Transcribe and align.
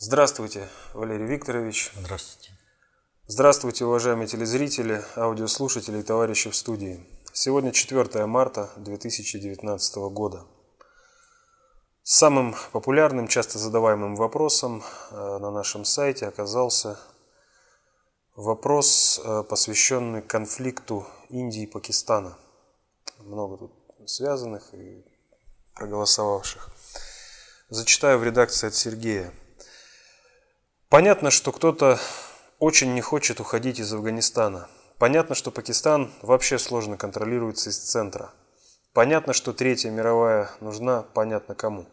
Здравствуйте, 0.00 0.68
Валерий 0.94 1.26
Викторович. 1.26 1.90
Здравствуйте. 1.96 2.52
Здравствуйте, 3.26 3.84
уважаемые 3.84 4.28
телезрители, 4.28 5.04
аудиослушатели 5.16 5.98
и 5.98 6.02
товарищи 6.04 6.50
в 6.50 6.54
студии. 6.54 7.04
Сегодня 7.32 7.72
4 7.72 8.24
марта 8.26 8.70
2019 8.76 9.96
года. 10.12 10.44
Самым 12.04 12.54
популярным, 12.70 13.26
часто 13.26 13.58
задаваемым 13.58 14.14
вопросом 14.14 14.84
э, 15.10 15.16
на 15.16 15.50
нашем 15.50 15.84
сайте 15.84 16.28
оказался 16.28 17.00
вопрос, 18.36 19.20
э, 19.24 19.42
посвященный 19.48 20.22
конфликту 20.22 21.08
Индии 21.28 21.64
и 21.64 21.66
Пакистана. 21.66 22.38
Много 23.18 23.56
тут 23.56 23.72
связанных 24.06 24.72
и 24.74 25.04
проголосовавших. 25.74 26.70
Зачитаю 27.68 28.20
в 28.20 28.22
редакции 28.22 28.68
от 28.68 28.76
Сергея. 28.76 29.34
Понятно, 30.90 31.30
что 31.30 31.52
кто-то 31.52 32.00
очень 32.58 32.94
не 32.94 33.02
хочет 33.02 33.40
уходить 33.40 33.78
из 33.78 33.92
Афганистана. 33.92 34.68
Понятно, 34.98 35.34
что 35.34 35.50
Пакистан 35.50 36.10
вообще 36.22 36.58
сложно 36.58 36.96
контролируется 36.96 37.68
из 37.68 37.76
центра. 37.76 38.30
Понятно, 38.94 39.34
что 39.34 39.52
Третья 39.52 39.90
мировая 39.90 40.50
нужна 40.60 41.02
понятно 41.02 41.54
кому. 41.54 41.84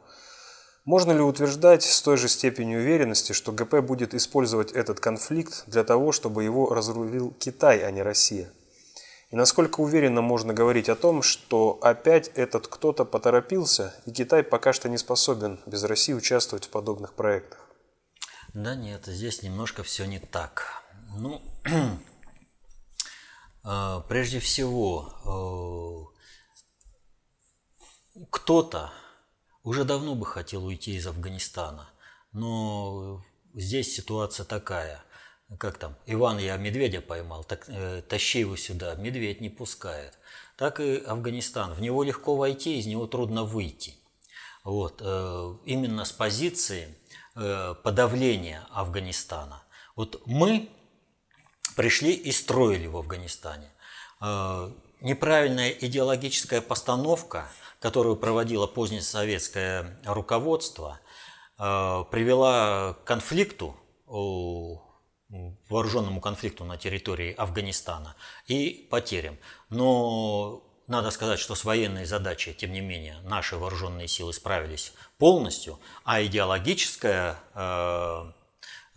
Можно 0.86 1.12
ли 1.12 1.20
утверждать 1.20 1.84
с 1.84 2.02
той 2.02 2.16
же 2.16 2.30
степенью 2.30 2.80
уверенности, 2.80 3.34
что 3.34 3.52
ГП 3.52 3.82
будет 3.82 4.14
использовать 4.14 4.72
этот 4.72 5.02
конфликт 5.02 5.66
для 5.68 5.84
того, 5.84 6.14
чтобы 6.14 6.46
его 6.46 6.74
разрулил 6.74 7.32
Китай, 7.38 7.84
а 7.84 7.92
не 7.92 8.02
Россия? 8.02 8.50
И 9.30 9.36
насколько 9.36 9.82
уверенно 9.82 10.22
можно 10.22 10.54
говорить 10.54 10.88
о 10.88 10.96
том, 10.96 11.22
что 11.22 11.80
опять 11.82 12.32
этот 12.36 12.70
кто-то 12.70 13.04
поторопился, 13.04 13.94
и 14.06 14.12
Китай 14.12 14.42
пока 14.42 14.72
что 14.72 14.88
не 14.88 14.98
способен 14.98 15.60
без 15.66 15.84
России 15.84 16.14
участвовать 16.14 16.68
в 16.68 16.70
подобных 16.70 17.12
проектах? 17.12 17.65
Да 18.56 18.74
нет, 18.74 19.06
здесь 19.08 19.44
немножко 19.44 19.84
все 19.84 20.06
не 20.06 20.18
так. 20.18 20.82
Ну, 21.18 21.42
э, 23.66 24.02
прежде 24.08 24.40
всего, 24.40 26.10
э, 28.16 28.24
кто-то 28.32 28.94
уже 29.62 29.84
давно 29.84 30.16
бы 30.16 30.26
хотел 30.26 30.64
уйти 30.64 30.96
из 30.96 31.06
Афганистана, 31.06 31.90
но 32.32 33.26
здесь 33.54 33.94
ситуация 33.94 34.46
такая, 34.46 35.04
как 35.60 35.78
там, 35.78 35.98
Иван, 36.06 36.38
я 36.38 36.56
медведя 36.56 37.02
поймал, 37.02 37.44
так, 37.44 37.66
э, 37.68 38.04
тащи 38.08 38.40
его 38.40 38.56
сюда, 38.56 38.96
медведь 38.96 39.42
не 39.42 39.50
пускает. 39.50 40.18
Так 40.56 40.80
и 40.80 40.96
Афганистан, 40.96 41.74
в 41.74 41.82
него 41.82 42.04
легко 42.04 42.38
войти, 42.38 42.80
из 42.80 42.86
него 42.86 43.06
трудно 43.06 43.44
выйти. 43.44 43.96
Вот, 44.64 45.02
э, 45.04 45.56
именно 45.66 46.06
с 46.06 46.14
позиции 46.14 46.98
подавления 47.36 48.66
Афганистана. 48.72 49.62
Вот 49.96 50.22
мы 50.26 50.70
пришли 51.76 52.14
и 52.14 52.32
строили 52.32 52.88
в 52.88 52.98
Афганистане. 52.98 53.70
Э, 54.22 54.72
неправильная 55.02 55.70
идеологическая 55.70 56.62
постановка, 56.62 57.48
которую 57.80 58.16
проводило 58.16 58.68
позднее 58.68 59.02
советское 59.02 60.00
руководство, 60.06 61.00
э, 61.58 62.04
привела 62.12 62.94
к 62.94 63.04
конфликту, 63.04 63.76
вооруженному 65.70 66.22
конфликту 66.22 66.64
на 66.64 66.78
территории 66.78 67.34
Афганистана 67.34 68.16
и 68.48 68.88
потерям. 68.92 69.38
Но 69.70 70.64
надо 70.88 71.12
сказать, 71.12 71.40
что 71.40 71.56
с 71.56 71.64
военной 71.64 72.06
задачей, 72.06 72.54
тем 72.54 72.72
не 72.72 72.82
менее, 72.82 73.18
наши 73.24 73.58
вооруженные 73.58 74.08
силы 74.08 74.34
справились 74.34 74.94
полностью, 75.18 75.80
а 76.04 76.22
идеологическое 76.24 77.38
э, 77.54 78.32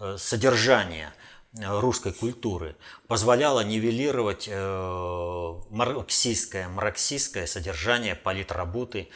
э 0.01 0.17
содержание 0.19 1.13
русской 1.55 2.13
культуры 2.13 2.77
позволяло 3.07 3.61
нивелировать 3.65 4.49
э, 4.49 5.55
марксистское, 5.71 6.69
марксистское 6.69 7.47
содержание 7.47 8.15
политработы 8.15 9.09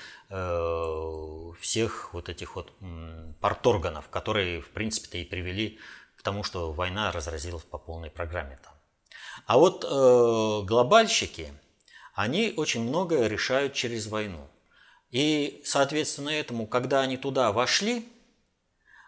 всех 1.60 2.14
вот 2.14 2.30
этих 2.30 2.56
вот 2.56 2.72
парторганов, 3.42 4.08
которые, 4.08 4.62
в 4.62 4.70
принципе-то, 4.70 5.18
и 5.18 5.24
привели 5.26 5.78
к 6.16 6.22
тому, 6.22 6.42
что 6.42 6.72
война 6.72 7.12
разразилась 7.12 7.64
по 7.64 7.76
полной 7.76 8.08
программе 8.08 8.58
там. 8.64 8.72
А 9.46 9.58
вот 9.58 9.84
э, 9.84 10.66
глобальщики– 10.66 11.52
они 12.12 12.54
очень 12.56 12.82
многое 12.82 13.26
решают 13.26 13.72
через 13.74 14.06
войну. 14.06 14.48
И, 15.10 15.62
соответственно, 15.64 16.30
этому, 16.30 16.66
когда 16.66 17.00
они 17.00 17.16
туда 17.16 17.52
вошли, 17.52 18.08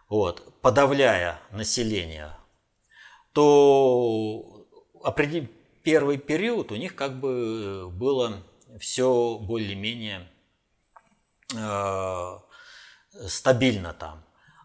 вот, 0.08 0.60
подавляя 0.60 1.40
население, 1.50 2.30
то 3.32 4.66
первый 5.82 6.18
период 6.18 6.72
у 6.72 6.76
них 6.76 6.94
как 6.94 7.18
бы 7.18 7.90
было 7.90 8.42
все 8.78 9.38
более-менее 9.38 10.28
э, 11.54 12.38
стабильно 13.28 13.92
там. 13.92 14.23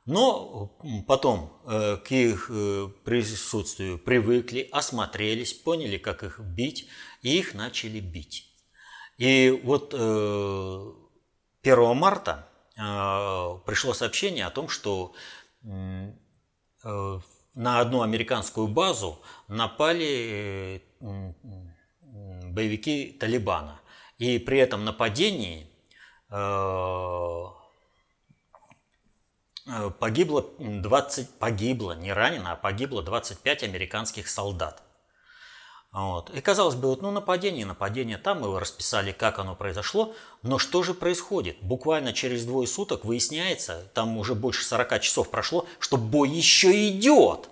Но 0.09 0.75
потом 1.05 1.61
э, 1.67 1.97
к 1.97 2.11
их 2.11 2.49
э, 2.49 2.87
присутствию 3.03 3.99
привыкли, 3.99 4.67
осмотрелись, 4.71 5.53
поняли, 5.53 5.99
как 5.99 6.23
их 6.23 6.39
бить, 6.39 6.87
и 7.21 7.37
их 7.37 7.53
начали 7.53 7.99
бить. 7.99 8.51
И 9.19 9.61
вот 9.63 9.93
1 9.93 10.01
э, 11.63 11.93
марта 11.93 12.49
пришло 13.67 13.93
сообщение 13.93 14.47
о 14.47 14.49
том, 14.49 14.67
что 14.67 15.13
на 15.61 16.11
одну 17.79 18.01
американскую 18.01 18.67
базу 18.67 19.21
напали 19.47 20.81
боевики 22.49 23.11
Талибана. 23.19 23.79
И 24.17 24.39
при 24.39 24.57
этом 24.57 24.85
нападении 24.85 25.67
погибло 29.99 30.45
20, 30.59 31.29
погибло, 31.39 31.93
не 31.93 32.13
ранено, 32.13 32.51
а 32.51 32.55
погибло 32.55 33.01
25 33.01 33.63
американских 33.63 34.27
солдат. 34.29 34.81
Вот. 35.91 36.29
И 36.29 36.41
казалось 36.41 36.75
бы, 36.75 36.89
вот, 36.89 37.01
ну 37.01 37.09
нападение, 37.09 37.65
нападение, 37.65 38.17
там 38.17 38.41
мы 38.41 38.59
расписали, 38.59 39.11
как 39.11 39.39
оно 39.39 39.55
произошло, 39.55 40.13
но 40.43 40.59
что 40.59 40.83
же 40.83 40.93
происходит? 40.93 41.57
Буквально 41.61 42.13
через 42.13 42.45
двое 42.45 42.67
суток 42.67 43.05
выясняется, 43.05 43.89
там 43.95 44.17
уже 44.17 44.35
больше 44.35 44.63
40 44.65 45.01
часов 45.01 45.31
прошло, 45.31 45.65
что 45.79 45.97
бой 45.97 46.29
еще 46.29 46.89
идет. 46.89 47.49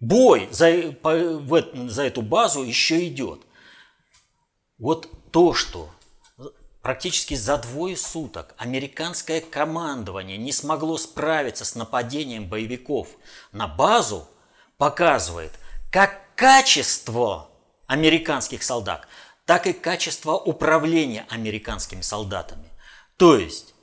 Бой 0.00 0.48
за, 0.50 0.92
по, 1.02 1.14
в, 1.14 1.88
за 1.88 2.04
эту 2.04 2.22
базу 2.22 2.62
еще 2.62 3.06
идет. 3.06 3.40
Вот 4.78 5.08
то, 5.30 5.52
что 5.52 5.90
Практически 6.82 7.34
за 7.34 7.58
двое 7.58 7.96
суток 7.96 8.56
американское 8.58 9.40
командование 9.40 10.36
не 10.36 10.50
смогло 10.50 10.98
справиться 10.98 11.64
с 11.64 11.76
нападением 11.76 12.48
боевиков 12.48 13.08
на 13.52 13.68
базу, 13.68 14.26
показывает 14.78 15.52
как 15.92 16.20
качество 16.34 17.48
американских 17.86 18.64
солдат, 18.64 19.06
так 19.46 19.68
и 19.68 19.72
качество 19.72 20.32
управления 20.32 21.24
американскими 21.30 22.00
солдатами. 22.00 22.68
То 23.16 23.38
есть 23.38 23.74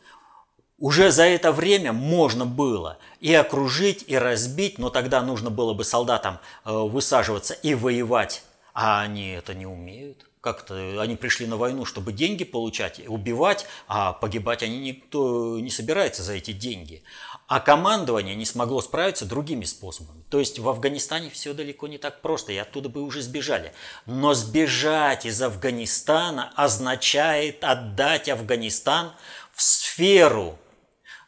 уже 0.77 1.09
за 1.11 1.23
это 1.23 1.53
время 1.53 1.93
можно 1.93 2.45
было 2.45 2.97
и 3.21 3.33
окружить, 3.33 4.03
и 4.07 4.17
разбить, 4.17 4.77
но 4.77 4.89
тогда 4.89 5.21
нужно 5.21 5.49
было 5.49 5.73
бы 5.73 5.85
солдатам 5.85 6.39
э, 6.65 6.71
высаживаться 6.73 7.53
и 7.53 7.75
воевать, 7.75 8.43
а 8.73 8.99
они 9.01 9.29
это 9.29 9.53
не 9.53 9.65
умеют 9.65 10.28
как-то 10.41 11.01
они 11.01 11.17
пришли 11.17 11.45
на 11.47 11.57
войну, 11.57 11.83
чтобы 11.83 12.13
деньги 12.13 12.45
получать, 12.45 13.01
убивать, 13.07 13.65
а 13.87 14.13
погибать 14.13 14.63
они 14.63 14.79
никто 14.79 15.59
не 15.59 15.69
собирается 15.69 16.23
за 16.23 16.33
эти 16.33 16.51
деньги. 16.53 17.03
А 17.47 17.59
командование 17.59 18.35
не 18.35 18.45
смогло 18.45 18.81
справиться 18.81 19.25
другими 19.25 19.65
способами. 19.65 20.23
То 20.29 20.39
есть 20.39 20.57
в 20.59 20.69
Афганистане 20.69 21.29
все 21.29 21.53
далеко 21.53 21.87
не 21.87 21.97
так 21.97 22.21
просто, 22.21 22.53
и 22.53 22.57
оттуда 22.57 22.87
бы 22.87 23.01
уже 23.01 23.21
сбежали. 23.21 23.73
Но 24.05 24.33
сбежать 24.33 25.25
из 25.25 25.41
Афганистана 25.41 26.53
означает 26.55 27.63
отдать 27.63 28.29
Афганистан 28.29 29.11
в 29.53 29.61
сферу 29.61 30.57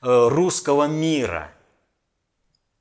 э, 0.01 0.27
русского 0.29 0.85
мира. 0.85 1.51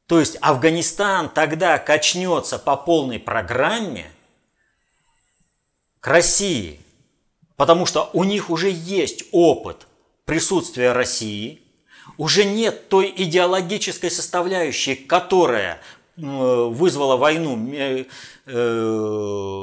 То 0.07 0.21
есть 0.21 0.37
Афганистан 0.41 1.29
тогда 1.29 1.79
качнется 1.79 2.59
по 2.59 2.77
полной 2.77 3.19
программе– 3.19 4.13
к 6.01 6.07
России, 6.07 6.81
потому 7.57 7.87
что 7.87 8.11
у 8.13 8.25
них 8.25 8.51
уже 8.51 8.71
есть 8.71 9.25
опыт 9.33 9.87
присутствия 10.25 10.93
России, 10.93 11.61
уже 12.17 12.45
нет 12.45 12.89
той 12.89 13.13
идеологической 13.15 14.11
составляющей, 14.11 14.95
которая 14.95 15.81
вызвала 16.17 17.17
войну 17.17 17.57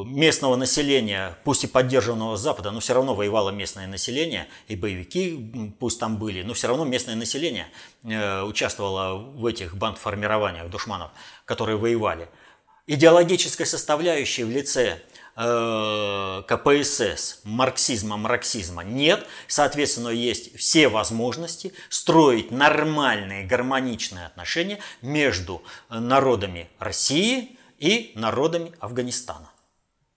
местного 0.06 0.56
населения, 0.56 1.38
пусть 1.44 1.66
и 1.66 1.68
поддержанного 1.68 2.36
с 2.36 2.42
Запада, 2.42 2.72
но 2.72 2.80
все 2.80 2.94
равно 2.94 3.14
воевало 3.14 3.52
местное 3.52 3.86
население, 3.86 4.48
и 4.68 4.76
боевики 4.76 5.74
пусть 5.80 6.00
там 6.00 6.18
были, 6.18 6.42
но 6.42 6.54
все 6.54 6.68
равно 6.68 6.86
местное 6.86 7.16
население 7.16 7.68
участвовало 8.04 9.18
в 9.18 9.46
этих 9.46 9.76
бандформированиях 9.76 10.70
душманов, 10.70 11.12
которые 11.46 11.78
воевали. 11.78 12.28
Идеологической 12.88 13.66
составляющей 13.66 14.44
в 14.44 14.50
лице 14.50 15.02
Э, 15.40 16.42
КПСС, 16.48 17.42
марксизма, 17.44 18.18
марксизма 18.18 18.84
нет. 18.84 19.28
Соответственно, 19.48 20.10
есть 20.10 20.58
все 20.58 20.88
возможности 20.88 21.74
строить 21.90 22.50
нормальные, 22.50 23.46
гармоничные 23.46 24.26
отношения 24.26 24.80
между 25.04 25.62
народами 25.90 26.70
России 26.80 27.60
и 27.78 28.14
народами 28.16 28.74
Афганистана. 28.80 29.52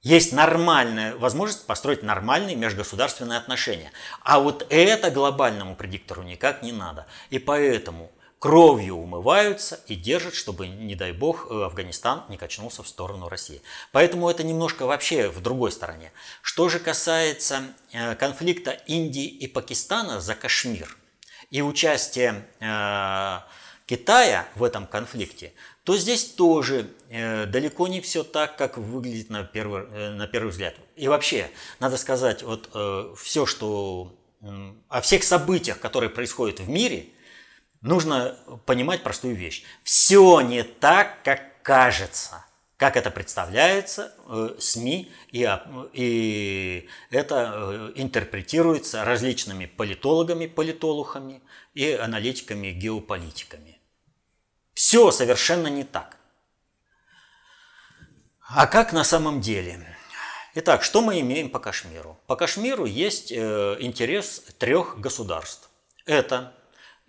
Есть 0.02 0.32
нормальная 0.32 1.14
возможность 1.16 1.66
построить 1.66 2.02
нормальные 2.02 2.56
межгосударственные 2.56 3.38
отношения. 3.38 3.92
А 4.22 4.40
вот 4.40 4.66
это 4.70 5.10
глобальному 5.10 5.76
предиктору 5.76 6.22
никак 6.22 6.62
не 6.62 6.72
надо. 6.72 7.06
И 7.28 7.38
поэтому 7.38 8.10
кровью 8.40 8.96
умываются 8.96 9.80
и 9.86 9.94
держат, 9.94 10.34
чтобы, 10.34 10.66
не 10.66 10.96
дай 10.96 11.12
бог, 11.12 11.46
э, 11.50 11.62
Афганистан 11.62 12.24
не 12.30 12.38
качнулся 12.38 12.82
в 12.82 12.88
сторону 12.88 13.28
России. 13.28 13.60
Поэтому 13.92 14.28
это 14.30 14.42
немножко 14.42 14.86
вообще 14.86 15.28
в 15.28 15.40
другой 15.42 15.70
стороне. 15.70 16.10
Что 16.40 16.70
же 16.70 16.80
касается 16.80 17.62
э, 17.92 18.14
конфликта 18.16 18.70
Индии 18.70 19.26
и 19.26 19.46
Пакистана 19.46 20.22
за 20.22 20.34
Кашмир 20.34 20.96
и 21.50 21.60
участия 21.60 22.46
э, 22.60 23.40
Китая 23.84 24.48
в 24.54 24.64
этом 24.64 24.86
конфликте, 24.86 25.52
то 25.84 25.96
здесь 25.96 26.24
тоже 26.24 26.90
далеко 27.08 27.88
не 27.88 28.00
все 28.00 28.22
так, 28.22 28.56
как 28.56 28.78
выглядит 28.78 29.30
на 29.30 29.42
первый, 29.42 30.14
на 30.14 30.28
первый 30.28 30.50
взгляд. 30.50 30.76
И 30.94 31.08
вообще, 31.08 31.50
надо 31.80 31.96
сказать, 31.96 32.44
вот 32.44 32.70
все, 33.18 33.46
что 33.46 34.14
о 34.88 35.00
всех 35.00 35.24
событиях, 35.24 35.80
которые 35.80 36.08
происходят 36.08 36.60
в 36.60 36.68
мире– 36.68 37.06
нужно 37.80 38.36
понимать 38.66 39.02
простую 39.02 39.34
вещь. 39.34 39.64
Все 39.82 40.40
не 40.40 40.62
так, 40.62 41.22
как 41.22 41.62
кажется, 41.62 42.44
как 42.76 42.96
это 42.96 43.10
представляется 43.10 44.14
э, 44.26 44.56
СМИ, 44.58 45.12
и, 45.30 45.48
и 45.92 46.88
это 47.10 47.52
э, 47.54 47.92
интерпретируется 47.96 49.04
различными 49.04 49.66
политологами, 49.66 50.46
политолухами 50.46 51.42
и 51.74 51.92
аналитиками, 51.92 52.68
геополитиками. 52.68 53.78
Все 54.74 55.10
совершенно 55.10 55.68
не 55.68 55.84
так. 55.84 56.16
А 58.48 58.66
как 58.66 58.92
на 58.92 59.04
самом 59.04 59.40
деле? 59.40 59.86
Итак, 60.54 60.82
что 60.82 61.02
мы 61.02 61.20
имеем 61.20 61.50
по 61.50 61.60
Кашмиру? 61.60 62.18
По 62.26 62.34
Кашмиру 62.34 62.84
есть 62.84 63.30
э, 63.30 63.76
интерес 63.78 64.42
трех 64.58 64.98
государств. 64.98 65.70
Это 66.06 66.54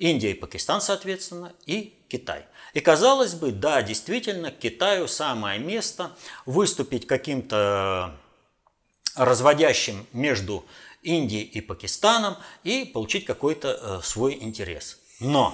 Индия 0.01 0.31
и 0.31 0.33
Пакистан, 0.33 0.81
соответственно, 0.81 1.53
и 1.67 1.93
Китай. 2.09 2.47
И 2.73 2.79
казалось 2.79 3.35
бы, 3.35 3.51
да, 3.51 3.83
действительно, 3.83 4.49
Китаю 4.49 5.07
самое 5.07 5.59
место 5.59 6.11
выступить 6.47 7.05
каким-то 7.05 8.17
разводящим 9.15 10.07
между 10.11 10.65
Индией 11.03 11.43
и 11.43 11.61
Пакистаном 11.61 12.37
и 12.63 12.85
получить 12.85 13.25
какой-то 13.25 13.79
э, 13.79 13.99
свой 14.03 14.39
интерес. 14.41 14.97
Но 15.19 15.53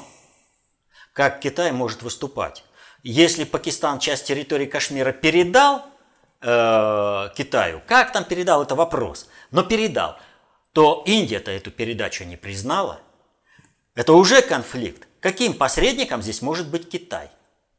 как 1.11 1.41
Китай 1.41 1.73
может 1.73 2.01
выступать? 2.01 2.63
Если 3.03 3.43
Пакистан 3.43 3.99
часть 3.99 4.27
территории 4.27 4.65
Кашмира 4.65 5.11
передал 5.11 5.83
э, 6.39 7.29
Китаю, 7.35 7.81
как 7.85 8.13
там 8.13 8.23
передал, 8.23 8.63
это 8.63 8.75
вопрос, 8.75 9.27
но 9.51 9.63
передал, 9.63 10.15
то 10.71 11.03
Индия-то 11.05 11.51
эту 11.51 11.69
передачу 11.69 12.23
не 12.23 12.37
признала– 12.37 13.01
это 13.97 14.13
уже 14.13 14.43
конфликт. 14.43 15.07
Каким 15.21 15.55
посредником 15.55 16.21
здесь 16.21 16.43
может 16.43 16.69
быть 16.69 16.87
Китай? 16.87 17.31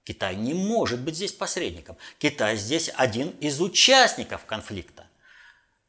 Китай 0.02 0.34
не 0.34 0.52
может 0.52 0.98
быть 0.98 1.14
здесь 1.14 1.32
посредником. 1.32 1.96
Китай 2.18 2.56
здесь 2.56 2.90
один 2.96 3.28
из 3.38 3.60
участников 3.60 4.44
конфликта. 4.44 5.06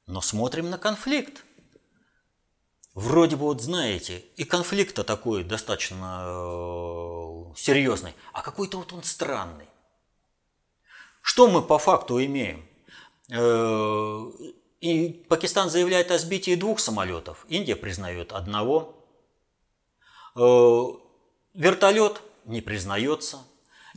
Но 0.06 0.22
смотрим 0.22 0.70
на 0.70 0.78
конфликт. 0.78 1.44
Вроде 2.94 3.38
бы 3.38 3.46
вот 3.46 3.60
знаете, 3.64 4.24
и 4.38 4.44
конфликт-то 4.44 5.04
такой 5.04 5.44
достаточно 5.44 6.26
э, 6.28 7.54
серьезный, 7.56 8.14
а 8.31 8.44
какой-то 8.44 8.78
вот 8.78 8.94
он 8.94 9.02
странный. 9.02 9.68
Что 11.24 11.50
мы 11.50 11.64
по 11.64 11.80
факту 11.80 12.24
имеем? 12.24 12.68
Э, 13.31 14.31
и 14.80 15.10
Пакистан 15.28 15.72
заявляет 15.72 16.12
о 16.12 16.20
сбитии 16.20 16.54
двух 16.54 16.80
самолетов, 16.80 17.48
Индия 17.50 17.76
признает 17.76 18.31
одного– 18.31 18.96
вертолет 21.54 22.22
не 22.46 22.62
признается. 22.62 23.40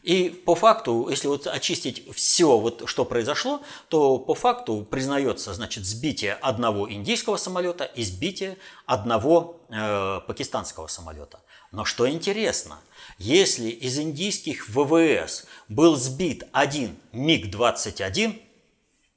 И 0.02 0.30
по 0.30 0.56
факту, 0.56 1.06
если 1.08 1.28
вот 1.28 1.46
очистить 1.46 2.12
все, 2.12 2.58
вот, 2.58 2.82
что 2.86 3.04
произошло, 3.04 3.62
то 3.88 4.18
по 4.18 4.34
факту 4.34 4.84
признается 4.90 5.54
значит, 5.54 5.84
сбитие 5.84 6.34
одного 6.34 6.90
индийского 6.90 7.36
самолета 7.36 7.84
и 7.84 8.02
сбитие 8.02 8.58
одного 8.84 9.60
э, 9.68 10.20
пакистанского 10.26 10.88
самолета. 10.88 11.40
Но 11.70 11.84
что 11.84 12.10
интересно, 12.10 12.80
если 13.18 13.68
из 13.68 13.96
индийских 13.98 14.68
ВВС 14.68 15.46
был 15.68 15.94
сбит 15.94 16.48
один 16.52 16.96
МиГ-21, 17.12 18.42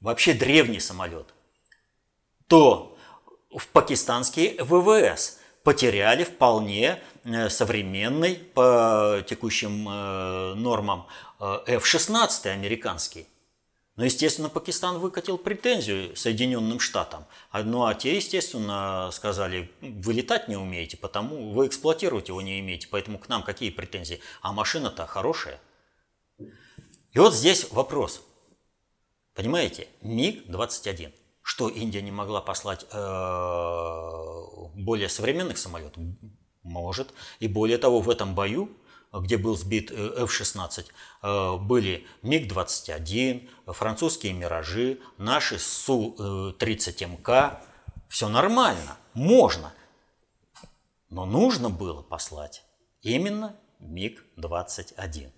вообще 0.00 0.34
древний 0.34 0.80
самолет, 0.80 1.26
то 2.46 2.96
в 3.50 3.66
пакистанские 3.68 4.62
ВВС 4.62 5.38
потеряли 5.66 6.22
вполне 6.22 7.02
э, 7.24 7.50
современный 7.50 8.36
по 8.36 9.20
текущим 9.26 9.88
э, 9.88 10.54
нормам 10.54 11.08
э, 11.40 11.58
F-16 11.66 12.46
американский. 12.52 13.26
Но, 13.96 14.04
естественно, 14.04 14.48
Пакистан 14.48 15.00
выкатил 15.00 15.38
претензию 15.38 16.14
Соединенным 16.14 16.78
Штатам. 16.78 17.24
Ну, 17.52 17.84
а 17.84 17.94
те, 17.94 18.14
естественно, 18.14 19.10
сказали, 19.12 19.72
вы 19.80 20.12
летать 20.12 20.46
не 20.46 20.56
умеете, 20.56 20.96
потому 20.98 21.50
вы 21.50 21.66
эксплуатировать 21.66 22.28
его 22.28 22.40
не 22.40 22.60
умеете, 22.60 22.86
поэтому 22.88 23.18
к 23.18 23.28
нам 23.28 23.42
какие 23.42 23.70
претензии? 23.70 24.20
А 24.42 24.52
машина-то 24.52 25.04
хорошая. 25.08 25.58
И 26.38 27.18
вот 27.18 27.34
здесь 27.34 27.72
вопрос. 27.72 28.22
Понимаете, 29.34 29.88
МиГ-21. 30.02 31.12
Что 31.48 31.68
Индия 31.68 32.02
не 32.02 32.10
могла 32.10 32.40
послать 32.40 32.86
более 34.74 35.08
современных 35.08 35.58
самолетов? 35.58 36.02
Может. 36.64 37.14
И 37.38 37.46
более 37.46 37.78
того, 37.78 38.00
в 38.00 38.10
этом 38.10 38.34
бою, 38.34 38.68
где 39.12 39.36
был 39.36 39.56
сбит 39.56 39.92
э, 39.92 40.24
F-16, 40.24 40.86
э, 41.22 41.56
были 41.58 42.04
МиГ-21, 42.22 43.48
французские 43.66 44.32
«Миражи», 44.32 44.98
наши 45.18 45.60
Су-30МК. 45.60 47.60
Все 48.08 48.28
нормально, 48.28 48.96
можно. 49.14 49.72
Но 51.10 51.26
нужно 51.26 51.70
было 51.70 52.02
послать 52.02 52.64
именно 53.02 53.54
МиГ-21. 53.78 55.30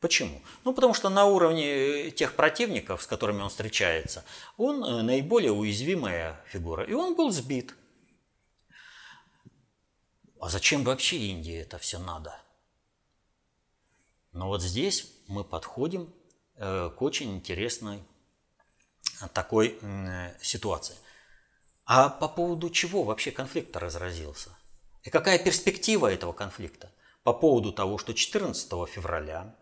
Почему? 0.00 0.40
Ну, 0.64 0.72
потому 0.72 0.94
что 0.94 1.10
на 1.10 1.26
уровне 1.26 2.10
тех 2.10 2.34
противников, 2.34 3.02
с 3.02 3.06
которыми 3.06 3.42
он 3.42 3.50
встречается, 3.50 4.24
он 4.56 4.82
э, 4.82 5.02
наиболее 5.02 5.52
уязвимая 5.52 6.42
фигура. 6.48 6.84
И 6.84 6.94
он 6.94 7.14
был 7.14 7.30
сбит. 7.30 7.74
А 10.40 10.48
зачем 10.48 10.84
вообще 10.84 11.18
Индии 11.18 11.54
это 11.54 11.76
все 11.78 11.98
надо? 11.98 12.40
Но 14.32 14.48
вот 14.48 14.62
здесь 14.62 15.12
мы 15.26 15.44
подходим 15.44 16.10
э, 16.56 16.90
к 16.96 17.02
очень 17.02 17.36
интересной 17.36 18.02
такой 19.34 19.78
ситуации. 20.40 20.96
А 21.84 22.08
по 22.08 22.26
поводу 22.26 22.70
чего 22.70 23.02
вообще 23.02 23.32
конфликт 23.32 23.76
разразился? 23.76 24.56
И 25.02 25.10
какая 25.10 25.38
перспектива 25.38 26.10
этого 26.10 26.32
конфликта? 26.32 26.90
По 27.22 27.34
поводу 27.34 27.70
того, 27.72 27.98
что 27.98 28.14
14 28.14 28.70
февраля 28.88 29.54
э, 29.58 29.59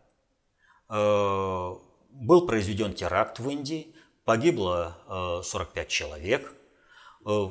был 0.88 2.46
произведен 2.46 2.94
теракт 2.94 3.38
в 3.38 3.48
Индии, 3.48 3.94
погибло 4.24 5.42
45 5.44 5.86
э, 5.86 5.90
человек. 5.90 6.54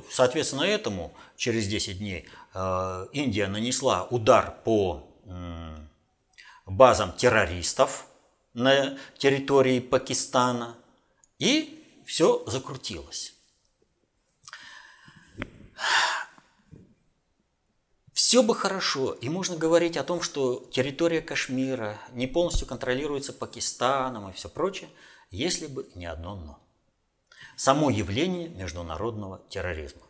Соответственно, 0.10 0.64
этому 0.64 1.14
через 1.36 1.68
10 1.68 2.00
дней 2.00 2.28
Э, 2.58 3.08
Индия 3.14 3.48
нанесла 3.48 4.08
удар 4.10 4.58
по 4.64 5.04
базам 6.66 7.12
террористов 7.12 8.08
на 8.54 8.98
территории 9.18 9.80
Пакистана, 9.80 10.76
и 11.38 11.84
все 12.06 12.44
закрутилось. 12.48 13.34
Все 18.28 18.44
бы 18.44 18.56
хорошо, 18.56 19.14
и 19.14 19.30
можно 19.30 19.56
говорить 19.56 19.96
о 19.96 20.04
том, 20.04 20.22
что 20.22 20.68
территория 20.70 21.22
Кашмира 21.22 21.98
не 22.12 22.28
полностью 22.28 22.68
контролируется 22.68 23.32
Пакистаном 23.32 24.30
и 24.30 24.34
все 24.34 24.50
прочее, 24.50 24.90
если 25.32 25.66
бы 25.66 25.88
не 25.96 26.08
одно 26.08 26.36
«но». 26.36 26.60
Само 27.56 27.90
явление 27.90 28.50
международного 28.50 29.42
терроризма. 29.48 30.02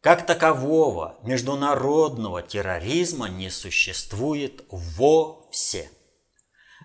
Как 0.00 0.26
такового 0.26 1.16
международного 1.22 2.42
терроризма 2.42 3.28
не 3.28 3.50
существует 3.50 4.64
вовсе. 4.68 5.88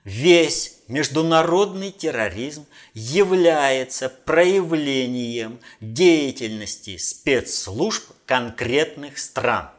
Весь 0.04 0.84
международный 0.88 1.90
терроризм 1.90 2.68
является 2.94 4.08
проявлением 4.08 5.60
деятельности 5.82 6.98
спецслужб 6.98 8.04
конкретных 8.28 9.18
стран. 9.18 9.72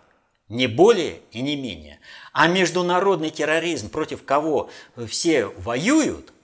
Не 0.51 0.67
более 0.67 1.21
и 1.33 1.41
не 1.41 1.57
менее. 1.57 1.99
А 2.33 2.47
международный 2.47 3.31
терроризм, 3.31 3.89
против 3.89 4.25
кого 4.25 4.69
все 5.07 5.47
воюют– 5.47 6.35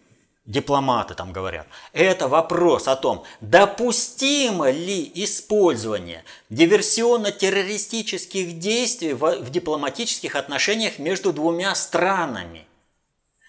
дипломаты 0.47 1.15
там 1.15 1.33
говорят, 1.33 1.67
это 1.93 2.29
вопрос 2.29 2.89
о 2.89 2.97
том, 2.97 3.25
допустимо 3.41 4.71
ли 4.71 5.11
использование 5.15 6.25
диверсионно-террористических 6.51 8.53
действий 8.53 9.13
в, 9.13 9.51
дипломатических 9.51 10.37
отношениях 10.37 10.99
между 10.99 11.33
двумя 11.33 11.75
странами. 11.75 12.67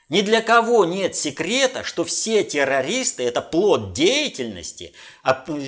Ни 0.09 0.21
для 0.21 0.41
кого 0.41 0.85
нет 0.85 1.15
секрета, 1.15 1.83
что 1.83 2.05
все 2.05 2.43
террористы– 2.43 3.23
это 3.25 3.41
плод 3.41 3.93
деятельности 3.93 4.93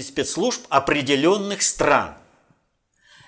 спецслужб 0.01 0.65
определенных 0.69 1.61
стран. 1.61 2.15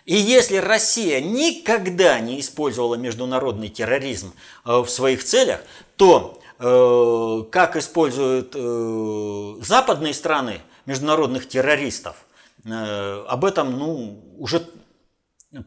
И 0.05 0.15
если 0.15 0.58
Россия 0.58 1.22
никогда 1.22 2.20
не 2.20 2.39
использовала 2.39 2.96
международный 2.96 3.70
терроризм 3.70 4.34
э, 4.65 4.79
в 4.79 4.89
своих 4.89 5.24
целях, 5.24 5.62
то 5.96 6.41
Э, 6.63 7.43
как 7.51 7.75
используют 7.75 8.53
э, 8.55 9.55
западные 9.63 10.13
страны 10.13 10.62
международных 10.86 11.48
террористов, 11.48 12.15
об 12.63 13.46
этом 13.46 13.79
ну, 13.79 14.24
уже 14.38 14.62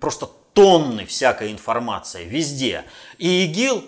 просто 0.01 0.31
тонны 0.53 1.05
всякой 1.07 1.51
информации 1.51 2.25
везде. 2.25 2.85
И 3.19 3.47
ИГИЛ, 3.47 3.85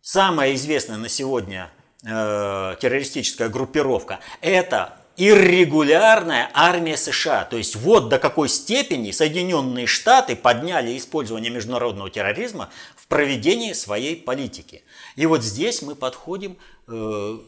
самая 0.00 0.54
известная 0.54 0.96
на 0.96 1.08
сегодня 1.08 1.72
террористическая 2.02 3.48
группировка, 3.48 4.20
это 4.40 4.96
иррегулярная 5.16 6.50
армия 6.54 6.96
США. 6.96 7.44
То 7.44 7.56
есть 7.56 7.76
вот 7.76 8.08
до 8.08 8.18
какой 8.18 8.48
степени 8.48 9.10
Соединенные 9.10 9.86
Штаты 9.86 10.34
подняли 10.34 10.96
использование 10.96 11.50
международного 11.50 12.10
терроризма 12.10 12.70
в 12.96 13.06
проведении 13.06 13.72
своей 13.72 14.16
политики. 14.16 14.82
И 15.16 15.26
вот 15.26 15.42
здесь 15.42 15.82
мы 15.82 15.94
подходим 15.94 16.56
э, 16.88 17.38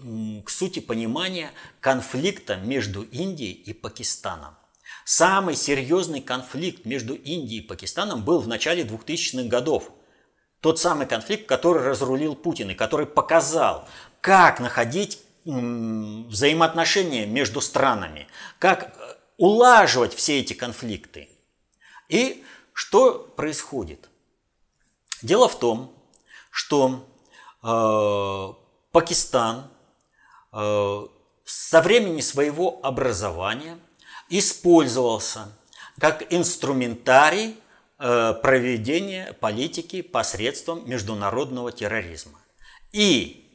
к 0.44 0.50
сути 0.50 0.78
понимания 0.78 1.50
конфликта 1.80 2.56
между 2.56 3.02
Индией 3.02 3.52
и 3.52 3.73
Пакистаном. 3.73 4.54
Самый 5.04 5.56
серьезный 5.56 6.20
конфликт 6.20 6.85
между 6.85 7.14
Индией 7.14 7.62
и 7.62 7.66
Пакистаном 7.66 8.25
был 8.25 8.40
в 8.40 8.49
начале 8.49 8.82
2000-х 8.82 9.49
годов. 9.49 9.90
Тот 10.61 10.80
самый 10.80 11.06
конфликт, 11.06 11.46
который 11.46 11.82
разрулил 11.85 12.35
Путин 12.35 12.70
и 12.70 12.75
который 12.75 13.06
показал, 13.06 13.88
как 14.20 14.58
находить 14.58 15.20
взаимоотношения 15.46 17.24
между 17.26 17.60
странами, 17.60 18.26
как 18.58 18.82
э, 18.84 19.16
улаживать 19.36 20.14
все 20.14 20.40
эти 20.40 20.54
конфликты. 20.54 21.28
И 22.08 22.44
что 22.72 23.18
происходит? 23.36 24.08
Дело 25.22 25.48
в 25.48 25.58
том, 25.58 25.94
что 26.50 27.06
э, 27.62 28.66
Пакистан 28.92 29.70
э, 30.52 31.06
со 31.44 31.80
времени 31.80 32.20
своего 32.20 32.80
образования 32.82 33.78
использовался 34.28 35.52
как 36.00 36.32
инструментарий 36.32 37.56
э, 37.98 38.34
проведения 38.42 39.32
политики 39.34 40.02
посредством 40.02 40.88
международного 40.88 41.72
терроризма. 41.72 42.40
И 42.92 43.45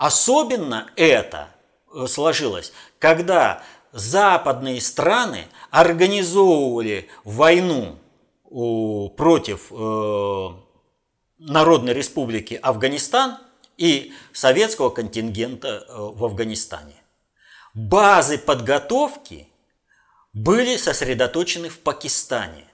особенно 0.00 0.90
это 0.96 1.50
э, 1.92 2.06
сложилось, 2.08 2.72
когда 2.98 3.62
западные 3.92 4.80
страны 4.80 5.44
организовывали 5.70 7.10
войну 7.22 7.98
против 8.48 9.70
э, 9.70 10.48
Народной 11.38 11.92
Республики 11.92 12.54
Афганистан 12.54 13.38
и 13.76 14.14
советского 14.32 14.88
контингента 14.88 15.84
э, 15.86 15.92
в 15.94 16.24
Афганистане. 16.24 16.96
Базы 17.74 18.38
подготовки 18.38 19.48
были 20.32 20.78
сосредоточены 20.78 21.68
в 21.68 21.78
Пакистане. 21.78 22.64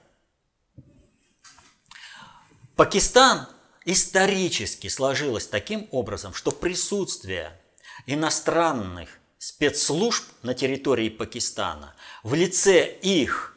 Пакистан 2.76 3.48
исторически 3.86 4.88
сложилось 4.88 5.46
таким 5.46 5.88
образом, 5.92 6.34
что 6.34 6.50
присутствие 6.50 7.58
иностранных 8.06 9.08
спецслужб 9.38 10.24
на 10.42 10.54
территории 10.54 11.08
Пакистана 11.08 11.94
в 12.22 12.34
лице 12.34 12.86
их 12.86 13.56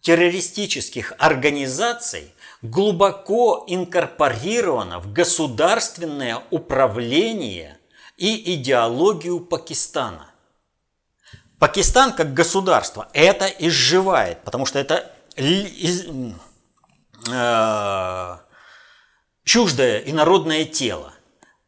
террористических 0.00 1.12
организаций 1.18 2.32
глубоко 2.62 3.64
инкорпорировано 3.66 5.00
в 5.00 5.12
государственное 5.12 6.42
управление 6.50 7.78
и 8.16 8.54
идеологию 8.54 9.40
Пакистана. 9.40 10.30
Пакистан 11.58 12.12
как 12.12 12.34
государство 12.34 13.08
это 13.12 13.46
изживает, 13.46 14.44
потому 14.44 14.64
что 14.64 14.78
это 14.78 15.10
э, 15.36 16.30
чуждое 19.56 20.00
инородное 20.00 20.66
тело. 20.66 21.14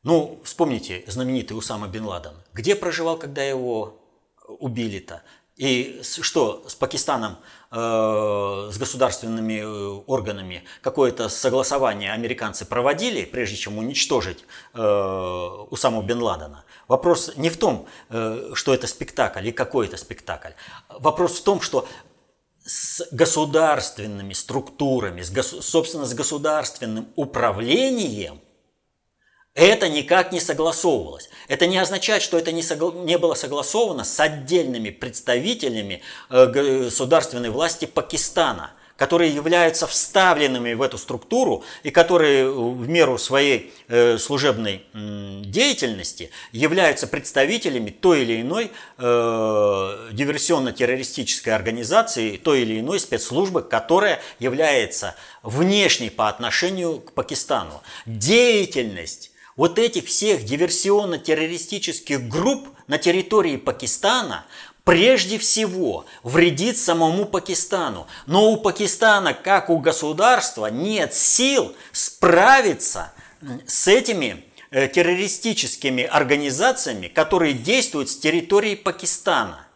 Ну, 0.02 0.40
вспомните 0.44 1.04
знаменитый 1.06 1.56
Усама 1.56 1.88
Бен 1.88 2.04
Ладен. 2.04 2.34
Где 2.52 2.76
проживал, 2.76 3.16
когда 3.16 3.42
его 3.42 3.98
убили-то? 4.46 5.22
И 5.56 6.02
что 6.02 6.64
с 6.68 6.74
Пакистаном, 6.74 7.38
э, 7.70 8.68
с 8.70 8.76
государственными 8.76 9.60
э, 9.62 10.02
органами 10.06 10.64
какое-то 10.82 11.30
согласование 11.30 12.12
американцы 12.12 12.66
проводили, 12.66 13.24
прежде 13.24 13.56
чем 13.56 13.78
уничтожить 13.78 14.44
э, 14.74 14.80
Усаму 15.70 16.02
Бен 16.02 16.20
Ладена? 16.20 16.66
Вопрос 16.88 17.32
не 17.36 17.48
в 17.48 17.56
том, 17.56 17.86
э, 18.10 18.50
что 18.52 18.74
это 18.74 18.86
спектакль 18.86 19.48
и 19.48 19.52
какой 19.52 19.86
это 19.86 19.96
спектакль. 19.96 20.52
Вопрос 20.90 21.38
в 21.38 21.42
том, 21.42 21.62
что 21.62 21.88
с 22.68 23.08
государственными 23.10 24.34
структурами, 24.34 25.22
с, 25.22 25.32
собственно, 25.62 26.04
с 26.04 26.14
государственным 26.14 27.08
управлением 27.16 28.40
это 29.54 29.88
никак 29.88 30.30
не 30.30 30.38
согласовывалось. 30.38 31.30
Это 31.48 31.66
не 31.66 31.78
означает, 31.78 32.22
что 32.22 32.38
это 32.38 32.52
не, 32.52 32.62
согла... 32.62 32.92
не 32.92 33.18
было 33.18 33.34
согласовано 33.34 34.04
с 34.04 34.20
отдельными 34.20 34.90
представителями 34.90 36.02
э, 36.30 36.46
государственной 36.46 37.50
власти 37.50 37.84
Пакистана, 37.86 38.74
которые 38.98 39.32
являются 39.32 39.86
вставленными 39.86 40.74
в 40.74 40.82
эту 40.82 40.98
структуру 40.98 41.64
и 41.84 41.90
которые 41.90 42.50
в 42.50 42.88
меру 42.88 43.16
своей 43.16 43.72
э, 43.86 44.18
служебной 44.18 44.82
деятельности 44.92 46.30
являются 46.50 47.06
представителями 47.06 47.90
той 47.90 48.22
или 48.22 48.42
иной 48.42 48.72
э, 48.98 50.08
диверсионно-террористической 50.12 51.54
организации, 51.54 52.36
той 52.36 52.62
или 52.62 52.80
иной 52.80 52.98
спецслужбы, 52.98 53.62
которая 53.62 54.20
является 54.40 55.14
внешней 55.44 56.10
по 56.10 56.28
отношению 56.28 56.98
к 56.98 57.12
Пакистану. 57.12 57.80
Деятельность 58.04 59.30
вот 59.54 59.78
этих 59.78 60.06
всех 60.06 60.44
диверсионно-террористических 60.44 62.28
групп 62.28 62.68
на 62.88 62.98
территории 62.98 63.56
Пакистана 63.56 64.44
прежде 64.88 65.38
всего 65.38 66.06
вредит 66.22 66.78
самому 66.78 67.26
Пакистану. 67.26 68.06
Но 68.24 68.50
у 68.50 68.56
Пакистана, 68.56 69.34
как 69.34 69.68
у 69.68 69.76
государства, 69.80 70.68
нет 70.68 71.12
сил 71.12 71.76
справиться 71.92 73.12
с 73.66 73.86
этими 73.86 74.46
э, 74.70 74.88
террористическими 74.88 76.04
организациями, 76.04 77.08
которые 77.08 77.52
действуют 77.52 78.08
с 78.08 78.16
территории 78.16 78.76
Пакистана. 78.76 79.66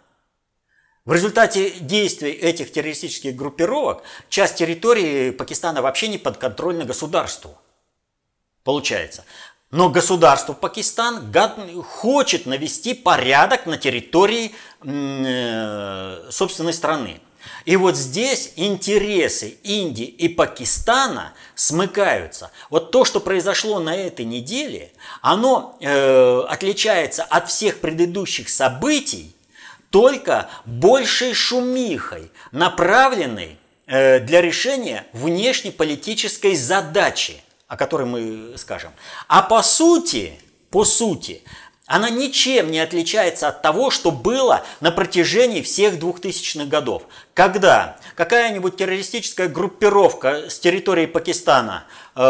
В 1.04 1.12
результате 1.12 1.72
действий 1.72 2.30
этих 2.30 2.72
террористических 2.72 3.36
группировок 3.36 4.04
часть 4.30 4.54
территории 4.54 5.30
Пакистана 5.30 5.82
вообще 5.82 6.08
не 6.08 6.16
подконтрольна 6.16 6.86
государству. 6.86 7.58
Получается. 8.64 9.26
Но 9.72 9.88
государство 9.88 10.52
Пакистан 10.52 11.32
хочет 11.82 12.44
навести 12.44 12.92
порядок 12.92 13.64
на 13.64 13.78
территории 13.78 14.54
собственной 14.82 16.72
страны. 16.72 17.20
И 17.64 17.76
вот 17.76 17.96
здесь 17.96 18.52
интересы 18.56 19.56
Индии 19.62 20.04
и 20.04 20.28
Пакистана 20.28 21.32
смыкаются. 21.54 22.50
Вот 22.70 22.90
то, 22.90 23.04
что 23.04 23.20
произошло 23.20 23.80
на 23.80 23.96
этой 23.96 24.24
неделе, 24.24 24.92
оно 25.20 25.76
э, 25.80 26.44
отличается 26.48 27.24
от 27.24 27.48
всех 27.48 27.80
предыдущих 27.80 28.48
событий 28.48 29.34
только 29.90 30.48
большей 30.64 31.34
шумихой, 31.34 32.30
направленной 32.50 33.58
э, 33.86 34.20
для 34.20 34.40
решения 34.40 35.06
внешнеполитической 35.12 36.56
задачи, 36.56 37.42
о 37.68 37.76
которой 37.76 38.06
мы 38.06 38.56
скажем. 38.56 38.92
А 39.28 39.42
по 39.42 39.62
сути, 39.62 40.38
по 40.70 40.84
сути, 40.84 41.42
она 41.92 42.08
ничем 42.08 42.70
не 42.70 42.80
отличается 42.80 43.48
от 43.48 43.60
того, 43.60 43.90
что 43.90 44.10
было 44.10 44.64
на 44.80 44.90
протяжении 44.90 45.60
всех 45.60 45.96
2000-х 45.96 46.64
годов. 46.64 47.02
Когда 47.34 47.98
какая-нибудь 48.14 48.76
террористическая 48.76 49.46
группировка 49.46 50.48
с 50.48 50.58
территории 50.58 51.04
Пакистана 51.04 51.84
э, 52.16 52.20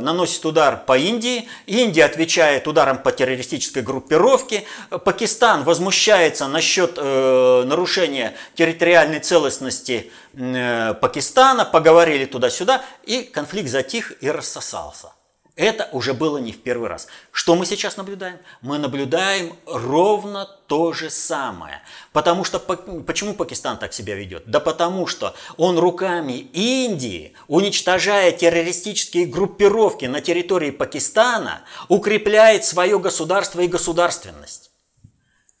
наносит 0.00 0.46
удар 0.46 0.76
по 0.86 0.96
Индии, 0.96 1.48
Индия 1.66 2.04
отвечает 2.04 2.68
ударом 2.68 2.98
по 2.98 3.10
террористической 3.10 3.82
группировке, 3.82 4.62
Пакистан 4.90 5.64
возмущается 5.64 6.46
насчет 6.46 6.92
э, 6.96 7.64
нарушения 7.66 8.36
территориальной 8.54 9.18
целостности 9.18 10.12
э, 10.34 10.94
Пакистана, 11.00 11.64
поговорили 11.64 12.26
туда-сюда, 12.26 12.84
и 13.02 13.22
конфликт 13.24 13.70
затих 13.70 14.12
и 14.22 14.30
рассосался. 14.30 15.10
Это 15.56 15.88
уже 15.92 16.14
было 16.14 16.38
не 16.38 16.50
в 16.50 16.60
первый 16.62 16.88
раз. 16.88 17.06
Что 17.30 17.54
мы 17.54 17.64
сейчас 17.64 17.96
наблюдаем? 17.96 18.38
Мы 18.60 18.78
наблюдаем 18.78 19.54
ровно 19.66 20.46
то 20.66 20.92
же 20.92 21.10
самое. 21.10 21.80
Потому 22.12 22.42
что 22.42 22.58
почему 22.58 23.34
Пакистан 23.34 23.78
так 23.78 23.92
себя 23.92 24.16
ведет? 24.16 24.42
Да 24.46 24.58
потому 24.58 25.06
что 25.06 25.36
он 25.56 25.78
руками 25.78 26.48
Индии, 26.52 27.34
уничтожая 27.46 28.32
террористические 28.32 29.26
группировки 29.26 30.06
на 30.06 30.20
территории 30.20 30.72
Пакистана, 30.72 31.62
укрепляет 31.88 32.64
свое 32.64 32.98
государство 32.98 33.60
и 33.60 33.68
государственность. 33.68 34.72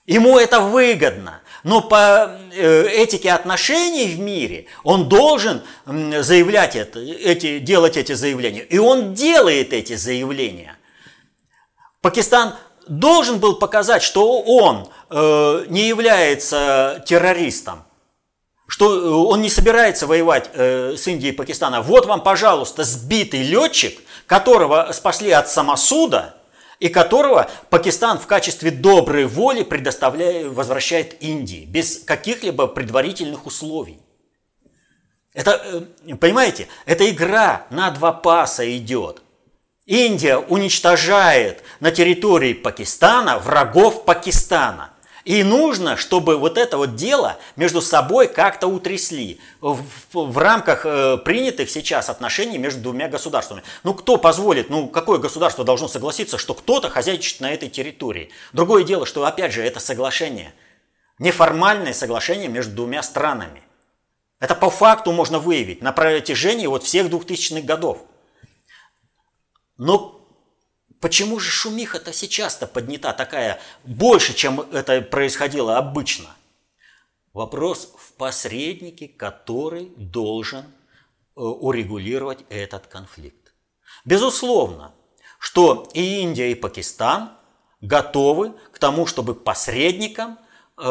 Ему 0.06 0.38
это 0.38 0.60
выгодно. 0.60 1.40
Но 1.62 1.80
по 1.80 2.38
э, 2.52 2.88
этике 2.88 3.32
отношений 3.32 4.06
в 4.14 4.20
мире 4.20 4.66
он 4.82 5.08
должен 5.08 5.62
заявлять 5.86 6.76
это, 6.76 7.00
эти, 7.00 7.58
делать 7.58 7.96
эти 7.96 8.12
заявления. 8.12 8.60
И 8.60 8.76
он 8.76 9.14
делает 9.14 9.72
эти 9.72 9.96
заявления. 9.96 10.76
Пакистан 12.02 12.54
должен 12.86 13.38
был 13.38 13.54
показать, 13.54 14.02
что 14.02 14.42
он 14.42 14.88
э, 15.08 15.64
не 15.68 15.88
является 15.88 17.02
террористом, 17.06 17.84
что 18.66 18.94
э, 18.94 19.08
он 19.08 19.40
не 19.40 19.48
собирается 19.48 20.06
воевать 20.06 20.50
с 20.54 21.06
Индией 21.06 21.32
и 21.32 21.36
Пакистаном. 21.36 21.82
Вот 21.82 22.04
вам, 22.04 22.22
пожалуйста, 22.22 22.84
сбитый 22.84 23.42
летчик, 23.42 23.98
которого 24.26 24.90
спасли 24.92 25.30
от 25.30 25.48
самосуда– 25.48 26.36
и 26.80 26.88
которого 26.88 27.50
Пакистан 27.70 28.18
в 28.18 28.26
качестве 28.26 28.70
доброй 28.70 29.26
воли 29.26 29.62
предоставляет, 29.62 30.48
возвращает 30.48 31.22
Индии, 31.22 31.64
без 31.64 31.98
каких-либо 31.98 32.66
предварительных 32.66 33.46
условий. 33.46 34.00
Это, 35.32 35.86
э, 36.06 36.14
понимаете, 36.14 36.68
это 36.86 37.08
игра 37.10 37.66
на 37.70 37.90
два 37.90 38.12
паса 38.12 38.76
идет. 38.76 39.22
Индия 39.86 40.38
уничтожает 40.38 41.62
на 41.80 41.90
территории 41.90 42.54
Пакистана 42.54 43.38
врагов 43.38 44.04
Пакистана. 44.04 44.93
И 45.24 45.42
нужно, 45.42 45.96
чтобы 45.96 46.36
вот 46.36 46.58
это 46.58 46.76
вот 46.76 46.96
дело 46.96 47.38
между 47.56 47.80
собой 47.80 48.28
как-то 48.28 48.66
утрясли 48.66 49.40
в, 49.60 49.82
в, 50.12 50.38
рамках 50.38 50.84
э, 50.84 51.16
принятых 51.16 51.70
сейчас 51.70 52.10
отношений 52.10 52.58
между 52.58 52.82
двумя 52.82 53.08
государствами. 53.08 53.62
Ну 53.84 53.94
кто 53.94 54.18
позволит, 54.18 54.68
ну 54.68 54.86
какое 54.86 55.18
государство 55.18 55.64
должно 55.64 55.88
согласиться, 55.88 56.36
что 56.36 56.52
кто-то 56.52 56.90
хозяйничает 56.90 57.40
на 57.40 57.50
этой 57.50 57.70
территории? 57.70 58.30
Другое 58.52 58.84
дело, 58.84 59.06
что 59.06 59.24
опять 59.24 59.52
же 59.52 59.62
это 59.62 59.80
соглашение, 59.80 60.52
неформальное 61.18 61.94
соглашение 61.94 62.48
между 62.48 62.74
двумя 62.74 63.02
странами. 63.02 63.62
Это 64.40 64.54
по 64.54 64.68
факту 64.68 65.10
можно 65.12 65.38
выявить 65.38 65.80
на 65.80 65.92
протяжении 65.92 66.66
вот 66.66 66.84
всех 66.84 67.06
2000-х 67.06 67.62
годов. 67.62 67.98
Но 69.78 70.23
Почему 71.04 71.38
же 71.38 71.50
шумиха-то 71.50 72.14
сейчас-то 72.14 72.66
поднята 72.66 73.12
такая 73.12 73.60
больше, 73.84 74.32
чем 74.32 74.62
это 74.72 75.02
происходило 75.02 75.76
обычно? 75.76 76.30
Вопрос 77.34 77.92
в 77.98 78.14
посреднике, 78.14 79.08
который 79.08 79.92
должен 79.98 80.64
э, 80.64 81.40
урегулировать 81.42 82.46
этот 82.48 82.86
конфликт. 82.86 83.52
Безусловно, 84.06 84.94
что 85.38 85.90
и 85.92 86.22
Индия, 86.22 86.50
и 86.52 86.54
Пакистан 86.54 87.32
готовы 87.82 88.54
к 88.72 88.78
тому, 88.78 89.04
чтобы 89.04 89.34
посредником 89.34 90.38
э, 90.78 90.82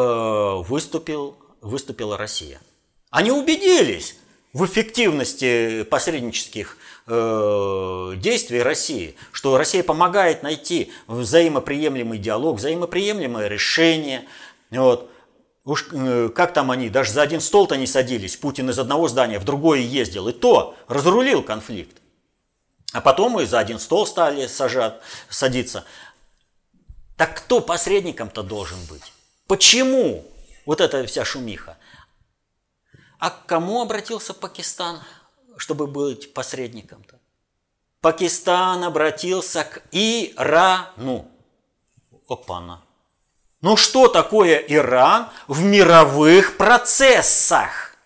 выступил, 0.60 1.36
выступила 1.60 2.16
Россия. 2.16 2.60
Они 3.10 3.32
убедились 3.32 4.16
в 4.54 4.64
эффективности 4.64 5.82
посреднических 5.82 6.78
э, 7.06 8.12
действий 8.16 8.62
России, 8.62 9.16
что 9.32 9.58
Россия 9.58 9.82
помогает 9.82 10.44
найти 10.44 10.92
взаимоприемлемый 11.08 12.18
диалог, 12.18 12.58
взаимоприемлемое 12.58 13.48
решение. 13.48 14.24
Вот. 14.70 15.10
Уж 15.64 15.88
э, 15.92 16.30
как 16.34 16.54
там 16.54 16.70
они, 16.70 16.88
даже 16.88 17.10
за 17.10 17.22
один 17.22 17.40
стол-то 17.40 17.76
не 17.76 17.88
садились, 17.88 18.36
Путин 18.36 18.70
из 18.70 18.78
одного 18.78 19.08
здания 19.08 19.40
в 19.40 19.44
другое 19.44 19.80
ездил, 19.80 20.28
и 20.28 20.32
то 20.32 20.76
разрулил 20.86 21.42
конфликт. 21.42 21.96
А 22.92 23.00
потом 23.00 23.32
мы 23.32 23.46
за 23.46 23.58
один 23.58 23.80
стол 23.80 24.06
стали 24.06 24.46
сажать, 24.46 25.00
садиться. 25.28 25.84
Так 27.16 27.36
кто 27.36 27.60
посредником-то 27.60 28.44
должен 28.44 28.78
быть? 28.88 29.12
Почему 29.48 30.24
вот 30.64 30.80
эта 30.80 31.04
вся 31.06 31.24
шумиха? 31.24 31.76
А 33.24 33.30
к 33.30 33.46
кому 33.46 33.80
обратился 33.80 34.34
Пакистан? 34.34 35.00
чтобы 35.56 35.86
быть 35.86 36.34
посредником-то? 36.34 37.18
Пакистан 38.02 38.84
обратился 38.84 39.64
к 39.64 39.80
Ирану. 39.92 41.30
Опана. 42.28 42.82
Ну 43.62 43.78
что 43.78 44.08
такое 44.08 44.58
Иран 44.58 45.30
в 45.48 45.62
мировых 45.62 46.58
процессах? 46.58 47.96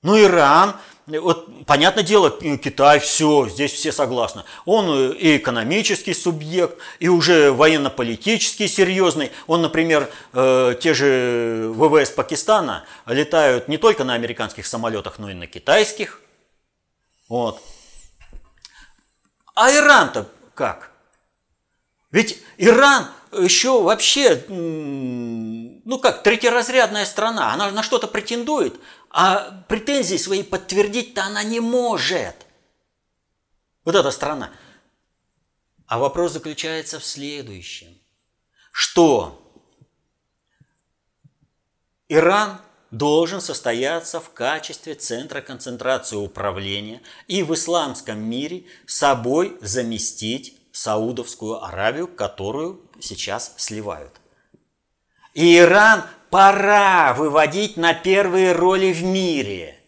Ну 0.00 0.18
Иран, 0.18 0.76
вот 1.06 1.64
понятное 1.66 2.02
дело, 2.02 2.30
Китай, 2.30 2.98
все, 2.98 3.48
здесь 3.48 3.72
все 3.72 3.92
согласны. 3.92 4.42
Он 4.64 5.12
и 5.12 5.36
экономический 5.36 6.14
субъект, 6.14 6.78
и 6.98 7.08
уже 7.08 7.52
военно-политический 7.52 8.66
серьезный. 8.66 9.30
Он, 9.46 9.62
например, 9.62 10.10
э, 10.32 10.74
те 10.80 10.94
же 10.94 11.70
ВВС 11.74 12.10
Пакистана 12.10 12.84
летают 13.06 13.68
не 13.68 13.78
только 13.78 14.02
на 14.02 14.14
американских 14.14 14.66
самолетах, 14.66 15.18
но 15.18 15.30
и 15.30 15.34
на 15.34 15.46
китайских. 15.46 16.20
Вот. 17.28 17.60
А 19.54 19.72
Иран-то 19.72 20.28
как? 20.54 20.90
Ведь 22.10 22.42
Иран 22.58 23.08
еще 23.32 23.82
вообще, 23.82 24.44
ну 24.48 25.98
как, 25.98 26.22
третьеразрядная 26.22 27.04
страна. 27.04 27.52
Она 27.52 27.70
на 27.70 27.82
что-то 27.82 28.06
претендует, 28.06 28.74
а 29.18 29.64
претензии 29.66 30.18
свои 30.18 30.42
подтвердить-то 30.42 31.24
она 31.24 31.42
не 31.42 31.58
может. 31.58 32.34
Вот 33.82 33.94
эта 33.94 34.10
страна. 34.10 34.52
А 35.86 35.98
вопрос 35.98 36.32
заключается 36.32 37.00
в 37.00 37.04
следующем. 37.04 37.98
Что 38.72 39.42
Иран 42.10 42.60
должен 42.90 43.40
состояться 43.40 44.20
в 44.20 44.34
качестве 44.34 44.94
центра 44.94 45.40
концентрации 45.40 46.16
управления 46.16 47.00
и 47.26 47.42
в 47.42 47.54
исламском 47.54 48.18
мире 48.18 48.66
собой 48.84 49.56
заместить 49.62 50.60
Саудовскую 50.72 51.64
Аравию, 51.64 52.06
которую 52.06 52.82
сейчас 53.00 53.54
сливают. 53.56 54.20
Иран 55.38 56.02
пора 56.30 57.12
выводить 57.12 57.76
на 57.76 57.92
первые 57.92 58.52
роли 58.52 58.90
в 58.90 59.04
мире. 59.04 59.78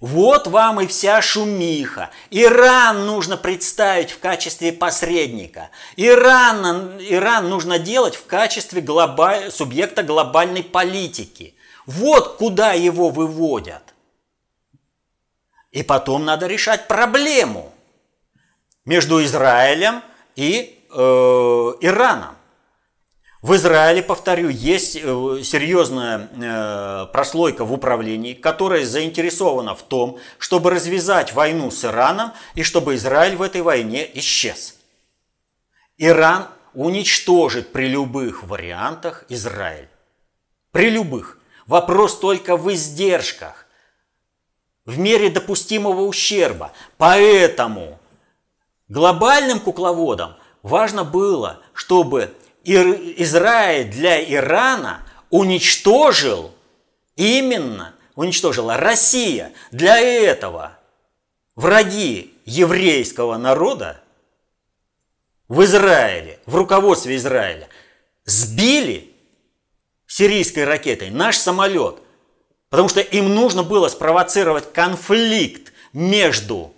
Вот 0.00 0.46
вам 0.46 0.80
и 0.80 0.86
вся 0.86 1.20
шумиха. 1.20 2.08
Иран 2.30 3.04
нужно 3.04 3.36
представить 3.36 4.10
в 4.10 4.18
качестве 4.18 4.72
посредника. 4.72 5.68
Иран, 5.96 6.96
Иран 6.98 7.50
нужно 7.50 7.78
делать 7.78 8.16
в 8.16 8.24
качестве 8.24 8.80
глобаль, 8.80 9.52
субъекта 9.52 10.02
глобальной 10.02 10.64
политики. 10.64 11.54
Вот 11.84 12.38
куда 12.38 12.72
его 12.72 13.10
выводят. 13.10 13.94
И 15.70 15.82
потом 15.82 16.24
надо 16.24 16.46
решать 16.46 16.88
проблему 16.88 17.74
между 18.86 19.22
Израилем 19.22 20.02
и 20.34 20.82
э, 20.90 20.96
Ираном. 20.96 22.36
В 23.42 23.56
Израиле, 23.56 24.04
повторю, 24.04 24.50
есть 24.50 24.94
э, 24.94 25.00
серьезная 25.42 26.28
э, 26.30 27.06
прослойка 27.12 27.64
в 27.64 27.72
управлении, 27.72 28.34
которая 28.34 28.84
заинтересована 28.86 29.74
в 29.74 29.82
том, 29.82 30.20
чтобы 30.38 30.70
развязать 30.70 31.34
войну 31.34 31.72
с 31.72 31.84
Ираном 31.84 32.30
и 32.54 32.62
чтобы 32.62 32.94
Израиль 32.94 33.34
в 33.34 33.42
этой 33.42 33.62
войне 33.62 34.08
исчез. 34.20 34.76
Иран 35.98 36.46
уничтожит 36.72 37.72
при 37.72 37.88
любых 37.88 38.44
вариантах 38.44 39.24
Израиль. 39.28 39.88
При 40.70 40.88
любых. 40.88 41.38
Вопрос 41.66 42.20
только 42.20 42.56
в 42.56 42.72
издержках, 42.72 43.66
в 44.84 45.00
мере 45.00 45.30
допустимого 45.30 46.02
ущерба. 46.02 46.72
Поэтому 46.96 47.98
глобальным 48.86 49.58
кукловодам 49.58 50.36
важно 50.62 51.02
было, 51.02 51.60
чтобы 51.72 52.32
Израиль 52.64 53.90
для 53.90 54.22
Ирана 54.22 55.06
уничтожил 55.30 56.54
именно, 57.16 57.94
уничтожила 58.14 58.76
Россия. 58.76 59.52
Для 59.70 59.98
этого 59.98 60.78
враги 61.56 62.34
еврейского 62.44 63.36
народа 63.36 64.02
в 65.48 65.62
Израиле, 65.64 66.38
в 66.46 66.56
руководстве 66.56 67.16
Израиля, 67.16 67.68
сбили 68.24 69.12
сирийской 70.06 70.64
ракетой 70.64 71.10
наш 71.10 71.36
самолет, 71.36 71.96
потому 72.68 72.88
что 72.88 73.00
им 73.00 73.34
нужно 73.34 73.62
было 73.62 73.88
спровоцировать 73.88 74.72
конфликт 74.72 75.72
между 75.92 76.74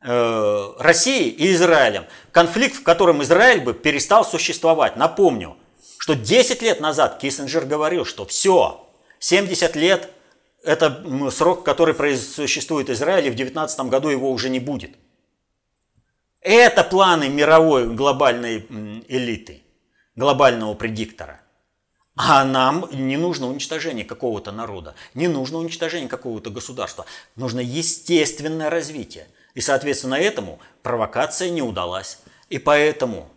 Россией 0.00 1.30
и 1.30 1.52
Израилем. 1.52 2.06
Конфликт, 2.32 2.76
в 2.76 2.82
котором 2.82 3.22
Израиль 3.22 3.60
бы 3.60 3.74
перестал 3.74 4.24
существовать. 4.24 4.96
Напомню, 4.96 5.56
что 5.98 6.14
10 6.14 6.62
лет 6.62 6.80
назад 6.80 7.18
Киссинджер 7.18 7.64
говорил, 7.64 8.04
что 8.04 8.24
все, 8.24 8.88
70 9.18 9.76
лет– 9.76 10.10
это 10.62 11.04
срок, 11.30 11.64
который 11.64 12.16
существует 12.16 12.90
Израиль, 12.90 13.26
и 13.26 13.30
в 13.30 13.36
2019 13.36 13.80
году 13.80 14.08
его 14.08 14.30
уже 14.30 14.50
не 14.50 14.60
будет– 14.60 14.92
это 16.40 16.84
планы 16.84 17.28
мировой 17.28 17.88
глобальной 17.92 18.66
элиты, 19.08 19.62
глобального 20.14 20.74
предиктора. 20.74 21.40
А 22.16 22.44
нам 22.44 22.88
не 22.92 23.16
нужно 23.16 23.48
уничтожение 23.48 24.04
какого-то 24.04 24.50
народа, 24.50 24.94
не 25.14 25.28
нужно 25.28 25.58
уничтожение 25.58 26.08
какого-то 26.08 26.50
государства. 26.50 27.06
Нужно 27.36 27.60
естественное 27.60 28.70
развитие. 28.70 29.28
И, 29.58 29.60
соответственно, 29.60 30.14
этому 30.14 30.60
провокация 30.84 31.50
не 31.50 31.62
удалась. 31.62 32.20
И 32.48 32.58
поэтому 32.58 33.28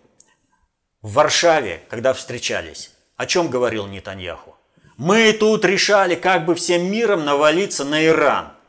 в 1.02 1.14
Варшаве, 1.14 1.82
когда 1.90 2.14
встречались, 2.14 2.92
о 3.18 3.26
чем 3.26 3.50
говорил 3.50 3.88
Нетаньяху? 3.88 4.56
Мы 4.98 5.34
тут 5.34 5.66
решали, 5.66 6.14
как 6.14 6.46
бы 6.46 6.54
всем 6.54 6.92
миром 6.92 7.26
навалиться 7.26 7.84
на 7.86 8.06
Иран– 8.06 8.54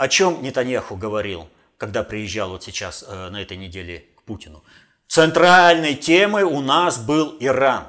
О 0.00 0.08
чем 0.08 0.42
Нетаньяху 0.42 0.96
говорил, 0.96 1.46
когда 1.76 2.02
приезжал 2.02 2.48
вот 2.52 2.62
сейчас 2.62 3.04
э, 3.06 3.28
на 3.28 3.42
этой 3.42 3.58
неделе 3.58 4.06
к 4.16 4.22
Путину? 4.22 4.64
Центральной 5.06 5.94
темой 5.94 6.42
у 6.42 6.62
нас 6.62 6.96
был 6.96 7.36
Иран. 7.38 7.84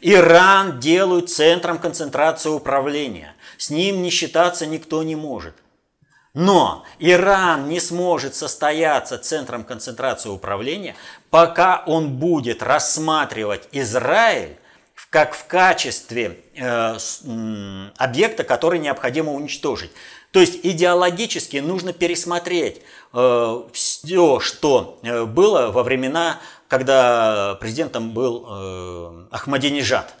Иран 0.00 0.80
делают 0.80 1.28
центром 1.28 1.78
концентрации 1.78 2.48
управления. 2.48 3.33
С 3.58 3.70
ним 3.70 4.02
не 4.02 4.10
считаться 4.10 4.66
никто 4.66 5.02
не 5.02 5.16
может. 5.16 5.54
Но 6.34 6.84
Иран 6.98 7.68
не 7.68 7.78
сможет 7.78 8.34
состояться 8.34 9.18
центром 9.18 9.62
концентрации 9.62 10.28
управления, 10.28 10.96
пока 11.30 11.84
он 11.86 12.16
будет 12.18 12.62
рассматривать 12.62 13.68
Израиль 13.70 14.56
как 15.10 15.34
в 15.34 15.46
качестве 15.46 16.40
э, 16.56 16.96
объекта, 17.98 18.42
который 18.42 18.80
необходимо 18.80 19.32
уничтожить. 19.32 19.92
То 20.32 20.40
есть 20.40 20.58
идеологически 20.64 21.58
нужно 21.58 21.92
пересмотреть 21.92 22.82
э, 23.12 23.62
все, 23.72 24.40
что 24.40 24.98
э, 25.04 25.24
было 25.24 25.70
во 25.70 25.84
времена, 25.84 26.40
когда 26.66 27.56
президентом 27.60 28.10
был 28.10 28.44
э, 28.44 29.26
Ахмадинежад. 29.30 30.12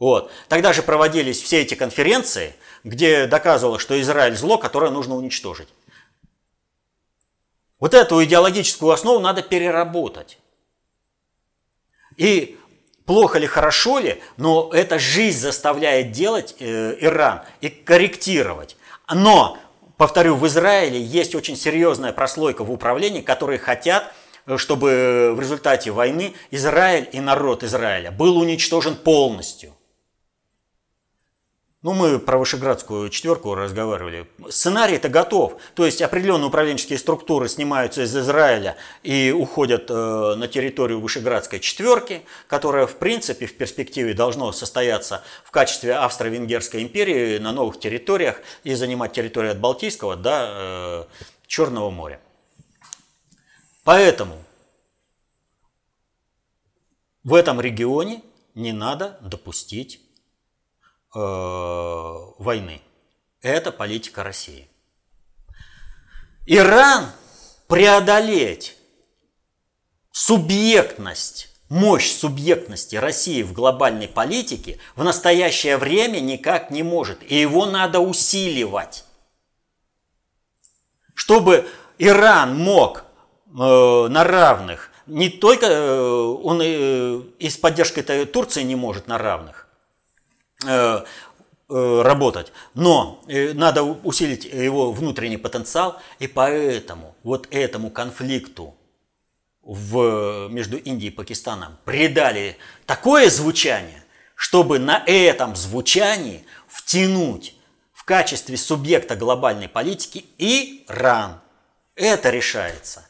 Вот. 0.00 0.32
Тогда 0.48 0.72
же 0.72 0.82
проводились 0.82 1.40
все 1.40 1.60
эти 1.60 1.74
конференции, 1.74 2.54
где 2.84 3.26
доказывалось, 3.26 3.82
что 3.82 4.00
Израиль 4.00 4.34
зло, 4.34 4.56
которое 4.56 4.90
нужно 4.90 5.14
уничтожить. 5.14 5.68
Вот 7.78 7.92
эту 7.94 8.24
идеологическую 8.24 8.92
основу 8.92 9.20
надо 9.20 9.42
переработать. 9.42 10.38
И 12.16 12.58
плохо 13.04 13.38
ли, 13.38 13.46
хорошо 13.46 13.98
ли, 13.98 14.22
но 14.38 14.70
эта 14.72 14.98
жизнь 14.98 15.38
заставляет 15.38 16.12
делать 16.12 16.56
э, 16.58 16.96
Иран 17.00 17.42
и 17.60 17.68
корректировать. 17.68 18.76
Но, 19.12 19.58
повторю, 19.98 20.34
в 20.36 20.46
Израиле 20.46 21.00
есть 21.00 21.34
очень 21.34 21.56
серьезная 21.56 22.12
прослойка 22.12 22.64
в 22.64 22.72
управлении, 22.72 23.20
которые 23.20 23.58
хотят, 23.58 24.12
э, 24.46 24.56
чтобы 24.56 25.32
в 25.34 25.40
результате 25.40 25.90
войны 25.90 26.34
Израиль 26.50 27.08
и 27.12 27.20
народ 27.20 27.64
Израиля 27.64 28.10
был 28.10 28.38
уничтожен 28.38 28.96
полностью. 28.96 29.74
Ну, 31.82 31.94
мы 31.94 32.18
про 32.18 32.36
Вышеградскую 32.36 33.08
четверку 33.08 33.54
разговаривали. 33.54 34.28
Сценарий-то 34.50 35.08
готов. 35.08 35.58
То 35.74 35.86
есть 35.86 36.02
определенные 36.02 36.48
управленческие 36.48 36.98
структуры 36.98 37.48
снимаются 37.48 38.02
из 38.02 38.14
Израиля 38.14 38.76
и 39.02 39.34
уходят 39.34 39.86
э, 39.88 40.34
на 40.36 40.46
территорию 40.46 41.00
Вышеградской 41.00 41.58
четверки, 41.58 42.20
которая, 42.48 42.86
в 42.86 42.96
принципе, 42.96 43.46
в 43.46 43.56
перспективе 43.56 44.12
должно 44.12 44.52
состояться 44.52 45.24
в 45.42 45.50
качестве 45.50 45.94
Австро-Венгерской 45.94 46.82
империи 46.82 47.38
на 47.38 47.50
новых 47.50 47.80
территориях 47.80 48.42
и 48.62 48.74
занимать 48.74 49.14
территорию 49.14 49.52
от 49.52 49.58
Балтийского 49.58 50.16
до 50.16 50.48
э, 50.50 51.04
Черного 51.46 51.88
моря. 51.88 52.20
Поэтому 53.84 54.36
в 57.24 57.32
этом 57.32 57.58
регионе 57.58 58.22
не 58.54 58.72
надо 58.72 59.18
допустить 59.22 60.02
войны. 61.12 62.80
Это 63.42 63.72
политика 63.72 64.22
России. 64.22 64.68
Иран 66.46 67.10
преодолеть 67.68 68.76
субъектность, 70.10 71.48
мощь 71.68 72.10
субъектности 72.10 72.96
России 72.96 73.42
в 73.42 73.52
глобальной 73.52 74.08
политике 74.08 74.78
в 74.96 75.04
настоящее 75.04 75.76
время 75.76 76.20
никак 76.20 76.70
не 76.70 76.82
может. 76.82 77.22
И 77.22 77.36
его 77.36 77.66
надо 77.66 78.00
усиливать. 78.00 79.04
Чтобы 81.14 81.68
Иран 81.98 82.56
мог 82.56 83.04
э, 83.46 83.52
на 84.08 84.24
равных, 84.24 84.90
не 85.06 85.28
только 85.28 85.66
э, 85.66 86.10
он 86.42 86.60
э, 86.62 87.22
и 87.38 87.48
с 87.48 87.56
поддержкой 87.56 88.02
Турции 88.26 88.62
не 88.62 88.74
может 88.74 89.06
на 89.06 89.18
равных, 89.18 89.59
Э, 89.59 89.59
э, 89.59 89.59
работать, 91.70 92.52
но 92.74 93.22
э, 93.28 93.52
надо 93.52 93.82
усилить 93.84 94.44
его 94.44 94.92
внутренний 94.92 95.36
потенциал, 95.36 96.00
и 96.18 96.26
поэтому 96.26 97.14
вот 97.22 97.46
этому 97.50 97.90
конфликту 97.90 98.74
в, 99.62 100.48
между 100.48 100.76
Индией 100.78 101.12
и 101.12 101.14
Пакистаном 101.14 101.78
придали 101.84 102.56
такое 102.86 103.30
звучание, 103.30 104.02
чтобы 104.34 104.78
на 104.78 105.02
этом 105.06 105.54
звучании 105.54 106.44
втянуть 106.66 107.54
в 107.92 108.04
качестве 108.04 108.56
субъекта 108.56 109.14
глобальной 109.14 109.68
политики 109.68 110.24
Иран. 110.38 111.40
Это 111.94 112.30
решается. 112.30 113.06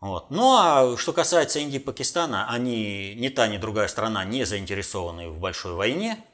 Вот. 0.00 0.30
Ну 0.30 0.56
а 0.56 0.96
что 0.96 1.12
касается 1.12 1.58
Индии 1.58 1.76
и 1.76 1.78
Пакистана, 1.78 2.50
они 2.50 3.14
ни 3.14 3.28
та, 3.28 3.48
ни 3.48 3.58
другая 3.58 3.86
страна 3.88 4.24
не 4.24 4.44
заинтересованы 4.44 5.28
в 5.28 5.38
большой 5.38 5.74
войне, 5.74 6.24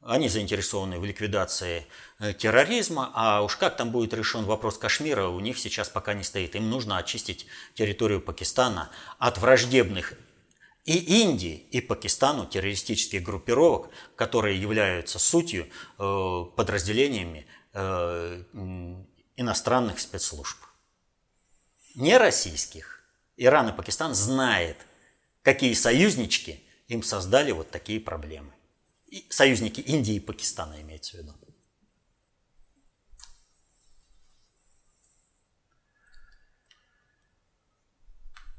они 0.00 0.28
заинтересованы 0.28 0.98
в 0.98 1.04
ликвидации 1.04 1.86
э, 2.18 2.32
терроризма, 2.34 3.10
а 3.14 3.42
уж 3.42 3.56
как 3.56 3.76
там 3.76 3.90
будет 3.90 4.14
решен 4.14 4.44
вопрос 4.44 4.78
Кашмира, 4.78 5.28
у 5.28 5.40
них 5.40 5.58
сейчас 5.58 5.88
пока 5.88 6.14
не 6.14 6.22
стоит. 6.22 6.54
Им 6.56 6.70
нужно 6.70 6.98
очистить 6.98 7.46
территорию 7.74 8.20
Пакистана 8.20 8.90
от 9.18 9.38
враждебных 9.38 10.14
и 10.84 11.22
Индии, 11.22 11.66
и 11.70 11.80
Пакистану 11.80 12.46
террористических 12.46 13.22
группировок, 13.22 13.88
которые 14.16 14.60
являются 14.60 15.18
сутью 15.18 15.68
э, 15.98 16.44
подразделениями 16.56 17.46
э, 17.72 18.42
иностранных 19.36 20.00
спецслужб. 20.00 20.58
Не 21.94 22.18
российских, 22.18 22.93
Иран 23.36 23.68
и 23.68 23.72
Пакистан 23.76 24.14
знает, 24.14 24.76
какие 25.42 25.74
союзнички 25.74 26.62
им 26.88 27.02
создали 27.02 27.52
вот 27.52 27.70
такие 27.70 28.00
проблемы. 28.00 28.52
И 29.06 29.26
союзники 29.30 29.80
Индии 29.80 30.14
и 30.14 30.20
Пакистана 30.20 30.80
имеется 30.80 31.16
в 31.16 31.20
виду. 31.20 31.34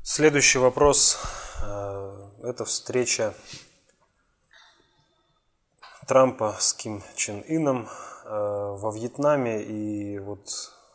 Следующий 0.07 0.59
вопрос. 0.59 1.17
Э, 1.63 2.29
это 2.43 2.63
встреча 2.63 3.33
Трампа 6.07 6.55
с 6.59 6.73
Ким 6.73 7.03
Чен 7.15 7.43
Ином 7.47 7.89
э, 7.89 8.29
во 8.29 8.91
Вьетнаме. 8.91 9.63
И 9.63 10.19
вот, 10.19 10.47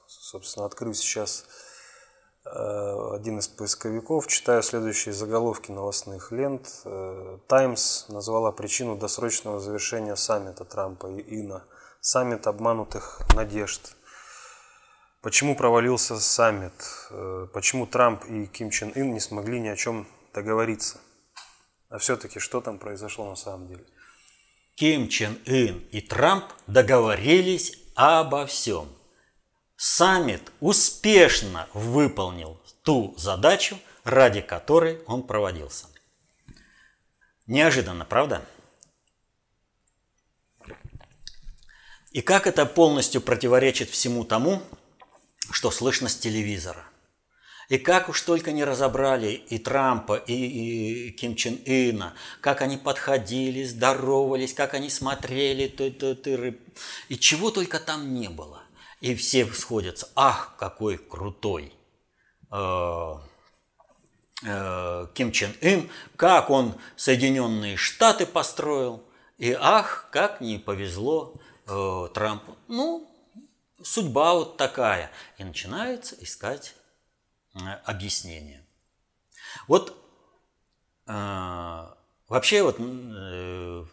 собственно, 0.06 0.64
открыл 0.66 0.94
сейчас 0.94 1.44
один 2.52 3.38
из 3.38 3.48
поисковиков, 3.48 4.26
читаю 4.26 4.62
следующие 4.62 5.12
заголовки 5.12 5.70
новостных 5.70 6.32
лент. 6.32 6.84
«Таймс» 7.46 8.08
назвала 8.08 8.50
причину 8.52 8.96
досрочного 8.96 9.60
завершения 9.60 10.16
саммита 10.16 10.64
Трампа 10.64 11.06
и 11.06 11.40
Ина. 11.40 11.64
Саммит 12.00 12.46
обманутых 12.46 13.20
надежд. 13.34 13.94
Почему 15.22 15.54
провалился 15.54 16.18
саммит? 16.18 16.72
Почему 17.52 17.86
Трамп 17.86 18.24
и 18.24 18.46
Ким 18.46 18.70
Чен 18.70 18.90
Ин 18.94 19.12
не 19.12 19.20
смогли 19.20 19.60
ни 19.60 19.68
о 19.68 19.76
чем 19.76 20.08
договориться? 20.32 20.98
А 21.88 21.98
все-таки 21.98 22.38
что 22.38 22.60
там 22.60 22.78
произошло 22.78 23.28
на 23.28 23.36
самом 23.36 23.68
деле? 23.68 23.84
Ким 24.76 25.08
Чен 25.08 25.38
Ын 25.46 25.78
и 25.92 26.00
Трамп 26.00 26.46
договорились 26.66 27.76
обо 27.94 28.46
всем. 28.46 28.88
Саммит 29.82 30.52
успешно 30.60 31.66
выполнил 31.72 32.60
ту 32.82 33.14
задачу, 33.16 33.78
ради 34.04 34.42
которой 34.42 35.00
он 35.06 35.22
проводился. 35.22 35.86
Неожиданно, 37.46 38.04
правда? 38.04 38.44
И 42.10 42.20
как 42.20 42.46
это 42.46 42.66
полностью 42.66 43.22
противоречит 43.22 43.88
всему 43.88 44.24
тому, 44.24 44.62
что 45.50 45.70
слышно 45.70 46.10
с 46.10 46.16
телевизора? 46.16 46.84
И 47.70 47.78
как 47.78 48.10
уж 48.10 48.20
только 48.20 48.52
не 48.52 48.64
разобрали 48.64 49.28
и 49.32 49.58
Трампа, 49.58 50.16
и, 50.16 50.34
и 50.34 51.10
Ким 51.12 51.36
Чен 51.36 51.58
Ына, 51.64 52.12
как 52.42 52.60
они 52.60 52.76
подходили, 52.76 53.64
здоровались, 53.64 54.52
как 54.52 54.74
они 54.74 54.90
смотрели, 54.90 55.68
ты, 55.68 55.90
ты, 55.90 56.14
ты, 56.16 56.58
и 57.08 57.18
чего 57.18 57.50
только 57.50 57.80
там 57.80 58.12
не 58.12 58.28
было. 58.28 58.59
И 59.00 59.14
все 59.14 59.46
сходятся, 59.52 60.08
ах, 60.14 60.56
какой 60.58 60.98
крутой 60.98 61.72
э, 62.50 63.14
э, 64.44 65.06
Ким 65.14 65.32
Чен 65.32 65.54
Ын, 65.62 65.90
как 66.16 66.50
он 66.50 66.74
Соединенные 66.96 67.76
Штаты 67.76 68.26
построил, 68.26 69.02
и 69.38 69.56
ах, 69.58 70.08
как 70.12 70.40
не 70.40 70.58
повезло 70.58 71.34
э, 71.66 72.08
Трампу. 72.12 72.56
Ну, 72.68 73.10
судьба 73.82 74.34
вот 74.34 74.58
такая. 74.58 75.10
И 75.38 75.44
начинается 75.44 76.14
искать 76.22 76.74
Э, 77.54 77.74
объяснение. 77.84 78.64
Вот 79.66 79.96
э, 81.06 81.86
вообще 82.28 82.62
вот 82.62 82.76
э, 82.78 83.84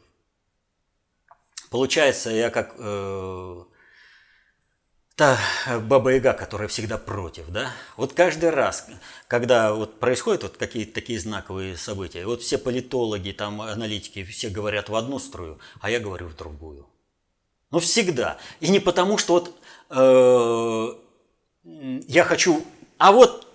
получается 1.72 2.30
я 2.30 2.52
как 2.52 2.76
э, 2.78 3.64
та 5.18 5.40
баба 5.82 6.14
Яга, 6.14 6.34
которая 6.34 6.68
всегда 6.68 7.00
против, 7.00 7.50
да? 7.50 7.72
Вот 7.98 8.14
каждый 8.14 8.52
раз, 8.52 8.88
когда 9.28 9.74
вот 9.74 10.00
происходят 10.00 10.44
вот 10.44 10.58
какие-то 10.58 10.94
такие 10.94 11.20
знаковые 11.20 11.76
события, 11.76 12.24
вот 12.28 12.44
все 12.44 12.60
политологи, 12.60 13.32
там 13.32 13.62
аналитики, 13.62 14.24
все 14.24 14.50
говорят 14.50 14.90
в 14.90 14.96
одну 14.96 15.18
струю, 15.18 15.58
а 15.82 15.90
я 15.90 16.00
говорю 16.00 16.28
в 16.28 16.36
другую. 16.36 16.88
Ну 17.72 17.80
всегда. 17.80 18.38
И 18.60 18.70
не 18.70 18.80
потому, 18.80 19.18
что 19.18 19.34
вот 19.34 19.60
э, 19.90 20.88
я 22.08 22.24
хочу, 22.24 22.64
а 23.00 23.12
вот 23.12 23.48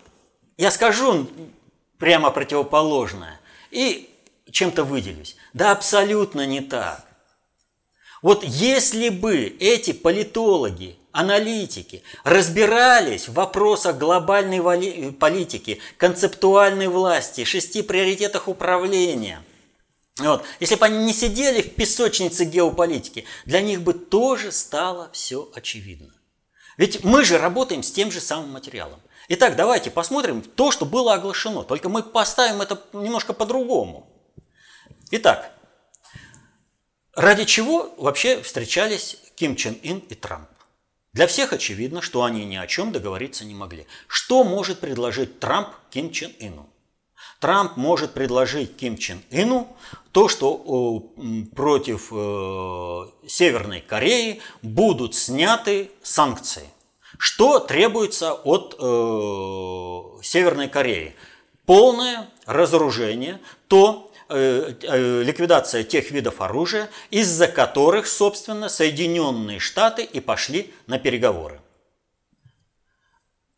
я 0.57 0.73
скажу 0.73 1.29
прямо 1.97 2.33
противоположное 2.33 3.41
и 3.71 4.11
чем-то 4.51 4.83
выделюсь. 4.83 5.37
Да 5.53 5.71
абсолютно 5.71 6.45
не 6.45 6.61
так. 6.61 7.07
Вот 8.21 8.43
если 8.43 9.11
бы 9.11 9.45
эти 9.61 9.93
политологи, 9.93 10.97
аналитики 11.13 12.03
разбирались 12.25 13.29
в 13.29 13.35
вопросах 13.35 13.99
глобальной 13.99 15.13
политики, 15.13 15.81
концептуальной 15.97 16.89
власти, 16.89 17.45
шести 17.45 17.83
приоритетах 17.83 18.49
управления, 18.49 19.43
вот, 20.19 20.45
если 20.61 20.75
бы 20.75 20.85
они 20.87 21.05
не 21.05 21.15
сидели 21.15 21.63
в 21.63 21.75
песочнице 21.75 22.45
геополитики, 22.45 23.25
для 23.47 23.63
них 23.63 23.81
бы 23.81 23.95
тоже 23.95 24.53
стало 24.53 25.11
все 25.13 25.51
очевидно. 25.55 26.13
Ведь 26.77 27.03
мы 27.03 27.25
же 27.25 27.39
работаем 27.39 27.83
с 27.83 27.91
тем 27.91 28.11
же 28.11 28.21
самым 28.21 28.51
материалом. 28.51 29.01
Итак, 29.29 29.57
давайте 29.57 29.91
посмотрим 29.91 30.43
то, 30.43 30.71
что 30.71 30.85
было 30.85 31.15
оглашено. 31.15 31.63
Только 31.63 31.89
мы 31.89 32.03
поставим 32.03 32.61
это 32.61 32.83
немножко 32.93 33.33
по-другому. 33.33 34.11
Итак, 35.13 35.53
ради 37.15 37.45
чего 37.45 37.95
вообще 37.97 38.43
встречались 38.43 39.17
Ким 39.35 39.57
Чен 39.57 39.79
Ин 39.83 39.99
и 39.99 40.15
Трамп? 40.15 40.49
Для 41.13 41.27
всех 41.27 41.53
очевидно, 41.53 42.01
что 42.01 42.25
они 42.25 42.45
ни 42.45 42.57
о 42.57 42.67
чем 42.67 42.93
договориться 42.93 43.45
не 43.45 43.55
могли. 43.55 43.87
Что 44.07 44.45
может 44.45 44.81
предложить 44.81 45.41
Трамп 45.41 45.69
Ким 45.91 46.11
Чен 46.11 46.33
Ину? 46.39 46.69
Трамп 47.41 47.77
может 47.77 48.15
предложить 48.15 48.77
Ким 48.77 48.97
Чен 48.97 49.23
Ину 49.31 49.69
то, 50.13 50.29
что 50.29 51.13
против 51.55 52.13
э, 52.13 53.27
Северной 53.29 53.81
Кореи 53.81 54.41
будут 54.63 55.15
сняты 55.15 55.91
санкции– 56.03 56.69
что 57.19 57.61
требуется 57.61 58.33
от 58.33 58.75
э, 58.79 60.23
Северной 60.23 60.69
Кореи? 60.69 61.15
Полное 61.67 62.29
разоружение, 62.47 63.41
то 63.69 64.12
ликвидация 64.33 65.85
тех 65.85 66.11
видов 66.11 66.41
оружия, 66.41 66.89
из-за 67.11 67.49
которых, 67.49 68.07
собственно, 68.07 68.69
Соединенные 68.69 69.59
Штаты 69.59 70.03
и 70.03 70.21
пошли 70.21 70.73
на 70.87 70.99
переговоры. 70.99 71.61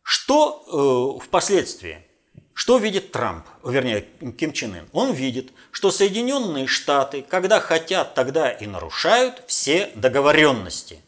Что 0.01 1.17
э, 1.19 1.25
впоследствии? 1.25 2.05
Что 2.53 2.77
видит 2.77 3.11
Трамп, 3.11 3.45
вернее, 3.63 4.05
Ким 4.37 4.53
Чен 4.53 4.75
Ын? 4.75 4.89
Он 4.93 5.11
видит, 5.11 5.51
что 5.71 5.91
Соединенные 5.91 6.67
Штаты, 6.67 7.25
когда 7.27 7.59
хотят, 7.59 8.13
тогда 8.13 8.49
и 8.51 8.67
нарушают 8.67 9.43
все 9.47 9.91
договоренности. 9.95 11.01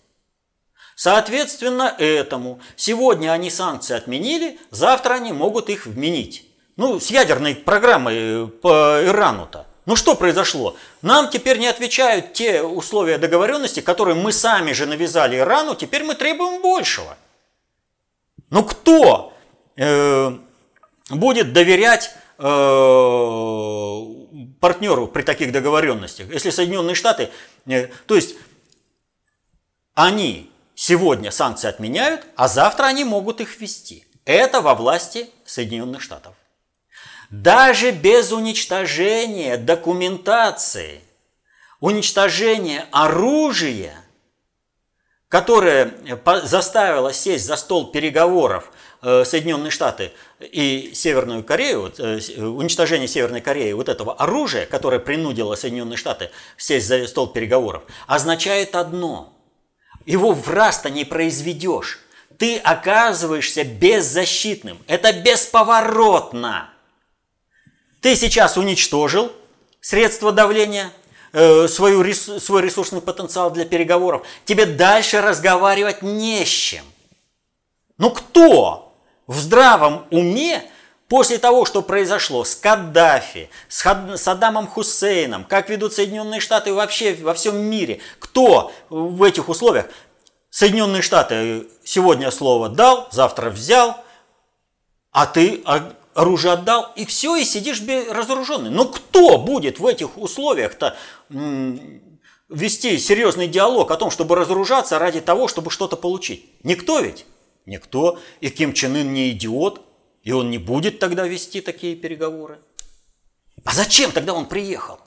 Соответственно 0.96 1.96
этому 2.00 2.60
сегодня 2.76 3.32
они 3.32 3.52
санкции 3.52 3.96
отменили, 3.96 4.60
завтра 4.72 5.14
они 5.14 5.32
могут 5.32 5.70
их 5.70 5.86
вменить. 5.86 6.47
Ну, 6.78 7.00
с 7.00 7.12
ядерной 7.12 7.56
программой 7.56 8.16
э, 8.16 8.48
по 8.48 9.02
Ирану-то. 9.04 9.68
Ну 9.86 9.96
что 9.96 10.16
произошло? 10.16 10.76
Нам 11.02 11.30
теперь 11.30 11.60
не 11.60 11.68
отвечают 11.68 12.34
те 12.34 12.62
условия 12.62 13.18
договоренности, 13.18 13.80
которые 13.80 14.16
мы 14.16 14.32
сами 14.32 14.72
же 14.74 14.86
навязали 14.86 15.38
Ирану, 15.38 15.76
теперь 15.76 16.04
мы 16.04 16.16
требуем 16.16 16.62
большего. 16.62 17.18
Ну 18.50 18.64
кто 18.64 19.34
э, 19.76 20.38
будет 21.10 21.54
доверять 21.54 22.12
э, 22.38 22.44
партнеру 24.60 25.08
при 25.08 25.24
таких 25.24 25.52
договоренностях, 25.52 26.32
если 26.32 26.50
Соединенные 26.50 26.96
Штаты, 26.96 27.30
э, 27.66 27.88
то 28.06 28.16
есть 28.16 28.36
они 29.94 30.52
Сегодня 30.80 31.32
санкции 31.32 31.68
отменяют, 31.68 32.28
а 32.36 32.48
завтра 32.48 32.86
они 32.86 33.04
могут 33.04 33.42
их 33.42 33.60
ввести. 33.60 34.06
Это 34.26 34.62
во 34.62 34.76
власти 34.76 35.28
Соединенных 35.44 36.04
Штатов. 36.04 36.36
Даже 37.30 37.92
без 37.92 38.32
уничтожения 38.32 39.58
документации, 39.58 41.02
уничтожения 41.80 42.88
оружия, 42.92 43.96
которое 45.28 45.94
заставило 46.44 47.12
сесть 47.12 47.46
за 47.46 47.58
стол 47.58 47.92
переговоров 47.92 48.72
э, 49.02 49.26
Соединенные 49.26 49.72
Штаты 49.72 50.14
и 50.40 50.92
Северную 50.94 51.44
Корею, 51.44 51.92
э, 51.98 52.20
уничтожение 52.42 53.08
Северной 53.08 53.42
Кореи, 53.42 53.74
вот 53.74 53.90
этого 53.90 54.14
оружия, 54.14 54.66
которое 54.66 55.00
принудило 55.00 55.56
Соединенные 55.56 55.98
Штаты 55.98 56.30
сесть 56.56 56.88
за 56.88 57.06
стол 57.08 57.28
переговоров, 57.28 57.84
означает 58.08 58.76
одно– 58.76 59.34
его 60.08 60.32
в 60.32 60.50
раз-то 60.50 60.90
не 60.90 61.04
произведешь. 61.04 62.00
Ты 62.38 62.58
оказываешься 62.58 63.64
беззащитным. 63.66 64.80
Это 64.88 65.12
бесповоротно. 65.12 66.70
Ты 68.02 68.16
сейчас 68.16 68.58
уничтожил 68.58 69.32
средства 69.82 70.32
давления, 70.32 70.92
э, 71.34 71.68
свою, 71.68 72.14
свой 72.14 72.62
ресурсный 72.62 73.02
потенциал 73.02 73.52
для 73.52 73.66
переговоров. 73.66 74.26
Тебе 74.46 74.66
дальше 74.66 75.22
разговаривать 75.22 76.02
не 76.02 76.46
с 76.46 76.50
чем. 76.50 76.86
Ну 77.98 78.12
кто 78.12 78.94
в 79.26 79.38
здравом 79.38 80.06
уме 80.12 80.70
После 81.08 81.38
того, 81.38 81.64
что 81.64 81.82
произошло 81.82 82.44
с 82.44 82.54
Каддафи, 82.56 83.50
с 83.70 83.82
Саддамом 84.18 84.68
Хусейном, 84.68 85.46
как 85.46 85.70
ведут 85.70 85.94
Соединенные 85.94 86.42
Штаты 86.42 86.74
вообще 86.74 87.14
во 87.14 87.34
всем 87.34 87.58
мире, 87.58 88.02
кто 88.20 88.74
в 88.90 89.24
этих 89.24 89.48
условиях? 89.48 89.86
Соединенные 90.50 91.02
Штаты 91.02 91.68
сегодня 91.86 92.30
слово 92.30 92.68
дал, 92.68 93.08
завтра 93.12 93.50
взял, 93.50 93.96
а 95.12 95.28
ты 95.28 95.64
оружие 96.18 96.54
отдал, 96.54 96.92
и 96.96 97.06
все, 97.06 97.36
и 97.36 97.46
сидишь 97.46 97.82
разоруженный. 98.10 98.72
Но 98.72 98.86
кто 98.86 99.38
будет 99.38 99.80
в 99.80 99.86
этих 99.86 100.18
условиях-то 100.18 100.98
вести 102.50 102.98
серьезный 102.98 103.48
диалог 103.48 103.92
о 103.92 103.98
том, 103.98 104.10
чтобы 104.10 104.36
разоружаться 104.36 104.98
ради 104.98 105.22
того, 105.22 105.48
чтобы 105.48 105.70
что-то 105.70 105.96
получить? 105.96 106.46
Никто 106.64 107.00
ведь? 107.00 107.28
Никто. 107.68 108.20
И 108.42 108.50
Ким 108.50 108.74
Чен 108.74 108.96
Ын 108.96 109.14
не 109.14 109.32
идиот, 109.32 109.82
и 110.24 110.32
он 110.32 110.50
не 110.50 110.58
будет 110.58 110.98
тогда 110.98 111.28
вести 111.28 111.62
такие 111.62 111.96
переговоры. 111.96 112.60
А 113.64 113.74
зачем 113.74 114.12
тогда 114.12 114.34
он 114.34 114.48
приехал? 114.48 115.00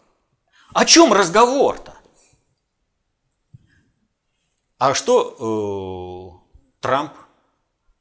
О 0.72 0.84
чем 0.84 1.12
разговор-то? 1.12 1.94
А 4.78 4.94
что 4.94 6.40
э, 6.46 6.80
Трамп 6.80 7.12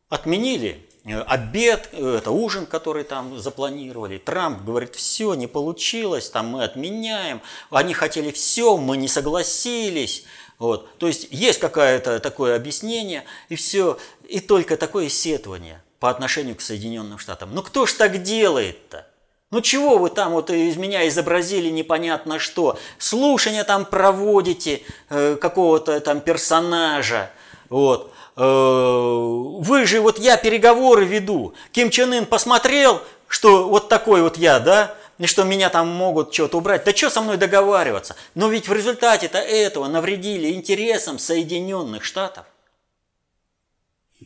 отменили 0.10 0.89
обед, 1.06 1.90
э, 1.92 2.18
это 2.18 2.32
ужин, 2.32 2.66
который 2.66 3.04
там 3.04 3.40
запланировали. 3.40 4.18
Трамп 4.18 4.64
говорит, 4.64 4.96
все, 4.96 5.34
не 5.34 5.48
получилось, 5.48 6.30
там 6.30 6.48
мы 6.48 6.64
отменяем. 6.64 7.42
Они 7.70 7.94
хотели 7.94 8.32
все, 8.32 8.78
мы 8.78 8.98
не 8.98 9.08
согласились. 9.08 10.26
Вот. 10.58 10.98
То 10.98 11.08
есть 11.08 11.28
есть 11.32 11.60
какое-то 11.60 12.20
такое 12.20 12.56
объяснение, 12.56 13.24
и 13.48 13.56
все, 13.56 13.98
и 14.28 14.40
только 14.42 14.76
такое 14.76 15.10
сетование 15.10 15.82
по 16.00 16.10
отношению 16.10 16.56
к 16.56 16.62
Соединенным 16.62 17.18
Штатам. 17.18 17.54
Ну 17.54 17.64
кто 17.64 17.86
ж 17.86 17.94
так 17.94 18.22
делает-то? 18.22 19.08
Ну 19.52 19.62
чего 19.62 19.98
вы 19.98 20.10
там 20.10 20.34
вот 20.34 20.52
из 20.52 20.76
меня 20.76 21.08
изобразили 21.08 21.70
непонятно 21.70 22.38
что? 22.40 22.78
Слушания 23.00 23.64
там 23.64 23.86
проводите 23.86 24.84
э, 25.10 25.38
какого-то 25.38 26.00
там 26.02 26.22
персонажа, 26.22 27.32
вот. 27.70 28.14
Э, 28.40 28.42
вы 28.42 29.86
же, 29.86 30.00
вот 30.00 30.18
я 30.18 30.38
переговоры 30.38 31.04
веду. 31.04 31.54
Ким 31.74 31.90
Чен 31.90 32.14
Ын 32.14 32.26
посмотрел, 32.26 33.02
что 33.28 33.68
вот 33.68 33.90
такой 33.90 34.22
вот 34.22 34.38
я, 34.38 34.60
да, 34.60 34.96
и 35.18 35.26
что 35.26 35.44
меня 35.44 35.70
там 35.70 35.90
могут 35.90 36.34
что-то 36.34 36.58
убрать. 36.58 36.86
Да 36.86 36.96
что 36.96 37.10
со 37.10 37.22
мной 37.22 37.36
договариваться? 37.36 38.16
Но 38.36 38.48
ведь 38.48 38.70
в 38.70 38.74
результате-то 38.74 39.38
этого 39.40 39.88
навредили 39.88 40.54
интересам 40.54 41.20
Соединенных 41.20 42.06
Штатов. 42.06 42.46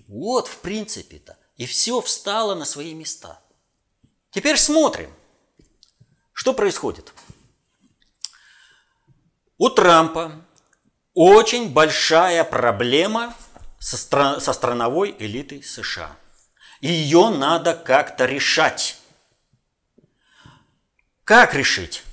Вот 0.08 0.48
в 0.48 0.60
принципе-то. 0.60 1.36
И 1.58 1.66
все 1.66 2.00
встало 2.00 2.54
на 2.54 2.66
свои 2.66 2.94
места. 2.94 3.40
Теперь 4.30 4.58
смотрим, 4.58 5.12
что 6.34 6.54
происходит. 6.54 7.14
У 9.58 9.70
Трампа 9.70 10.34
очень 11.16 11.72
большая 11.72 12.44
проблема 12.44 13.34
со, 13.84 13.98
стра- 13.98 14.40
со 14.40 14.54
страновой 14.54 15.14
элитой 15.20 15.62
США. 15.62 16.16
Ее 16.80 17.30
надо 17.30 17.74
как-то 17.74 18.26
решать. 18.26 18.98
Как 21.26 21.54
решить? 21.54 22.04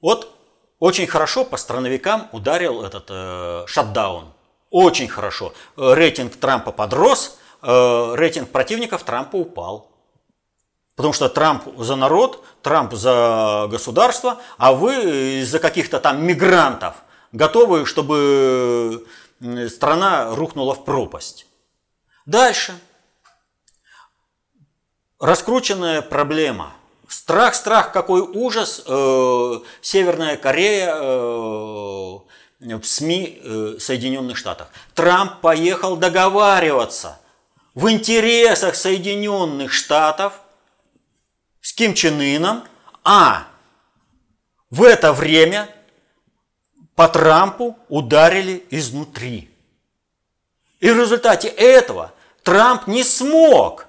Вот 0.00 0.36
очень 0.80 1.06
хорошо 1.06 1.44
по 1.44 1.56
страновикам 1.56 2.28
ударил 2.32 2.82
этот 2.82 3.06
э, 3.08 3.64
шатдаун. 3.68 4.32
Очень 4.70 5.08
хорошо. 5.08 5.54
Рейтинг 5.76 6.36
Трампа 6.36 6.72
подрос, 6.72 7.38
э, 7.62 8.14
рейтинг 8.16 8.50
противников 8.50 9.04
Трампа 9.04 9.36
упал. 9.36 9.92
Потому 10.96 11.12
что 11.12 11.28
Трамп 11.28 11.62
за 11.78 11.94
народ, 11.94 12.44
Трамп 12.62 12.94
за 12.94 13.68
государство, 13.70 14.40
а 14.58 14.72
вы 14.72 15.40
из-за 15.40 15.60
каких-то 15.60 16.00
там 16.00 16.24
мигрантов 16.24 16.96
готовы, 17.30 17.86
чтобы 17.86 19.06
страна 19.68 20.34
рухнула 20.34 20.74
в 20.74 20.84
пропасть. 20.84 21.46
Дальше. 22.26 22.78
Раскрученная 25.18 26.02
проблема. 26.02 26.72
Страх, 27.08 27.54
страх, 27.54 27.92
какой 27.92 28.20
ужас. 28.20 28.82
Э, 28.86 29.60
Северная 29.80 30.36
Корея 30.36 30.94
э, 30.94 32.18
в 32.60 32.82
СМИ 32.82 33.40
э, 33.42 33.76
Соединенных 33.78 34.36
Штатов. 34.36 34.68
Трамп 34.94 35.40
поехал 35.40 35.96
договариваться 35.96 37.20
в 37.74 37.90
интересах 37.90 38.74
Соединенных 38.74 39.72
Штатов 39.72 40.40
с 41.60 41.72
Ким 41.72 41.94
Чен 41.94 42.20
Ыном, 42.20 42.64
а 43.04 43.46
в 44.70 44.82
это 44.82 45.12
время 45.12 45.68
по 46.96 47.08
Трампу 47.08 47.78
ударили 47.88 48.64
изнутри. 48.70 49.48
И 50.80 50.90
в 50.90 50.98
результате 50.98 51.48
этого 51.48 52.12
Трамп 52.42 52.86
не 52.86 53.04
смог 53.04 53.86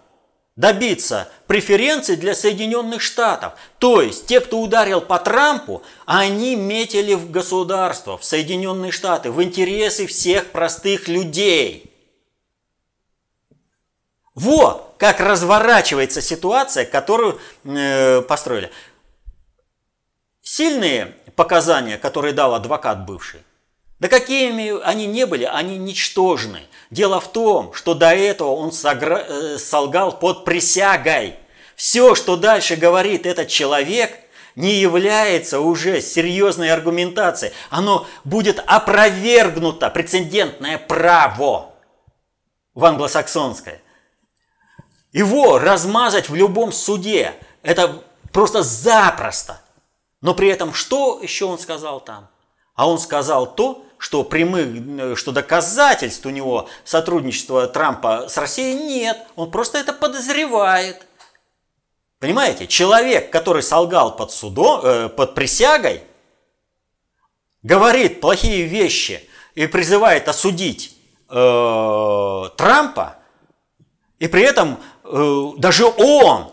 добиться 0.55 1.29
преференций 1.47 2.17
для 2.17 2.35
Соединенных 2.35 3.01
Штатов. 3.01 3.53
То 3.79 4.01
есть 4.01 4.25
те, 4.25 4.41
кто 4.41 4.59
ударил 4.59 5.01
по 5.01 5.19
Трампу, 5.19 5.83
они 6.05 6.55
метили 6.55 7.13
в 7.13 7.31
государство, 7.31 8.17
в 8.17 8.25
Соединенные 8.25 8.91
Штаты, 8.91 9.31
в 9.31 9.41
интересы 9.41 10.05
всех 10.05 10.51
простых 10.51 11.07
людей. 11.07 11.93
Вот 14.35 14.95
как 14.97 15.19
разворачивается 15.19 16.21
ситуация, 16.21 16.85
которую 16.85 17.39
э, 17.63 18.21
построили. 18.23 18.71
Сильные 20.57 21.13
показания, 21.35 21.99
которые 21.99 22.33
дал 22.33 22.55
адвокат 22.55 23.05
бывший, 23.05 23.41
да 23.99 24.07
какими 24.07 24.81
они 24.83 25.05
не 25.05 25.27
были, 25.27 25.43
они 25.43 25.77
ничтожны. 25.77 26.61
Дело 26.89 27.19
в 27.19 27.31
том, 27.31 27.73
что 27.75 27.93
до 27.93 28.11
этого 28.11 28.55
он 28.55 28.71
согра... 28.71 29.19
Э, 29.19 29.59
солгал 29.59 30.17
под 30.17 30.45
присягой. 30.45 31.35
Все, 31.75 32.15
что 32.15 32.37
дальше 32.37 32.75
говорит 32.75 33.27
этот 33.27 33.49
человек, 33.49 34.17
не 34.55 34.73
является 34.73 35.59
уже 35.59 36.01
серьезной 36.01 36.71
аргументацией. 36.71 37.53
Оно 37.69 38.07
будет 38.23 38.59
опровергнуто, 38.65 39.91
прецедентное 39.91 40.79
право 40.79 41.75
в 42.73 42.83
англосаксонское. 42.83 43.79
Его 45.11 45.59
размазать 45.59 46.29
в 46.29 46.33
любом 46.33 46.71
суде, 46.71 47.35
это 47.61 48.01
просто 48.31 48.63
запросто– 48.63 49.61
но 50.27 50.33
при 50.33 50.49
этом 50.49 50.73
что 50.73 51.21
еще 51.21 51.45
он 51.45 51.57
сказал 51.57 52.01
там? 52.01 52.27
А 52.75 52.89
он 52.89 52.99
сказал 52.99 53.55
то, 53.55 53.85
что 53.97 54.25
прямых, 54.25 55.17
что 55.17 55.31
доказательств 55.31 56.25
у 56.25 56.29
него 56.31 56.67
сотрудничества 56.83 57.65
Трампа 57.67 58.27
с 58.27 58.35
Россией 58.37 58.75
нет. 58.75 59.25
Он 59.37 59.49
просто 59.49 59.77
это 59.77 59.93
подозревает. 59.93 61.07
Понимаете, 62.19 62.67
человек, 62.67 63.31
который 63.31 63.63
солгал 63.63 64.17
под 64.17 64.33
судом, 64.33 64.81
э, 64.83 65.07
под 65.07 65.33
присягой, 65.33 66.03
говорит 67.63 68.19
плохие 68.19 68.65
вещи 68.65 69.29
и 69.55 69.65
призывает 69.65 70.27
осудить 70.27 70.97
э, 71.29 72.43
Трампа, 72.57 73.15
и 74.19 74.27
при 74.27 74.41
этом 74.43 74.77
э, 75.05 75.51
даже 75.55 75.85
он 75.85 76.51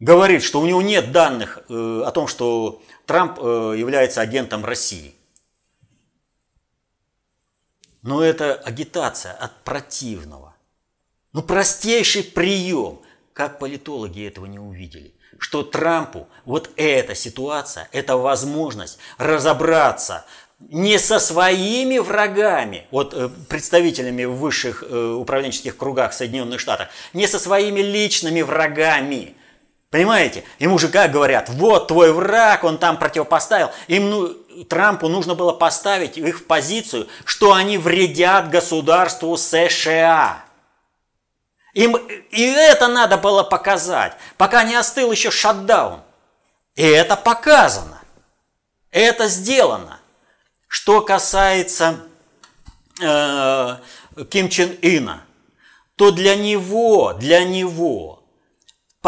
говорит, 0.00 0.42
что 0.42 0.60
у 0.60 0.66
него 0.66 0.82
нет 0.82 1.12
данных 1.12 1.58
э, 1.68 2.02
о 2.04 2.10
том, 2.10 2.26
что 2.28 2.82
Трамп 3.06 3.38
э, 3.40 3.74
является 3.76 4.20
агентом 4.20 4.64
России. 4.64 5.14
Но 8.02 8.22
это 8.22 8.54
агитация 8.54 9.32
от 9.32 9.64
противного. 9.64 10.54
Ну, 11.32 11.42
простейший 11.42 12.22
прием. 12.22 13.00
Как 13.32 13.58
политологи 13.58 14.26
этого 14.26 14.46
не 14.46 14.58
увидели? 14.58 15.14
Что 15.38 15.62
Трампу 15.62 16.28
вот 16.44 16.70
эта 16.76 17.14
ситуация, 17.14 17.88
эта 17.92 18.16
возможность 18.16 18.98
разобраться 19.18 20.24
не 20.58 20.98
со 20.98 21.20
своими 21.20 21.98
врагами, 21.98 22.86
вот 22.90 23.14
э, 23.14 23.28
представителями 23.48 24.24
высших 24.24 24.82
управленческих 24.82 25.76
кругах 25.76 26.12
Соединенных 26.12 26.58
Штатов, 26.60 26.88
не 27.12 27.28
со 27.28 27.38
своими 27.38 27.80
личными 27.80 28.42
врагами, 28.42 29.36
Понимаете? 29.90 30.44
Ему 30.58 30.78
же 30.78 30.88
как 30.88 31.10
говорят, 31.10 31.48
вот 31.48 31.88
твой 31.88 32.12
враг, 32.12 32.64
он 32.64 32.76
там 32.76 32.98
противопоставил. 32.98 33.70
Им 33.86 34.10
ну, 34.10 34.28
Трампу 34.68 35.08
нужно 35.08 35.34
было 35.34 35.52
поставить 35.52 36.18
их 36.18 36.40
в 36.40 36.44
позицию, 36.44 37.08
что 37.24 37.54
они 37.54 37.78
вредят 37.78 38.50
государству 38.50 39.34
США. 39.36 40.44
Им 41.72 41.96
и 41.96 42.42
это 42.42 42.88
надо 42.88 43.16
было 43.16 43.42
показать, 43.44 44.14
пока 44.36 44.64
не 44.64 44.74
остыл 44.74 45.10
еще 45.10 45.30
шатдаун. 45.30 46.00
И 46.74 46.82
это 46.82 47.16
показано. 47.16 48.00
Это 48.90 49.26
сделано. 49.26 50.00
Что 50.66 51.00
касается 51.00 52.00
э, 53.00 53.76
Ким 54.30 54.50
Чен 54.50 54.76
Ына, 54.82 55.24
то 55.96 56.10
для 56.10 56.36
него, 56.36 57.14
для 57.14 57.44
него 57.44 58.17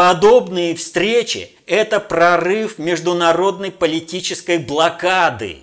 Подобные 0.03 0.75
встречи– 0.75 1.51
это 1.67 1.99
прорыв 1.99 2.79
международной 2.79 3.69
политической 3.69 4.57
блокады. 4.57 5.59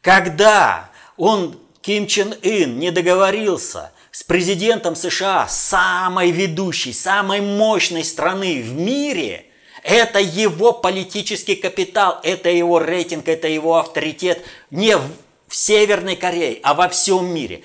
Когда 0.00 0.90
он, 1.16 1.56
Ким 1.80 2.08
Чен 2.08 2.34
Ын, 2.42 2.76
не 2.76 2.90
договорился 2.90 3.92
с 4.10 4.24
президентом 4.24 4.96
США, 4.96 5.46
самой 5.46 6.32
ведущей, 6.32 6.92
самой 6.92 7.40
мощной 7.40 8.02
страны 8.02 8.60
в 8.60 8.72
мире, 8.72 9.46
это 9.84 10.18
его 10.18 10.72
политический 10.72 11.54
капитал, 11.54 12.18
это 12.24 12.50
его 12.50 12.80
рейтинг, 12.80 13.28
это 13.28 13.46
его 13.46 13.76
авторитет 13.76 14.44
не 14.72 14.96
в 14.96 15.08
Северной 15.48 16.16
Корее, 16.16 16.58
а 16.64 16.74
во 16.74 16.88
всем 16.88 17.32
мире. 17.32 17.62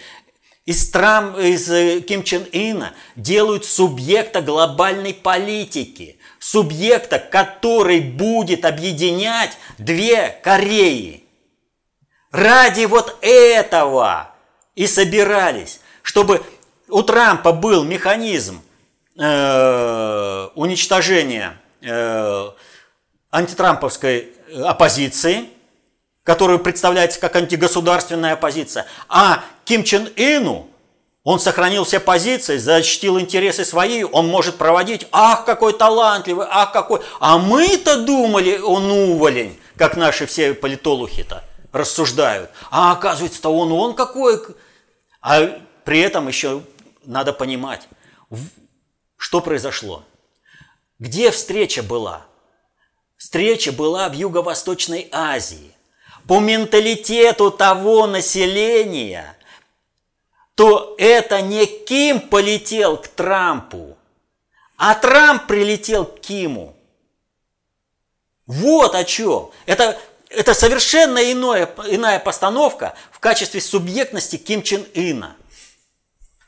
Из, 0.70 0.84
стран, 0.84 1.36
из 1.36 1.67
э, 1.72 1.99
Ким 2.01 2.22
Чен 2.22 2.45
Ына 2.53 2.93
делают 3.15 3.65
субъекта 3.65 4.39
глобальной 4.39 5.15
политики, 5.15 6.20
субъекта, 6.38 7.17
который 7.17 8.01
будет 8.01 8.65
объединять 8.65 9.57
две 9.80 10.30
Кореи. 10.43 11.24
Ради 12.30 12.86
вот 12.86 13.17
этого 13.22 14.30
и 14.76 14.86
собирались, 14.86 15.82
чтобы 16.03 16.43
у 16.88 17.01
Трампа 17.01 17.51
был 17.51 17.84
механизм 17.84 18.61
э, 19.17 20.49
уничтожения 20.53 21.59
э, 21.82 22.49
антитрамповской 23.32 24.34
оппозиции, 24.63 25.49
которую 26.24 26.59
представляется 26.59 27.20
как 27.20 27.36
антигосударственная 27.36 28.34
оппозиция, 28.34 28.86
а 29.07 29.43
Ким 29.65 29.84
Чен 29.84 30.09
Ину 30.15 30.70
он 31.24 31.39
сохранил 31.39 31.84
все 31.84 31.99
позиции, 31.99 32.57
защитил 32.57 33.20
интересы 33.20 33.65
свои, 33.65 34.03
он 34.03 34.28
может 34.28 34.57
проводить, 34.57 35.05
ах, 35.11 35.45
какой 35.45 35.74
талантливый, 35.74 36.47
ах, 36.49 36.72
какой. 36.72 37.01
А 37.20 37.38
мы-то 37.38 38.03
думали, 38.03 38.57
он 38.57 38.89
уволень, 38.89 39.59
как 39.76 39.97
наши 39.97 40.26
все 40.26 40.53
политологи-то 40.53 41.43
рассуждают. 41.72 42.49
А 42.72 42.93
оказывается-то 42.93 43.49
он, 43.49 43.72
он 43.72 43.95
какой. 43.95 44.41
А 45.22 45.59
при 45.84 45.99
этом 45.99 46.28
еще 46.28 46.63
надо 47.05 47.34
понимать, 47.34 47.88
что 49.17 49.41
произошло. 49.41 50.03
Где 50.99 51.32
встреча 51.32 51.84
была? 51.84 52.26
Встреча 53.17 53.72
была 53.72 54.07
в 54.09 54.13
Юго-Восточной 54.13 55.09
Азии. 55.11 55.68
По 56.30 56.39
менталитету 56.39 57.49
того 57.49 58.05
населения, 58.05 59.36
то 60.53 60.93
это 60.99 61.41
не 61.41 61.65
Ким 61.65 62.19
полетел 62.19 62.97
к 62.97 63.07
Трампу, 63.07 63.97
а 64.77 64.93
Трамп 64.93 65.47
прилетел 65.47 66.05
к 66.05 66.19
Киму. 66.19 66.75
Вот 68.45 68.93
о 68.93 69.03
чем. 69.05 69.49
Это 69.65 69.99
это 70.30 70.53
совершенно 70.53 71.32
иное, 71.32 71.67
иная 71.88 72.19
постановка 72.19 72.93
в 73.11 73.19
качестве 73.19 73.59
субъектности 73.59 74.36
Ким 74.38 74.61
Чен 74.61 74.86
Ына. 74.93 75.36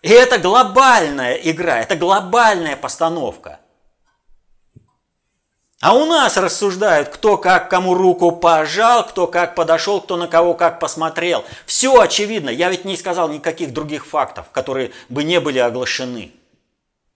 И 0.03 0.09
это 0.09 0.37
глобальная 0.37 1.33
игра, 1.33 1.79
это 1.79 1.95
глобальная 1.95 2.75
постановка. 2.75 3.60
А 5.81 5.95
у 5.95 6.05
нас 6.05 6.37
рассуждают, 6.37 7.09
кто 7.09 7.37
как 7.37 7.69
кому 7.71 7.95
руку 7.95 8.31
пожал, 8.31 9.03
кто 9.05 9.25
как 9.25 9.55
подошел, 9.55 9.99
кто 9.99 10.15
на 10.15 10.27
кого 10.27 10.53
как 10.53 10.79
посмотрел. 10.79 11.43
Все 11.65 11.99
очевидно. 11.99 12.51
Я 12.51 12.69
ведь 12.69 12.85
не 12.85 12.95
сказал 12.95 13.29
никаких 13.29 13.73
других 13.73 14.05
фактов, 14.05 14.45
которые 14.51 14.91
бы 15.09 15.23
не 15.23 15.39
были 15.39 15.57
оглашены 15.59 16.31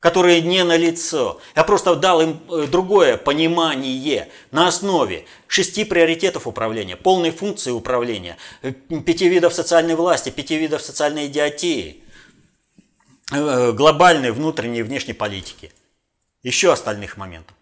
которые 0.01 0.41
не 0.41 0.63
на 0.63 0.77
лицо. 0.77 1.41
Я 1.55 1.63
просто 1.63 1.95
дал 1.95 2.21
им 2.21 2.39
э, 2.51 2.67
другое 2.67 3.17
понимание 3.17 4.29
на 4.51 4.67
основе 4.67 5.25
шести 5.47 5.83
приоритетов 5.83 6.45
управления, 6.45 6.95
полной 6.95 7.31
функции 7.31 7.71
управления, 7.71 8.37
э, 8.61 8.71
пяти 8.71 9.27
видов 9.27 9.55
социальной 9.55 9.95
власти, 9.95 10.29
пяти 10.29 10.57
видов 10.57 10.83
социальной 10.83 11.25
идиотии, 11.25 12.03
э, 13.31 13.71
глобальной 13.71 14.29
внутренней 14.29 14.81
и 14.81 14.83
внешней 14.83 15.13
политики. 15.13 15.71
Еще 16.43 16.71
остальных 16.71 17.17
моментов. 17.17 17.55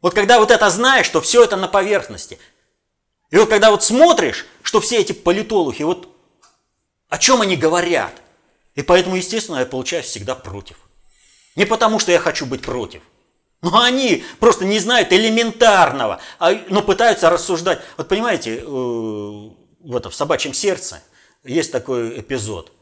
Вот 0.00 0.14
когда 0.14 0.38
вот 0.38 0.50
это 0.50 0.70
знаешь, 0.70 1.06
что 1.06 1.20
все 1.20 1.44
это 1.44 1.56
на 1.56 1.68
поверхности, 1.68 2.38
и 3.30 3.36
вот 3.36 3.48
когда 3.48 3.70
вот 3.70 3.82
смотришь, 3.82 4.46
что 4.62 4.80
все 4.80 4.98
эти 4.98 5.12
политологи, 5.12 5.82
вот 5.82 6.08
о 7.08 7.18
чем 7.18 7.40
они 7.40 7.56
говорят, 7.56 8.12
и 8.74 8.82
поэтому, 8.82 9.16
естественно, 9.16 9.58
я 9.58 9.66
получаюсь 9.66 10.06
всегда 10.06 10.34
против. 10.34 10.76
Не 11.56 11.64
потому, 11.64 11.98
что 11.98 12.12
я 12.12 12.20
хочу 12.20 12.46
быть 12.46 12.62
против. 12.62 13.02
Но 13.60 13.80
они 13.82 14.24
просто 14.38 14.64
не 14.64 14.78
знают 14.78 15.12
элементарного, 15.12 16.20
а, 16.38 16.52
но 16.68 16.80
пытаются 16.80 17.28
рассуждать. 17.28 17.80
Вот 17.96 18.06
понимаете, 18.06 18.58
э, 18.58 18.62
в, 18.64 19.96
это, 19.96 20.10
в 20.10 20.14
собачьем 20.14 20.54
сердце 20.54 21.02
есть 21.42 21.72
такой 21.72 22.20
эпизод. 22.20 22.72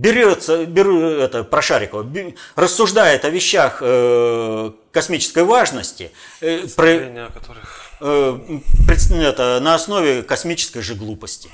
Берется, 0.00 0.64
беру 0.64 0.98
это 0.98 1.44
про 1.44 1.60
Шарикова, 1.60 2.10
рассуждает 2.56 3.26
о 3.26 3.28
вещах 3.28 3.82
э, 3.82 4.70
космической 4.92 5.44
важности, 5.44 6.10
э, 6.40 6.66
про, 6.74 7.28
которых... 7.34 7.90
э, 8.00 8.60
это, 8.88 9.60
на 9.60 9.74
основе 9.74 10.22
космической 10.22 10.80
же 10.80 10.94
глупости. 10.94 11.50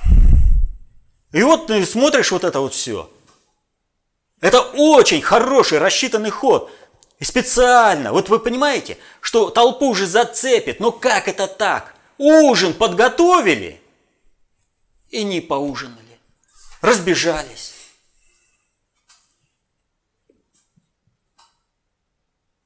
И 1.33 1.43
вот 1.43 1.67
ты 1.67 1.85
смотришь 1.85 2.31
вот 2.31 2.45
это 2.45 2.61
вот 2.61 2.73
все. 2.73 3.11
Это 4.41 4.61
очень 4.61 5.23
хороший, 5.23 5.79
рассчитанный 5.79 6.31
ход. 6.31 6.71
И 7.19 7.25
специально. 7.25 8.13
Вот 8.13 8.29
вы 8.29 8.39
понимаете, 8.39 8.97
что 9.21 9.51
толпу 9.51 9.89
уже 9.89 10.07
зацепит. 10.07 10.79
Но 10.79 10.93
как 10.93 11.27
это 11.27 11.49
так? 11.49 11.97
Ужин 12.17 12.75
подготовили 12.75 13.81
и 15.11 15.25
не 15.25 15.41
поужинали. 15.41 16.21
Разбежались. 16.81 17.76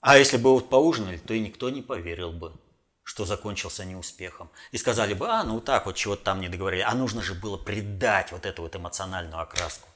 А 0.01 0.17
если 0.17 0.39
бы 0.39 0.53
вот 0.53 0.71
поужинали, 0.71 1.19
то 1.19 1.35
и 1.35 1.41
никто 1.41 1.69
не 1.69 1.83
поверил 1.83 2.33
бы, 2.33 2.55
что 3.03 3.27
закончился 3.27 3.85
неуспехом. 3.85 4.51
И 4.73 4.79
сказали 4.79 5.13
бы, 5.13 5.29
а, 5.29 5.45
ну 5.45 5.61
так 5.61 5.87
вот, 5.87 5.97
чего-то 5.97 6.25
там 6.25 6.41
не 6.41 6.49
договорили. 6.49 6.81
А 6.81 6.95
нужно 6.95 7.23
же 7.23 7.35
было 7.35 7.59
придать 7.59 8.33
вот 8.33 8.47
эту 8.47 8.63
вот 8.63 8.75
эмоциональную 8.75 9.41
окраску. 9.41 9.89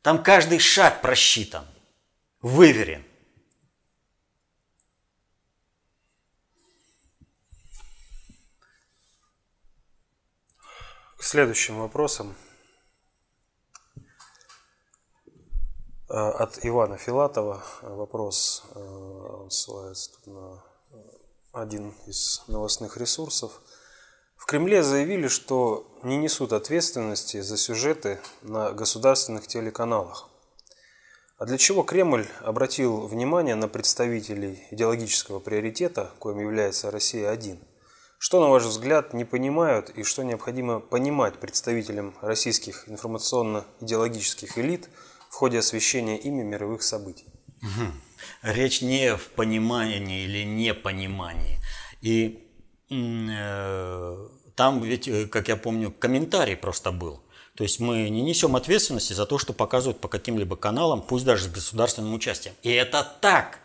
Там 0.00 0.22
каждый 0.22 0.58
шаг 0.58 1.02
просчитан, 1.02 1.66
выверен. 2.40 3.04
К 11.16 11.22
следующим 11.24 11.78
вопросам. 11.78 12.34
Э, 16.12 16.14
от 16.14 16.58
Ивана 16.64 16.98
Филатова 16.98 17.64
вопрос 17.80 18.64
э, 19.46 19.50
ссылается 19.50 20.10
на 20.26 20.64
один 21.52 21.94
из 22.06 22.42
новостных 22.48 22.96
ресурсов– 22.96 23.60
в 24.42 24.46
Кремле 24.46 24.82
заявили, 24.82 25.28
что 25.28 25.86
не 26.02 26.16
несут 26.16 26.52
ответственности 26.52 27.40
за 27.40 27.56
сюжеты 27.56 28.18
на 28.42 28.72
государственных 28.72 29.46
телеканалах. 29.46 30.28
А 31.38 31.46
для 31.46 31.56
чего 31.58 31.84
Кремль 31.84 32.26
обратил 32.40 33.06
внимание 33.06 33.54
на 33.54 33.68
представителей 33.68 34.66
идеологического 34.72 35.38
приоритета, 35.38 36.10
коим 36.18 36.40
является 36.40 36.90
Россия-1? 36.90 37.62
Что, 38.18 38.40
на 38.40 38.48
ваш 38.48 38.64
взгляд, 38.64 39.14
не 39.14 39.24
понимают 39.24 39.90
и 39.90 40.02
что 40.02 40.24
необходимо 40.24 40.80
понимать 40.80 41.38
представителям 41.38 42.16
российских 42.20 42.88
информационно-идеологических 42.88 44.58
элит 44.58 44.88
в 45.30 45.34
ходе 45.34 45.60
освещения 45.60 46.18
ими 46.18 46.42
мировых 46.42 46.82
событий? 46.82 47.26
Речь 48.42 48.82
не 48.82 49.16
в 49.16 49.28
понимании 49.28 50.24
или 50.24 50.44
непонимании. 50.44 51.58
И 52.00 52.42
Э, 52.92 54.28
там 54.54 54.82
ведь, 54.82 55.08
э, 55.08 55.26
как 55.26 55.48
я 55.48 55.56
помню, 55.56 55.90
комментарий 55.90 56.54
просто 56.56 56.92
был. 56.92 57.22
То 57.56 57.64
есть 57.64 57.80
мы 57.80 58.08
не 58.08 58.22
несем 58.22 58.54
ответственности 58.56 59.12
за 59.12 59.26
то, 59.26 59.36
что 59.38 59.52
показывают 59.52 60.00
по 60.00 60.08
каким-либо 60.08 60.56
каналам, 60.56 61.02
пусть 61.02 61.24
даже 61.24 61.44
с 61.44 61.48
государственным 61.48 62.14
участием. 62.14 62.54
И 62.62 62.70
это 62.70 63.06
так. 63.20 63.58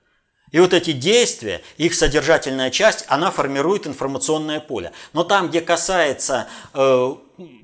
И 0.51 0.59
вот 0.59 0.73
эти 0.73 0.91
действия, 0.91 1.61
их 1.77 1.95
содержательная 1.95 2.69
часть, 2.69 3.05
она 3.07 3.31
формирует 3.31 3.87
информационное 3.87 4.59
поле. 4.59 4.91
Но 5.13 5.23
там, 5.23 5.47
где 5.47 5.61
касается 5.61 6.49
э, 6.73 7.15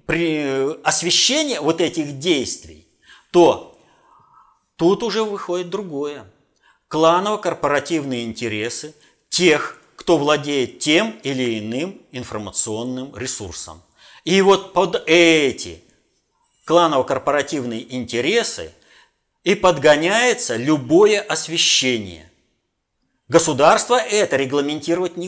при 0.05 0.81
освещения 0.83 1.59
вот 1.59 1.81
этих 1.81 2.19
действий, 2.19 2.87
то 3.31 3.77
тут 4.77 5.03
уже 5.03 5.25
выходит 5.25 5.69
другое. 5.69 6.23
Кланово-корпоративные 6.87 8.23
интересы 8.23 8.95
тех, 9.27 9.77
кто 10.07 10.17
владеет 10.17 10.79
тем 10.79 11.19
или 11.23 11.59
иным 11.59 12.01
информационным 12.13 13.13
ресурсом. 13.13 13.81
И 14.23 14.41
вот 14.41 14.71
под 14.71 15.03
эти 15.05 15.83
кланово-корпоративные 16.63 17.93
интересы 17.93 18.71
и 19.43 19.53
подгоняется 19.53 20.55
любое 20.55 21.19
освещение. 21.19 22.31
Государство 23.27 23.97
это 23.97 24.37
регламентировать 24.37 25.17
не, 25.17 25.27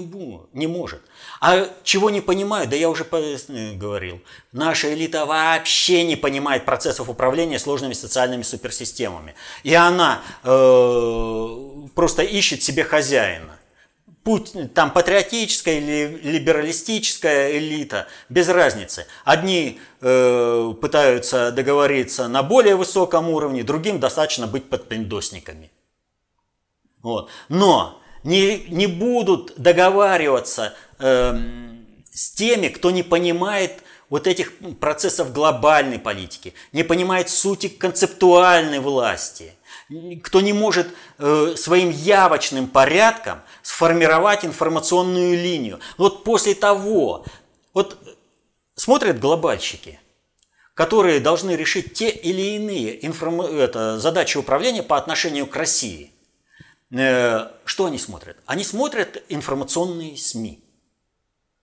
не 0.54 0.68
может. 0.68 1.02
А 1.42 1.68
чего 1.84 2.10
не 2.10 2.22
понимают, 2.22 2.70
да 2.70 2.78
я 2.78 2.90
уже 2.90 3.06
э, 3.12 3.74
говорил, 3.74 4.22
наша 4.54 4.94
элита 4.94 5.26
вообще 5.26 6.06
не 6.06 6.16
понимает 6.16 6.64
процессов 6.64 7.10
управления 7.10 7.60
сложными 7.60 7.92
социальными 7.92 8.44
суперсистемами. 8.44 9.36
И 9.64 9.74
она 9.74 10.22
э, 10.46 11.88
просто 11.96 12.24
ищет 12.24 12.64
себе 12.64 12.86
хозяина. 12.86 13.59
Путь 14.30 14.54
там 14.76 14.92
патриотическая 14.94 15.80
или 15.80 16.20
либералистическая 16.22 17.58
элита, 17.58 18.06
без 18.30 18.48
разницы. 18.48 19.08
Одни 19.26 19.80
э, 20.02 20.74
пытаются 20.80 21.52
договориться 21.52 22.28
на 22.28 22.44
более 22.44 22.76
высоком 22.76 23.30
уровне, 23.32 23.64
другим 23.64 24.00
достаточно 24.00 24.46
быть 24.46 24.70
подпиндосниками. 24.70 25.72
Вот. 27.02 27.32
Но 27.48 28.00
не, 28.24 28.66
не 28.68 28.86
будут 28.86 29.54
договариваться 29.58 30.76
э, 31.00 31.36
с 32.14 32.30
теми, 32.30 32.68
кто 32.68 32.92
не 32.92 33.02
понимает 33.02 33.82
вот 34.10 34.28
этих 34.28 34.54
процессов 34.80 35.34
глобальной 35.34 35.98
политики, 35.98 36.54
не 36.72 36.84
понимает 36.84 37.30
сути 37.30 37.68
концептуальной 37.68 38.78
власти, 38.78 39.56
кто 40.24 40.42
не 40.42 40.54
может 40.54 40.88
э, 41.18 41.56
своим 41.58 41.90
явочным 41.90 42.68
порядком 42.68 43.42
сформировать 43.64 44.46
информационную 44.46 45.34
линию. 45.34 45.80
Вот 45.98 46.24
после 46.24 46.56
того, 46.56 47.26
вот 47.74 47.98
смотрят 48.76 49.20
глобальщики, 49.20 50.00
которые 50.74 51.20
должны 51.20 51.52
решить 51.52 51.94
те 51.94 52.10
или 52.10 52.56
иные 52.56 53.06
информ... 53.06 53.42
это, 53.42 54.00
задачи 54.00 54.38
управления 54.38 54.84
по 54.84 54.98
отношению 54.98 55.48
к 55.48 55.56
России– 55.56 56.12
Э, 56.92 57.50
что 57.66 57.86
они 57.86 58.00
смотрят? 58.00 58.38
Они 58.46 58.64
смотрят 58.64 59.24
информационные 59.30 60.18
СМИ, 60.18 60.64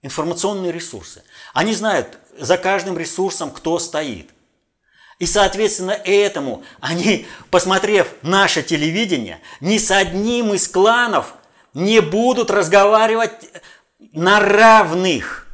информационные 0.02 0.72
ресурсы. 0.72 1.24
Они 1.52 1.74
знают 1.74 2.18
за 2.38 2.58
каждым 2.58 2.96
ресурсом, 2.96 3.50
кто 3.50 3.78
стоит. 3.78 4.30
И, 5.18 5.26
соответственно, 5.26 5.92
этому 5.92 6.62
они, 6.80 7.26
посмотрев 7.50 8.08
наше 8.22 8.62
телевидение, 8.62 9.40
ни 9.60 9.78
с 9.78 9.90
одним 9.90 10.52
из 10.52 10.68
кланов 10.68 11.34
не 11.72 12.00
будут 12.00 12.50
разговаривать 12.50 13.32
на 14.12 14.40
равных. 14.40 15.46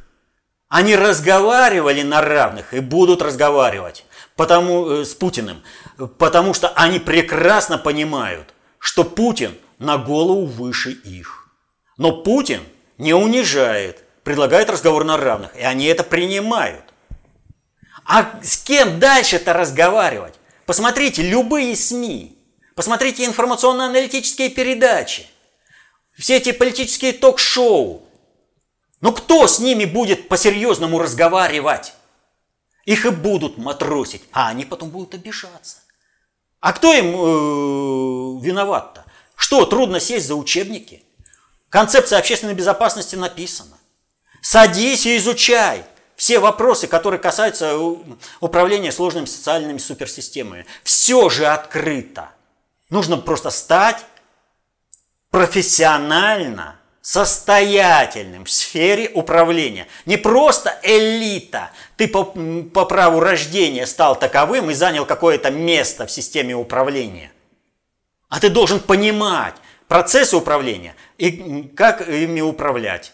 Они 0.67 0.95
разговаривали 0.95 2.01
на 2.01 2.21
равных 2.21 2.73
и 2.73 2.79
будут 2.79 3.21
разговаривать 3.21 4.05
потому, 4.35 4.89
э, 4.89 5.05
с 5.05 5.13
Путиным, 5.13 5.63
потому 6.17 6.53
что 6.53 6.69
они 6.69 6.99
прекрасно 6.99 7.77
понимают, 7.77 8.53
что 8.79 9.03
Путин 9.03 9.55
на 9.79 9.97
голову 9.97 10.45
выше 10.45 10.91
их. 10.91 11.49
Но 11.97 12.11
Путин 12.23 12.61
не 12.97 13.13
унижает, 13.13 14.03
предлагает 14.23 14.69
разговор 14.69 15.03
на 15.03 15.17
равных, 15.17 15.55
и 15.55 15.61
они 15.61 15.85
это 15.85 16.03
принимают. 16.03 16.92
А 18.05 18.39
с 18.41 18.57
кем 18.57 18.99
дальше-то 18.99 19.53
разговаривать? 19.53 20.35
Посмотрите 20.65 21.21
любые 21.21 21.75
СМИ, 21.75 22.37
посмотрите 22.75 23.25
информационно-аналитические 23.25 24.49
передачи, 24.49 25.27
все 26.17 26.37
эти 26.37 26.51
политические 26.51 27.13
ток-шоу. 27.13 28.03
Ну 29.01 29.11
кто 29.11 29.47
с 29.47 29.59
ними 29.59 29.85
будет 29.85 30.29
по-серьезному 30.29 30.99
разговаривать? 30.99 31.93
Их 32.85 33.05
и 33.05 33.09
будут 33.09 33.57
матросить, 33.57 34.23
а 34.31 34.49
они 34.49 34.65
потом 34.65 34.89
будут 34.89 35.13
обижаться. 35.13 35.77
А 36.59 36.71
кто 36.73 36.93
им 36.93 37.07
э, 37.07 38.45
виноват-то? 38.45 39.05
Что, 39.35 39.65
трудно 39.65 39.99
сесть 39.99 40.27
за 40.27 40.35
учебники? 40.35 41.03
Концепция 41.69 42.19
общественной 42.19 42.53
безопасности 42.53 43.15
написана. 43.15 43.77
Садись 44.41 45.05
и 45.05 45.17
изучай 45.17 45.83
все 46.15 46.39
вопросы, 46.39 46.87
которые 46.87 47.19
касаются 47.19 47.77
управления 48.39 48.91
сложными 48.91 49.25
социальными 49.25 49.77
суперсистемами. 49.77 50.65
Все 50.83 51.29
же 51.29 51.45
открыто. 51.45 52.29
Нужно 52.89 53.17
просто 53.17 53.49
стать 53.49 54.05
профессионально 55.31 56.79
состоятельным 57.01 58.45
в 58.45 58.51
сфере 58.51 59.09
управления. 59.13 59.87
Не 60.05 60.17
просто 60.17 60.79
элита. 60.83 61.71
Ты 61.97 62.07
по, 62.07 62.23
по 62.23 62.85
праву 62.85 63.19
рождения 63.19 63.85
стал 63.87 64.17
таковым 64.17 64.69
и 64.71 64.73
занял 64.73 65.05
какое-то 65.05 65.51
место 65.51 66.05
в 66.05 66.11
системе 66.11 66.55
управления. 66.55 67.31
А 68.29 68.39
ты 68.39 68.49
должен 68.49 68.79
понимать 68.79 69.55
процессы 69.87 70.37
управления 70.37 70.95
и 71.17 71.63
как 71.75 72.07
ими 72.07 72.41
управлять. 72.41 73.12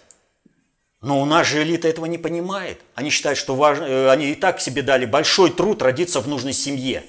Но 1.01 1.21
у 1.21 1.25
нас 1.25 1.47
же 1.47 1.63
элита 1.63 1.87
этого 1.87 2.05
не 2.07 2.17
понимает. 2.17 2.81
Они 2.93 3.09
считают, 3.09 3.39
что 3.39 3.55
важно, 3.55 3.85
э, 3.85 4.09
они 4.09 4.31
и 4.31 4.35
так 4.35 4.59
себе 4.59 4.81
дали 4.81 5.05
большой 5.05 5.49
труд 5.49 5.81
родиться 5.81 6.19
в 6.19 6.27
нужной 6.27 6.53
семье. 6.53 7.03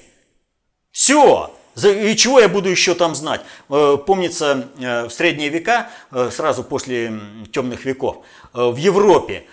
Все. 0.93 1.53
И 1.82 2.14
чего 2.16 2.41
я 2.41 2.49
буду 2.49 2.68
еще 2.68 2.95
там 2.95 3.14
знать? 3.16 3.41
Э, 3.68 3.97
помнится, 4.07 4.68
э, 4.78 5.07
в 5.07 5.11
средние 5.11 5.49
века, 5.49 5.91
сразу 6.30 6.62
после 6.62 7.20
темных 7.53 7.84
веков, 7.84 8.24
в 8.53 8.76
Европе 8.76 9.45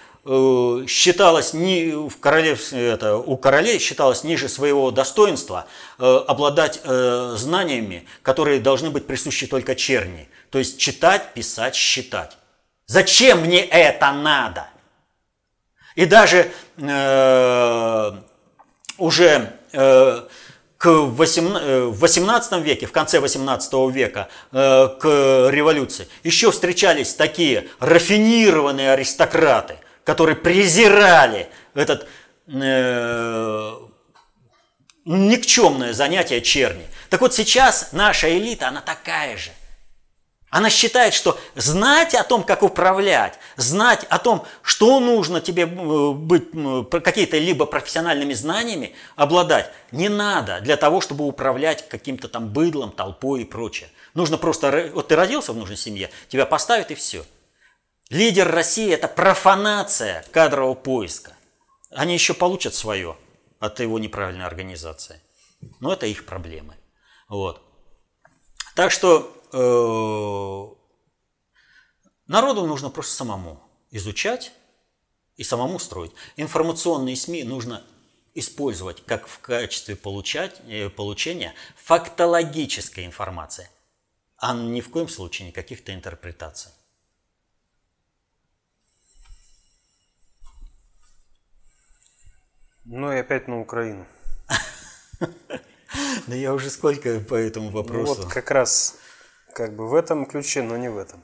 считалось 0.89 1.53
не 1.53 1.91
в 2.09 2.19
королев, 2.19 2.73
это, 2.73 3.15
у 3.15 3.37
королей 3.37 3.79
считалось 3.79 4.25
ниже 4.25 4.49
своего 4.49 4.91
достоинства 4.91 5.67
обладать 5.97 6.81
знаниями, 6.83 8.05
которые 8.23 8.59
должны 8.59 8.89
быть 8.89 9.07
присущи 9.07 9.47
только 9.47 9.73
черни. 9.73 10.27
То 10.49 10.59
есть 10.59 10.79
читать, 10.79 11.33
писать, 11.33 11.75
считать. 11.75 12.37
Зачем 12.87 13.41
мне 13.41 13.61
это 13.61 14.11
надо? 14.11 14.67
И 15.95 16.05
даже 16.05 16.49
э, 16.77 18.11
уже 18.97 19.53
э, 19.71 20.21
к 20.77 20.85
18 20.87 22.51
э, 22.51 22.59
веке, 22.61 22.85
в 22.85 22.91
конце 22.91 23.19
18 23.19 23.73
века, 23.93 24.29
к 24.51 25.03
революции, 25.03 26.07
еще 26.23 26.51
встречались 26.51 27.13
такие 27.13 27.67
рафинированные 27.79 28.91
аристократы– 28.91 29.77
которые 30.07 30.37
презирали 30.37 31.49
этот 31.73 32.07
э, 32.47 33.77
никчемное 35.03 35.91
занятие 35.91 36.39
черни. 36.39 36.87
Так 37.09 37.19
вот 37.19 37.33
сейчас 37.35 37.89
наша 37.91 38.29
элита, 38.37 38.69
она 38.69 38.79
такая 38.79 39.35
же. 39.35 39.51
Она 40.49 40.69
считает, 40.69 41.13
что 41.13 41.37
знать 41.55 42.15
о 42.15 42.23
том, 42.23 42.43
как 42.43 42.63
управлять, 42.63 43.37
знать 43.57 44.05
о 44.09 44.17
том, 44.17 44.45
что 44.61 44.99
нужно 44.99 45.41
тебе 45.41 45.63
э, 45.63 46.11
быть, 46.11 46.51
какие-то 47.03 47.37
либо 47.37 47.65
профессиональными 47.65 48.33
знаниями 48.33 48.95
обладать, 49.15 49.71
не 49.91 50.07
надо 50.07 50.61
для 50.61 50.77
того, 50.77 51.01
чтобы 51.01 51.25
управлять 51.25 51.87
каким-то 51.89 52.29
там 52.29 52.49
быдлом, 52.49 52.91
толпой 52.91 53.41
и 53.41 53.45
прочее. 53.45 53.89
Нужно 54.13 54.37
просто, 54.37 54.89
вот 54.93 55.09
ты 55.09 55.15
родился 55.15 55.51
в 55.51 55.57
нужной 55.57 55.77
семье, 55.77 56.09
тебя 56.29 56.45
поставят 56.45 56.91
и 56.91 56.95
все– 56.95 57.25
Лидер 58.09 58.49
России– 58.49 58.89
это 58.93 59.09
профанация 59.09 60.23
кадрового 60.31 60.75
поиска. 60.75 61.33
Они 61.91 62.13
еще 62.13 62.33
получат 62.33 62.73
свое 62.73 63.17
от 63.59 63.81
его 63.81 63.99
неправильной 63.99 64.45
организации. 64.45 65.21
Но 65.81 65.91
это 65.91 66.05
их 66.05 66.25
проблемы. 66.25 66.75
Вот. 67.27 67.61
Так 68.75 68.91
что 68.91 69.36
народу 72.27 72.65
нужно 72.65 72.89
просто 72.89 73.13
самому 73.13 73.61
изучать 73.91 74.51
и 75.35 75.43
самому 75.43 75.79
строить. 75.79 76.11
Информационные 76.35 77.15
СМИ 77.15 77.43
нужно 77.43 77.83
использовать 78.33 79.03
как 79.05 79.27
в 79.27 79.39
качестве 79.39 79.95
получать, 79.95 80.61
э, 80.67 80.89
получения 80.89 81.53
фактологической 81.75 83.05
информации, 83.05 83.69
а 84.37 84.53
ни 84.53 84.81
в 84.81 84.89
коем 84.89 85.09
случае 85.09 85.47
не 85.47 85.51
каких-то 85.51 85.93
интерпретаций. 85.93 86.71
Ну 92.85 93.11
и 93.11 93.17
опять 93.17 93.47
на 93.47 93.59
Украину. 93.59 94.05
Да 96.27 96.35
я 96.35 96.53
уже 96.53 96.69
сколько 96.69 97.19
по 97.21 97.35
этому 97.35 97.69
вопросу. 97.69 98.15
Ну 98.15 98.23
вот 98.23 98.33
как 98.33 98.51
раз 98.51 98.97
как 99.53 99.75
бы 99.75 99.87
в 99.87 99.95
этом 99.95 100.25
ключе, 100.25 100.61
но 100.61 100.77
не 100.77 100.89
в 100.89 100.97
этом. 100.97 101.23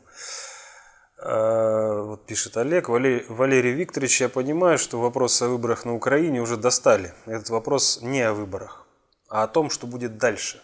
А, 1.17 2.01
вот 2.01 2.25
пишет 2.25 2.57
Олег. 2.57 2.89
Валерий 2.89 3.73
Викторович, 3.73 4.21
я 4.21 4.29
понимаю, 4.29 4.77
что 4.77 4.99
вопрос 4.99 5.41
о 5.41 5.47
выборах 5.47 5.85
на 5.85 5.93
Украине 5.93 6.41
уже 6.41 6.57
достали. 6.57 7.13
Этот 7.25 7.49
вопрос 7.49 7.99
не 8.01 8.21
о 8.21 8.33
выборах, 8.33 8.85
а 9.29 9.43
о 9.43 9.47
том, 9.47 9.69
что 9.69 9.87
будет 9.87 10.17
дальше. 10.17 10.61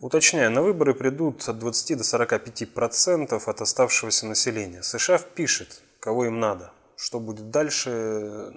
Уточняю, 0.00 0.50
на 0.52 0.62
выборы 0.62 0.94
придут 0.94 1.48
от 1.48 1.58
20 1.58 1.98
до 1.98 2.04
45 2.04 2.72
процентов 2.72 3.48
от 3.48 3.60
оставшегося 3.60 4.26
населения. 4.26 4.82
США 4.82 5.18
пишет, 5.18 5.82
кого 5.98 6.26
им 6.26 6.38
надо. 6.38 6.72
Что 6.96 7.18
будет 7.20 7.50
дальше, 7.50 8.52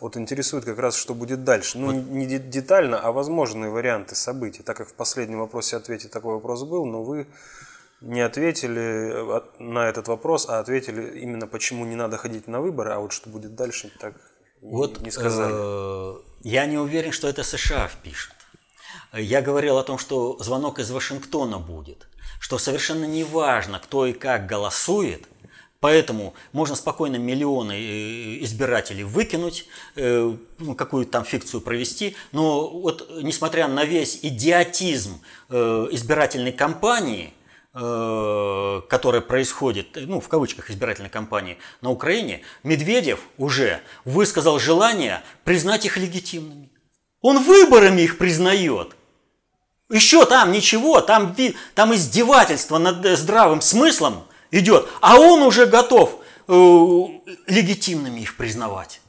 вот 0.00 0.16
интересует 0.16 0.64
как 0.64 0.78
раз, 0.78 0.96
что 0.96 1.14
будет 1.14 1.44
дальше. 1.44 1.78
Ну, 1.78 1.86
вот. 1.86 1.94
не 1.94 2.26
детально, 2.26 3.00
а 3.00 3.12
возможные 3.12 3.70
варианты 3.70 4.14
событий. 4.14 4.62
Так 4.62 4.76
как 4.76 4.88
в 4.88 4.94
последнем 4.94 5.40
вопросе 5.40 5.76
ответе 5.76 6.08
такой 6.08 6.34
вопрос 6.34 6.64
был, 6.64 6.84
но 6.84 7.02
вы 7.02 7.26
не 8.00 8.20
ответили 8.20 9.42
на 9.58 9.88
этот 9.88 10.08
вопрос, 10.08 10.48
а 10.48 10.58
ответили 10.58 11.18
именно 11.20 11.46
почему 11.46 11.84
не 11.86 11.96
надо 11.96 12.16
ходить 12.16 12.48
на 12.48 12.60
выборы, 12.60 12.92
а 12.92 12.98
вот 12.98 13.12
что 13.12 13.30
будет 13.30 13.54
дальше, 13.54 13.90
так 13.98 14.14
вот, 14.60 15.00
не 15.00 15.10
сказали. 15.10 15.52
Э, 15.54 16.16
я 16.42 16.66
не 16.66 16.78
уверен, 16.78 17.12
что 17.12 17.28
это 17.28 17.42
США 17.42 17.88
впишет. 17.88 18.32
Я 19.12 19.42
говорил 19.42 19.78
о 19.78 19.84
том, 19.84 19.98
что 19.98 20.38
звонок 20.38 20.78
из 20.78 20.90
Вашингтона 20.90 21.58
будет, 21.58 22.08
что 22.40 22.58
совершенно 22.58 23.04
не 23.04 23.24
важно, 23.24 23.78
кто 23.78 24.06
и 24.06 24.12
как 24.12 24.46
голосует, 24.46 25.28
Поэтому 25.84 26.32
можно 26.52 26.76
спокойно 26.76 27.16
миллионы 27.16 27.74
э, 27.74 28.44
избирателей 28.44 29.04
выкинуть, 29.04 29.66
э, 29.96 30.34
ну, 30.58 30.74
какую-то 30.74 31.12
там 31.12 31.24
фикцию 31.26 31.60
провести, 31.60 32.16
но 32.32 32.66
вот 32.70 33.10
несмотря 33.22 33.68
на 33.68 33.84
весь 33.84 34.20
идиотизм 34.22 35.20
избирательной 35.50 36.52
кампании– 36.52 37.34
Э, 37.76 38.82
которая 38.88 39.20
происходит, 39.20 39.88
ну, 39.96 40.20
в 40.20 40.28
кавычках, 40.28 40.70
избирательной 40.70 41.10
кампании 41.10 41.58
на 41.80 41.90
Украине, 41.90 42.42
Медведев 42.62 43.18
уже 43.36 43.80
высказал 44.04 44.60
желание 44.60 45.24
признать 45.42 45.84
их 45.84 45.96
легитимными. 45.96 46.70
Он 47.20 47.42
выборами 47.42 48.02
их 48.02 48.16
признает. 48.16 48.94
Еще 49.90 50.24
там 50.24 50.52
ничего, 50.52 51.00
там, 51.00 51.34
там 51.74 51.92
издевательство 51.96 52.78
над 52.78 53.04
здравым 53.18 53.60
смыслом 53.60 54.24
идет, 54.58 54.88
а 55.00 55.18
он 55.18 55.42
уже 55.42 55.66
готов 55.66 56.20
э, 56.48 56.52
легитимными 57.46 58.20
их 58.20 58.36
признавать. 58.36 59.00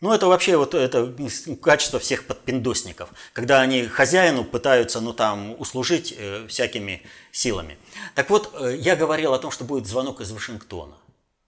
Ну, 0.00 0.12
это 0.12 0.28
вообще 0.28 0.56
вот 0.56 0.74
это 0.74 1.12
качество 1.60 1.98
всех 1.98 2.26
подпиндосников, 2.26 3.10
когда 3.34 3.60
они 3.60 3.84
хозяину 3.84 4.44
пытаются, 4.44 5.00
ну, 5.00 5.12
там, 5.12 5.54
услужить 5.58 6.14
э, 6.16 6.46
всякими 6.48 7.02
силами. 7.32 7.76
Так 8.14 8.30
вот, 8.30 8.54
э, 8.54 8.76
я 8.78 8.96
говорил 8.96 9.34
о 9.34 9.38
том, 9.38 9.50
что 9.50 9.64
будет 9.64 9.86
звонок 9.86 10.20
из 10.20 10.32
Вашингтона. 10.32 10.94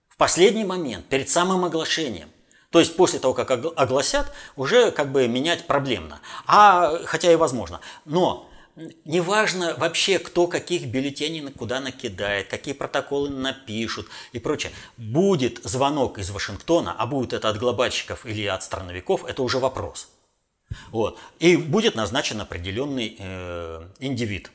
В 0.08 0.16
последний 0.16 0.64
момент, 0.64 1.06
перед 1.06 1.30
самым 1.30 1.64
оглашением. 1.64 2.28
То 2.70 2.78
есть 2.78 2.96
после 2.96 3.18
того, 3.18 3.34
как 3.34 3.50
огласят, 3.50 4.32
уже 4.56 4.90
как 4.90 5.12
бы 5.12 5.28
менять 5.28 5.66
проблемно. 5.66 6.20
А, 6.46 6.98
хотя 7.04 7.30
и 7.30 7.36
возможно. 7.36 7.80
Но 8.04 8.50
неважно 9.04 9.74
вообще, 9.76 10.18
кто 10.18 10.46
каких 10.46 10.86
бюллетеней 10.86 11.50
куда 11.52 11.80
накидает, 11.80 12.48
какие 12.48 12.74
протоколы 12.74 13.30
напишут 13.30 14.08
и 14.32 14.38
прочее. 14.38 14.72
Будет 14.96 15.60
звонок 15.64 16.18
из 16.18 16.30
Вашингтона, 16.30 16.94
а 16.96 17.06
будет 17.06 17.32
это 17.32 17.48
от 17.48 17.58
глобальщиков 17.58 18.26
или 18.26 18.46
от 18.46 18.62
страновиков, 18.62 19.24
это 19.24 19.42
уже 19.42 19.58
вопрос. 19.58 20.08
Вот. 20.90 21.18
И 21.38 21.56
будет 21.56 21.94
назначен 21.94 22.40
определенный 22.40 23.16
э, 23.18 23.88
индивид. 23.98 24.50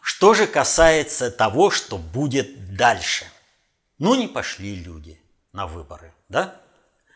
Что 0.00 0.34
же 0.34 0.46
касается 0.46 1.30
того, 1.30 1.70
что 1.70 1.98
будет 1.98 2.74
дальше. 2.74 3.26
Ну, 3.98 4.14
не 4.14 4.28
пошли 4.28 4.74
люди 4.76 5.20
на 5.52 5.66
выборы, 5.66 6.12
да? 6.28 6.60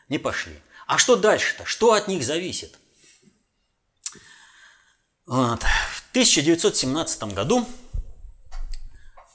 Не 0.08 0.18
пошли. 0.18 0.54
А 0.86 0.98
что 0.98 1.16
дальше-то? 1.16 1.64
Что 1.64 1.92
от 1.92 2.08
них 2.08 2.24
зависит? 2.24 2.79
В 5.30 6.10
1917 6.10 7.22
году 7.34 7.64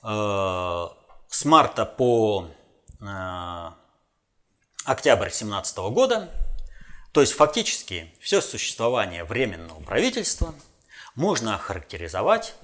э, 0.04 0.88
с 1.30 1.46
марта 1.46 1.86
по 1.86 2.50
э, 3.00 3.72
октябрь 4.84 5.30
17 5.30 5.78
года, 5.78 6.30
то 7.14 7.22
есть 7.22 7.32
фактически 7.32 8.14
все 8.20 8.42
существование 8.42 9.24
временного 9.24 9.80
правительства 9.84 10.54
можно 11.16 11.56
охарактеризовать 11.56 12.56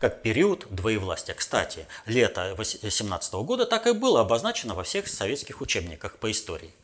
как 0.00 0.22
период 0.22 0.66
двоевластия. 0.68 1.36
Кстати, 1.36 1.86
лето 2.06 2.56
18 2.58 3.34
года 3.34 3.66
так 3.66 3.86
и 3.86 3.92
было 3.92 4.22
обозначено 4.22 4.74
во 4.74 4.82
всех 4.82 5.06
советских 5.06 5.60
учебниках 5.60 6.18
по 6.18 6.28
истории. 6.28 6.74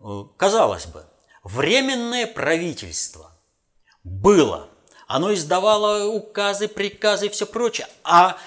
Э, 0.00 0.24
казалось 0.38 0.86
бы, 0.86 1.04
временное 1.44 2.26
правительство 2.26 3.30
было 4.02 4.70
оно 5.08 5.34
издавало 5.34 6.06
указы, 6.06 6.68
приказы 6.68 7.26
и 7.26 7.30
все 7.30 7.46
прочее. 7.46 7.88
А 8.04 8.38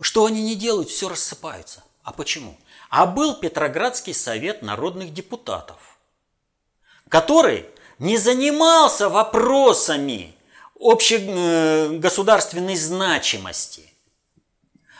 что 0.00 0.26
они 0.26 0.42
не 0.42 0.54
делают, 0.54 0.90
все 0.90 1.08
рассыпаются. 1.08 1.82
А 2.04 2.12
почему? 2.12 2.56
А 2.90 3.06
был 3.06 3.34
Петроградский 3.34 4.12
совет 4.12 4.60
народных 4.60 5.14
депутатов, 5.14 5.98
который 7.08 7.66
не 7.98 8.18
занимался 8.18 9.08
вопросами 9.08 10.36
общегосударственной 10.78 12.76
значимости. 12.76 13.90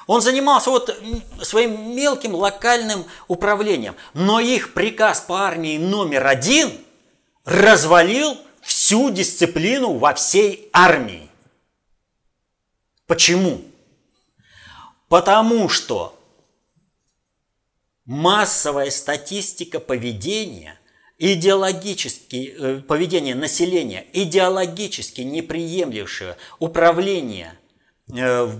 Он 0.07 0.22
занимался 0.22 0.70
вот 0.70 0.98
своим 1.42 1.94
мелким 1.94 2.34
локальным 2.34 3.05
управлением, 3.28 3.94
но 4.14 4.40
их 4.40 4.72
приказ 4.72 5.20
по 5.20 5.42
армии 5.42 5.76
номер 5.76 6.26
один 6.26 6.72
развалил 7.44 8.38
всю 8.85 9.11
дисциплину 9.11 9.95
во 9.97 10.12
всей 10.12 10.68
армии. 10.74 11.30
Почему? 13.07 13.62
Потому 15.09 15.70
что 15.70 16.20
массовая 18.05 18.91
статистика 18.91 19.80
поведения, 19.80 20.78
идеологически, 21.16 22.55
э, 22.59 22.80
поведение 22.82 23.35
населения, 23.35 24.07
идеологически 24.12 25.22
неприемлющее 25.22 26.37
управление 26.59 27.59
э, 28.14 28.51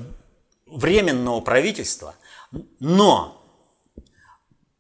временного 0.65 1.43
правительства, 1.43 2.15
но 2.81 3.47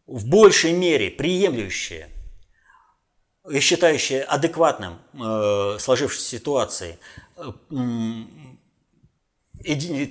в 0.07 0.27
большей 0.27 0.73
мере 0.73 1.11
приемлющее 1.11 2.09
считающие 3.61 4.23
адекватным 4.23 4.99
э, 5.13 5.77
сложившейся 5.79 6.29
ситуации 6.29 6.99
э, 7.37 7.53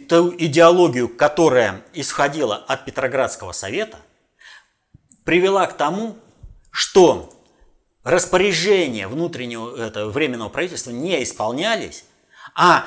ту 0.07 0.33
идеологию, 0.37 1.09
которая 1.09 1.83
исходила 1.93 2.55
от 2.55 2.85
Петроградского 2.85 3.51
совета, 3.51 3.97
привела 5.23 5.65
к 5.67 5.77
тому, 5.77 6.15
что 6.71 7.29
распоряжения 8.03 9.07
внутреннего 9.07 9.75
это, 9.77 10.07
временного 10.07 10.49
правительства 10.49 10.91
не 10.91 11.23
исполнялись, 11.23 12.05
а 12.55 12.85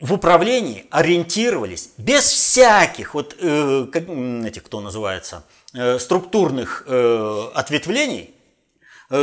в, 0.00 0.12
управлении 0.12 0.86
ориентировались 0.90 1.90
без 1.96 2.24
всяких 2.24 3.14
вот 3.14 3.36
э, 3.38 3.86
как, 3.92 4.08
эти, 4.08 4.58
кто 4.58 4.80
называется 4.80 5.44
э, 5.74 5.98
структурных 5.98 6.84
э, 6.86 7.50
ответвлений 7.54 8.34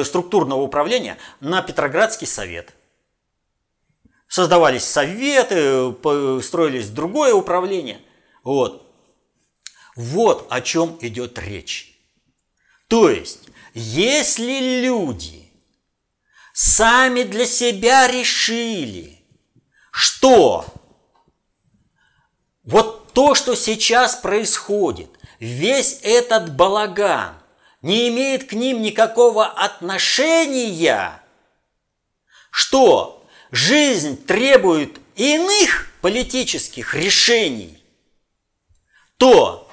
структурного 0.03 0.61
управления 0.61 1.17
на 1.39 1.61
Петроградский 1.61 2.27
совет. 2.27 2.73
Создавались 4.27 4.83
советы, 4.83 5.93
строились 6.41 6.89
другое 6.89 7.33
управление. 7.33 8.01
Вот. 8.43 8.81
Вот 9.95 10.47
о 10.49 10.61
чем 10.61 10.97
идет 11.01 11.39
речь. 11.39 11.97
То 12.87 13.09
есть, 13.09 13.47
если 13.73 14.81
люди 14.81 15.51
сами 16.53 17.23
для 17.23 17.45
себя 17.45 18.07
решили, 18.07 19.23
что 19.91 20.65
вот 22.63 23.13
то, 23.13 23.35
что 23.35 23.55
сейчас 23.55 24.15
происходит, 24.15 25.09
весь 25.39 25.99
этот 26.01 26.55
балаган– 26.55 27.35
не 27.85 28.09
имеет 28.09 28.45
к 28.45 28.53
ним 28.53 28.81
никакого 28.81 29.45
отношения, 29.45 31.21
что 32.49 33.23
жизнь 33.51 34.17
требует 34.25 34.99
иных 35.15 35.91
политических 36.01 36.95
решений, 36.95 37.77
то 39.17 39.69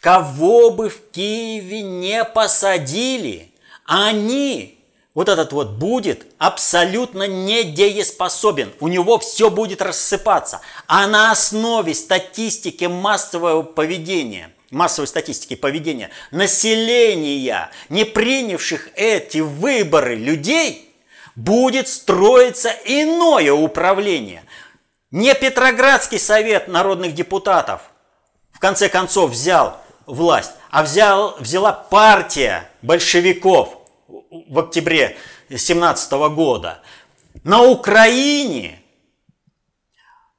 кого 0.00 0.72
бы 0.72 0.88
в 0.88 1.12
Киеве 1.12 1.82
не 1.82 2.24
посадили, 2.24 3.54
они, 3.84 4.84
вот 5.14 5.28
этот 5.28 5.52
вот 5.52 5.70
будет 5.74 6.26
абсолютно 6.38 7.28
недееспособен. 7.28 8.72
У 8.80 8.88
него 8.88 9.20
все 9.20 9.50
будет 9.50 9.82
рассыпаться. 9.82 10.62
А 10.88 11.06
на 11.06 11.30
основе 11.30 11.94
статистики 11.94 12.86
массового 12.86 13.62
поведения– 13.62 14.52
массовой 14.70 15.06
статистики 15.06 15.56
поведения 15.56 16.10
населения, 16.30 17.70
не 17.88 18.04
принявших 18.04 18.90
эти 18.94 19.38
выборы 19.38 20.14
людей, 20.14 20.94
будет 21.34 21.88
строиться 21.88 22.70
иное 22.84 23.52
управление. 23.52 24.42
Не 25.10 25.34
Петроградский 25.34 26.18
совет 26.18 26.68
народных 26.68 27.14
депутатов 27.14 27.82
в 28.52 28.58
конце 28.58 28.88
концов 28.88 29.30
взял 29.30 29.80
власть, 30.04 30.52
а 30.70 30.82
взял, 30.82 31.36
взяла 31.38 31.72
партия 31.72 32.68
большевиков 32.82 33.78
в 34.08 34.58
октябре 34.58 35.16
17 35.54 36.12
года. 36.34 36.82
На 37.44 37.62
Украине 37.62 38.82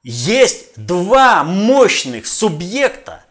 есть 0.02 0.76
два 0.76 1.44
мощных 1.44 2.26
субъекта, 2.26 3.24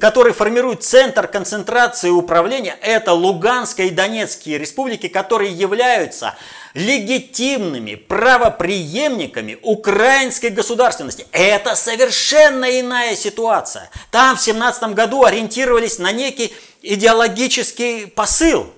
которые 0.00 0.32
формируют 0.32 0.84
центр 0.84 1.26
концентрации 1.26 2.08
управления, 2.08 2.78
это 2.80 3.12
Луганская 3.12 3.88
и 3.88 3.90
Донецкие 3.90 4.58
республики, 4.58 5.08
которые 5.08 5.52
являются 5.52 6.36
легитимными 6.74 7.96
правоприемниками 7.96 9.58
украинской 9.62 10.50
государственности. 10.50 11.26
Это 11.32 11.74
совершенно 11.74 12.80
иная 12.80 13.16
ситуация. 13.16 13.90
Там 14.10 14.36
в 14.36 14.40
17 14.40 14.94
году 14.94 15.24
ориентировались 15.24 15.98
на 15.98 16.12
некий 16.12 16.54
идеологический 16.82 18.06
посыл. 18.06 18.72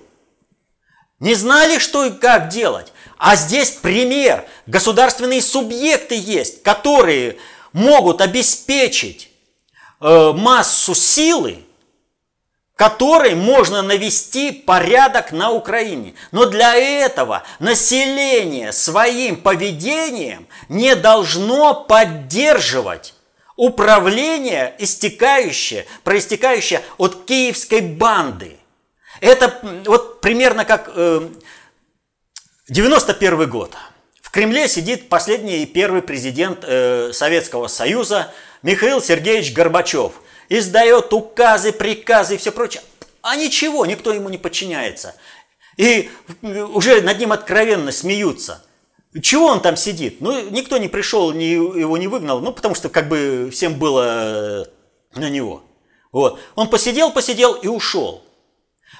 Не 1.19 1.35
знали, 1.35 1.77
что 1.77 2.05
и 2.05 2.11
как 2.11 2.49
делать. 2.49 2.91
А 3.17 3.35
здесь 3.35 3.71
пример. 3.71 4.45
Государственные 4.65 5.41
субъекты 5.41 6.15
есть, 6.15 6.63
которые 6.63 7.37
могут 7.73 8.21
обеспечить 8.21 9.28
э, 10.01 10.33
массу 10.33 10.95
силы, 10.95 11.63
которой 12.75 13.35
можно 13.35 13.81
навести 13.81 14.51
порядок 14.51 15.31
на 15.33 15.51
Украине. 15.51 16.13
Но 16.31 16.45
для 16.45 16.75
этого 16.75 17.43
население 17.59 18.71
своим 18.71 19.41
поведением 19.41 20.47
не 20.69 20.95
должно 20.95 21.73
поддерживать 21.73 23.15
управление, 23.57 24.73
истекающее, 24.79 25.85
проистекающее 26.05 26.81
от 26.97 27.25
киевской 27.25 27.81
банды. 27.81 28.55
Это 29.19 29.59
вот 29.85 30.21
примерно 30.21 30.63
как 30.63 30.89
э, 30.95 31.27
91 32.69 33.49
год. 33.49 33.75
В 34.21 34.31
Кремле 34.31 34.69
сидит 34.69 35.09
последний 35.09 35.63
и 35.63 35.65
первый 35.65 36.01
президент 36.01 36.63
э, 36.63 37.11
Советского 37.11 37.67
Союза 37.67 38.31
Михаил 38.61 39.01
Сергеевич 39.01 39.53
Горбачев– 39.53 40.13
издает 40.49 41.13
указы, 41.13 41.71
приказы 41.71 42.35
и 42.35 42.37
все 42.37 42.51
прочее. 42.51 42.81
А 43.21 43.35
ничего, 43.35 43.85
никто 43.85 44.11
ему 44.11 44.29
не 44.29 44.37
подчиняется. 44.37 45.15
И 45.77 46.09
уже 46.41 47.01
над 47.01 47.19
ним 47.19 47.31
откровенно 47.31 47.91
смеются. 47.91 48.65
Чего 49.21 49.47
он 49.47 49.61
там 49.61 49.75
сидит? 49.75 50.21
Ну, 50.21 50.49
никто 50.49 50.77
не 50.77 50.87
пришел, 50.87 51.31
ни, 51.31 51.43
его 51.43 51.97
не 51.97 52.07
выгнал, 52.07 52.41
ну, 52.41 52.51
потому 52.51 52.75
что 52.75 52.89
как 52.89 53.07
бы 53.07 53.49
всем 53.51 53.75
было 53.79 54.65
э, 55.15 55.19
на 55.19 55.29
него. 55.29 55.63
Вот. 56.11 56.39
Он 56.55 56.69
посидел, 56.69 57.11
посидел 57.11 57.53
и 57.53 57.67
ушел. 57.67 58.23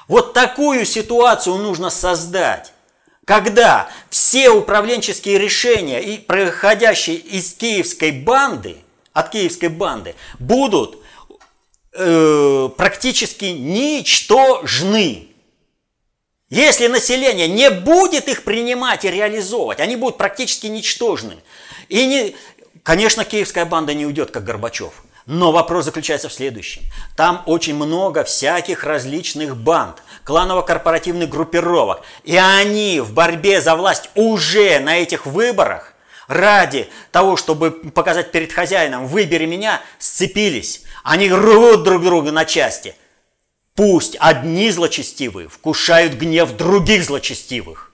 Вот 0.07 0.33
такую 0.33 0.85
ситуацию 0.85 1.57
нужно 1.57 1.91
создать, 1.91 2.73
когда 3.25 3.89
все 4.09 4.49
управленческие 4.49 5.37
решения, 5.37 6.17
проходящие 6.19 7.17
из 7.17 7.53
киевской 7.53 8.11
банды, 8.11 8.77
от 9.19 9.29
киевской 9.29 9.69
банды, 9.69 10.15
будут 10.39 10.99
э, 11.93 12.69
практически 12.77 13.45
ничтожны. 13.45 15.27
Если 16.49 16.87
население 16.87 17.47
не 17.47 17.69
будет 17.69 18.27
их 18.27 18.43
принимать 18.43 19.05
и 19.05 19.11
реализовывать, 19.11 19.79
они 19.79 19.95
будут 19.95 20.17
практически 20.17 20.65
ничтожны. 20.67 21.37
И, 21.89 22.05
не, 22.07 22.35
конечно, 22.81 23.23
киевская 23.23 23.65
банда 23.65 23.93
не 23.93 24.05
уйдет, 24.05 24.31
как 24.31 24.45
Горбачев. 24.45 25.03
Но 25.27 25.51
вопрос 25.51 25.85
заключается 25.85 26.27
в 26.27 26.33
следующем. 26.33 26.81
Там 27.15 27.43
очень 27.45 27.75
много 27.75 28.23
всяких 28.23 28.83
различных 28.83 29.55
банд, 29.55 29.97
кланово-корпоративных 30.23 31.29
группировок. 31.29 32.01
И 32.23 32.35
они 32.35 32.99
в 32.99 33.13
борьбе 33.13 33.61
за 33.61 33.75
власть 33.75 34.09
уже 34.15 34.79
на 34.79 34.97
этих 34.97 35.27
выборах 35.27 35.88
ради 36.29 36.87
того, 37.11 37.35
чтобы 37.35 37.71
показать 37.71 38.31
перед 38.31 38.53
хозяином 38.53 39.07
«выбери 39.07 39.45
меня», 39.45 39.81
сцепились. 39.97 40.83
Они 41.03 41.29
рвут 41.29 41.83
друг 41.83 42.03
друга 42.03 42.31
на 42.31 42.45
части. 42.45 42.95
Пусть 43.73 44.15
одни 44.19 44.69
злочестивые 44.69 45.49
вкушают 45.49 46.13
гнев 46.13 46.51
других 46.51 47.03
злочестивых. 47.03 47.91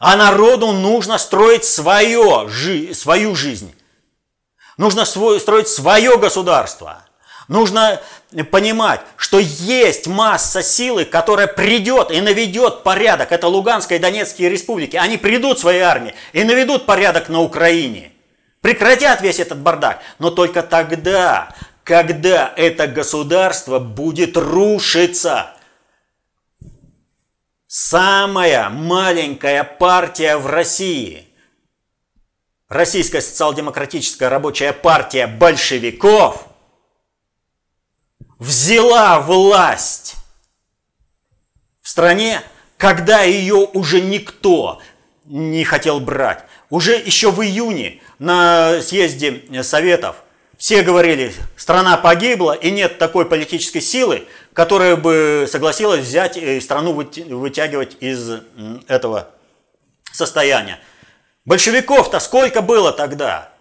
А 0.00 0.16
народу 0.16 0.72
нужно 0.72 1.16
строить 1.16 1.64
свое, 1.64 2.48
жи, 2.48 2.92
свою 2.92 3.36
жизнь. 3.36 3.72
Нужно 4.76 5.04
свой, 5.04 5.38
строить 5.38 5.68
свое 5.68 6.18
государство. 6.18 7.04
Нужно 7.48 8.00
понимать, 8.50 9.00
что 9.16 9.38
есть 9.38 10.06
масса 10.06 10.62
силы, 10.62 11.04
которая 11.04 11.46
придет 11.46 12.10
и 12.10 12.20
наведет 12.20 12.82
порядок. 12.82 13.32
Это 13.32 13.48
Луганская 13.48 13.98
и 13.98 14.00
Донецкие 14.00 14.48
республики. 14.48 14.96
Они 14.96 15.16
придут 15.18 15.58
своей 15.58 15.80
армии 15.80 16.14
и 16.32 16.44
наведут 16.44 16.86
порядок 16.86 17.28
на 17.28 17.40
Украине. 17.40 18.12
Прекратят 18.60 19.20
весь 19.22 19.40
этот 19.40 19.58
бардак. 19.58 20.00
Но 20.18 20.30
только 20.30 20.62
тогда 20.62 21.54
когда 21.84 22.52
это 22.56 22.86
государство 22.86 23.78
будет 23.78 24.36
рушиться. 24.36 25.54
Самая 27.66 28.68
маленькая 28.68 29.64
партия 29.64 30.36
в 30.36 30.46
России, 30.46 31.26
Российская 32.68 33.20
социал-демократическая 33.20 34.28
рабочая 34.28 34.72
партия 34.72 35.26
большевиков, 35.26 36.48
взяла 38.42 39.20
власть 39.20 40.16
в 41.80 41.88
стране, 41.88 42.42
когда 42.76 43.22
ее 43.22 43.54
уже 43.54 44.00
никто 44.00 44.80
не 45.24 45.64
хотел 45.64 46.00
брать. 46.00 46.44
Уже 46.68 46.94
еще 46.96 47.30
в 47.30 47.40
июне 47.42 48.00
на 48.18 48.80
съезде 48.82 49.44
Советов 49.62 50.16
все 50.58 50.82
говорили, 50.82 51.32
страна 51.56 51.96
погибла, 51.96 52.52
и 52.52 52.70
нет 52.70 52.98
такой 52.98 53.26
политической 53.26 53.80
силы, 53.80 54.26
которая 54.52 54.96
бы 54.96 55.46
согласилась 55.50 56.00
взять 56.00 56.36
и 56.36 56.60
страну 56.60 56.92
вытягивать 56.92 57.96
из 58.00 58.40
этого 58.88 59.30
состояния. 60.12 60.80
Большевиков-то 61.44 62.18
сколько 62.18 62.60
было 62.60 62.92
тогда? 62.92 63.51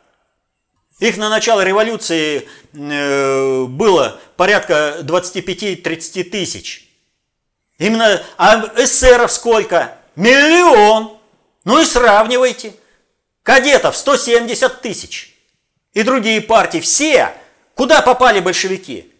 Их 1.01 1.17
на 1.17 1.29
начало 1.29 1.61
революции 1.61 2.47
э, 2.73 3.65
было 3.65 4.21
порядка 4.37 4.97
25-30 5.01 6.23
тысяч. 6.25 6.87
Именно, 7.79 8.21
а 8.37 8.71
эсеров 8.77 9.31
сколько? 9.31 9.97
Миллион. 10.15 11.17
Ну 11.65 11.81
и 11.81 11.85
сравнивайте. 11.85 12.75
Кадетов 13.41 13.97
170 13.97 14.81
тысяч 14.83 15.35
и 15.93 16.03
другие 16.03 16.39
партии, 16.39 16.77
все, 16.77 17.33
куда 17.73 18.03
попали 18.03 18.39
большевики. 18.39 19.11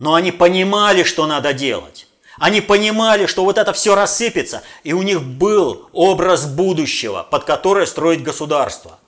Но 0.00 0.14
они 0.14 0.32
понимали, 0.32 1.04
что 1.04 1.28
надо 1.28 1.52
делать. 1.52 2.08
Они 2.36 2.60
понимали, 2.60 3.26
что 3.26 3.44
вот 3.44 3.58
это 3.58 3.72
все 3.72 3.94
рассыпется, 3.94 4.64
и 4.82 4.92
у 4.92 5.02
них 5.02 5.22
был 5.22 5.88
образ 5.92 6.46
будущего, 6.46 7.22
под 7.22 7.44
которое 7.44 7.86
строить 7.86 8.24
государство. 8.24 8.98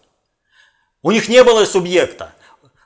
У 1.07 1.13
них 1.13 1.29
не 1.29 1.45
было 1.45 1.65
субъекта 1.65 2.35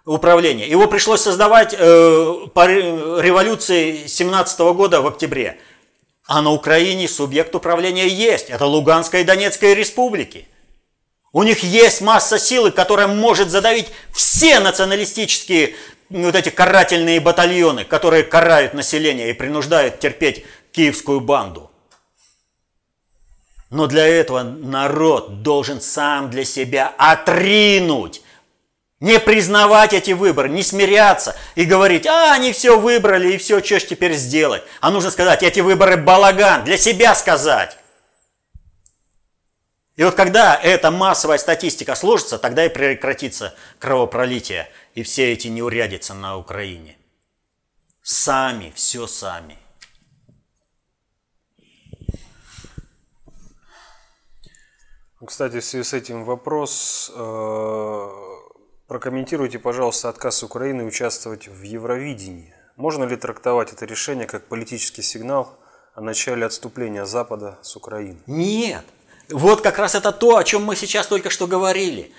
управления. 0.04 0.68
Его 0.68 0.86
пришлось 0.88 1.22
создавать 1.22 1.72
э, 1.72 2.34
по 2.52 2.66
революции 2.66 4.06
17 4.06 4.60
года 4.74 5.00
в 5.00 5.06
октябре. 5.06 5.58
А 6.26 6.42
на 6.42 6.50
Украине 6.50 7.08
субъект 7.08 7.54
управления 7.54 8.08
есть. 8.08 8.50
Это 8.50 8.66
Луганская 8.66 9.22
и 9.22 9.24
Донецкая 9.24 9.72
республики. 9.72 10.46
У 11.32 11.42
них 11.44 11.60
есть 11.62 12.02
масса 12.02 12.38
силы, 12.38 12.72
которая 12.72 13.06
может 13.06 13.48
задавить 13.48 13.86
все 14.12 14.60
националистические 14.60 15.74
вот 16.10 16.34
эти 16.34 16.50
карательные 16.50 17.20
батальоны, 17.20 17.86
которые 17.86 18.22
карают 18.22 18.74
население 18.74 19.30
и 19.30 19.32
принуждают 19.32 19.98
терпеть 19.98 20.44
киевскую 20.72 21.20
банду. 21.20 21.69
Но 23.70 23.86
для 23.86 24.06
этого 24.06 24.42
народ 24.42 25.42
должен 25.42 25.80
сам 25.80 26.28
для 26.28 26.44
себя 26.44 26.92
отринуть, 26.98 28.22
не 28.98 29.18
признавать 29.18 29.94
эти 29.94 30.10
выборы, 30.10 30.48
не 30.50 30.62
смиряться 30.62 31.36
и 31.54 31.64
говорить, 31.64 32.06
а, 32.06 32.34
они 32.34 32.52
все 32.52 32.78
выбрали 32.78 33.32
и 33.32 33.38
все, 33.38 33.62
что 33.62 33.78
ж 33.78 33.84
теперь 33.84 34.14
сделать. 34.14 34.62
А 34.80 34.90
нужно 34.90 35.10
сказать, 35.10 35.42
эти 35.42 35.60
выборы 35.60 35.96
балаган, 35.96 36.64
для 36.64 36.76
себя 36.76 37.14
сказать. 37.14 37.78
И 39.96 40.02
вот 40.02 40.14
когда 40.14 40.54
эта 40.56 40.90
массовая 40.90 41.38
статистика 41.38 41.94
сложится, 41.94 42.38
тогда 42.38 42.66
и 42.66 42.68
прекратится 42.68 43.54
кровопролитие 43.78 44.68
и 44.94 45.02
все 45.02 45.32
эти 45.32 45.48
неурядицы 45.48 46.12
на 46.12 46.36
Украине. 46.36 46.96
Сами, 48.02 48.72
все 48.74 49.06
сами. 49.06 49.58
Кстати, 55.26 55.60
в 55.60 55.64
связи 55.64 55.84
с 55.84 55.92
этим 55.92 56.24
вопрос. 56.24 57.12
Э, 57.14 58.08
прокомментируйте, 58.86 59.58
пожалуйста, 59.58 60.08
отказ 60.08 60.42
Украины 60.42 60.84
участвовать 60.84 61.46
в 61.46 61.62
Евровидении. 61.62 62.54
Можно 62.76 63.04
ли 63.04 63.16
трактовать 63.16 63.70
это 63.72 63.84
решение 63.84 64.26
как 64.26 64.46
политический 64.46 65.02
сигнал 65.02 65.58
о 65.94 66.00
начале 66.00 66.46
отступления 66.46 67.04
Запада 67.04 67.58
с 67.60 67.76
Украины? 67.76 68.18
Нет. 68.26 68.84
Вот 69.28 69.60
как 69.60 69.78
раз 69.78 69.94
это 69.94 70.10
то, 70.10 70.38
о 70.38 70.44
чем 70.44 70.64
мы 70.64 70.74
сейчас 70.74 71.06
только 71.06 71.28
что 71.28 71.46
говорили. 71.46 72.12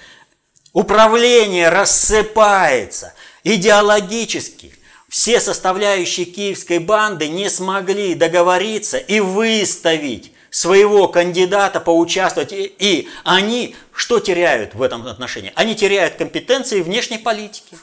Управление 0.72 1.70
рассыпается 1.70 3.14
идеологически. 3.44 4.76
Все 5.10 5.40
составляющие 5.40 6.28
киевской 6.28 6.78
банды 6.78 7.28
не 7.28 7.50
смогли 7.50 8.14
договориться 8.14 9.00
и 9.00 9.20
выставить 9.20 10.34
своего 10.52 11.08
кандидата 11.08 11.80
поучаствовать. 11.80 12.52
И, 12.52 12.76
и 12.78 13.10
они 13.24 13.76
что 13.96 14.20
теряют 14.20 14.76
в 14.76 14.82
этом 14.84 15.08
отношении? 15.08 15.52
Они 15.56 15.76
теряют 15.76 16.16
компетенции 16.16 16.82
внешней 16.82 17.18
политики. 17.18 17.78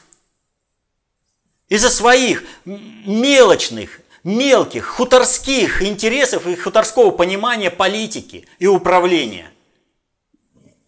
Из-за 1.68 1.90
своих 1.90 2.44
мелочных, 2.64 4.00
мелких, 4.22 4.86
хуторских 4.86 5.82
интересов 5.82 6.46
и 6.46 6.54
хуторского 6.56 7.10
понимания 7.10 7.70
политики 7.70 8.46
и 8.58 8.66
управления. 8.66 9.50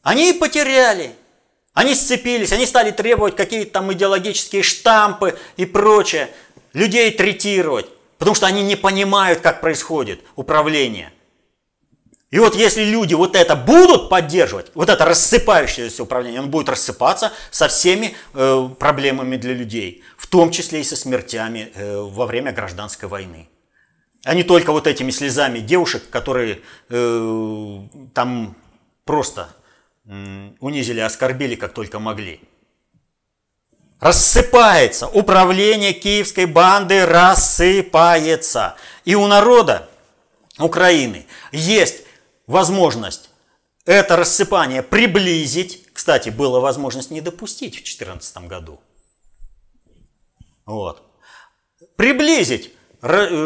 Они 0.02 0.32
потеряли. 0.32 1.14
Они 1.72 1.94
сцепились, 1.94 2.52
они 2.52 2.66
стали 2.66 2.90
требовать 2.90 3.36
какие-то 3.36 3.72
там 3.72 3.92
идеологические 3.92 4.62
штампы 4.62 5.38
и 5.56 5.64
прочее, 5.64 6.28
людей 6.72 7.12
третировать, 7.12 7.86
потому 8.18 8.34
что 8.34 8.46
они 8.46 8.62
не 8.62 8.74
понимают, 8.74 9.40
как 9.40 9.60
происходит 9.60 10.20
управление– 10.34 11.12
и 12.30 12.38
вот 12.38 12.54
если 12.54 12.84
люди 12.84 13.14
вот 13.14 13.34
это 13.34 13.56
будут 13.56 14.08
поддерживать, 14.08 14.70
вот 14.74 14.88
это 14.88 15.04
рассыпающееся 15.04 16.04
управление, 16.04 16.40
он 16.40 16.48
будет 16.48 16.68
рассыпаться 16.68 17.32
со 17.50 17.66
всеми 17.66 18.14
э, 18.34 18.68
проблемами 18.78 19.36
для 19.36 19.52
людей, 19.52 20.04
в 20.16 20.28
том 20.28 20.52
числе 20.52 20.80
и 20.80 20.84
со 20.84 20.94
смертями 20.94 21.72
э, 21.74 22.00
во 22.00 22.26
время 22.26 22.52
гражданской 22.52 23.08
войны. 23.08 23.48
А 24.22 24.34
не 24.34 24.44
только 24.44 24.70
вот 24.70 24.86
этими 24.86 25.10
слезами 25.10 25.58
девушек, 25.58 26.08
которые 26.08 26.60
э, 26.88 27.78
там 28.14 28.56
просто 29.04 29.48
э, 30.06 30.50
унизили, 30.60 31.00
оскорбили, 31.00 31.56
как 31.56 31.72
только 31.72 31.98
могли. 31.98 32.40
Рассыпается, 33.98 35.08
управление 35.08 35.92
киевской 35.92 36.44
банды 36.44 37.04
рассыпается. 37.06 38.76
И 39.04 39.16
у 39.16 39.26
народа 39.26 39.88
Украины 40.58 41.26
есть 41.50 42.04
возможность 42.50 43.30
это 43.86 44.16
рассыпание 44.16 44.82
приблизить. 44.82 45.86
Кстати, 45.92 46.28
была 46.30 46.60
возможность 46.60 47.10
не 47.10 47.20
допустить 47.20 47.74
в 47.74 47.84
2014 47.84 48.36
году. 48.48 48.80
Вот. 50.66 51.02
Приблизить, 51.96 52.72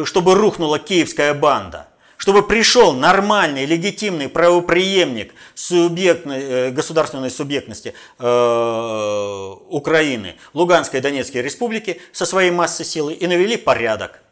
чтобы 0.05 0.35
рухнула 0.35 0.79
киевская 0.79 1.35
банда. 1.35 1.89
Чтобы 2.17 2.47
пришел 2.47 2.93
нормальный, 2.93 3.67
легитимный 3.67 4.29
правоприемник 4.29 5.35
субъектной, 5.55 6.43
э, 6.43 6.71
государственной 6.71 7.31
субъектности 7.31 7.93
э, 8.19 9.55
Украины, 9.69 10.37
Луганской 10.55 11.01
и 11.01 11.03
Донецкой 11.03 11.43
республики 11.43 12.01
со 12.13 12.25
своей 12.25 12.51
массой 12.51 12.87
силы 12.87 13.13
и 13.13 13.27
навели 13.27 13.57
порядок. 13.59 14.23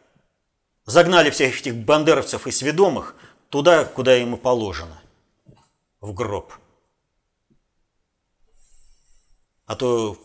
Загнали 0.87 1.29
всех 1.31 1.61
этих 1.61 1.75
бандеровцев 1.77 2.47
и 2.47 2.51
сведомых 2.51 3.14
туда, 3.53 3.84
куда 3.84 4.14
ему 4.14 4.38
положено, 4.38 4.98
в 6.00 6.14
гроб. 6.14 6.55
А 9.66 9.76
то 9.76 10.16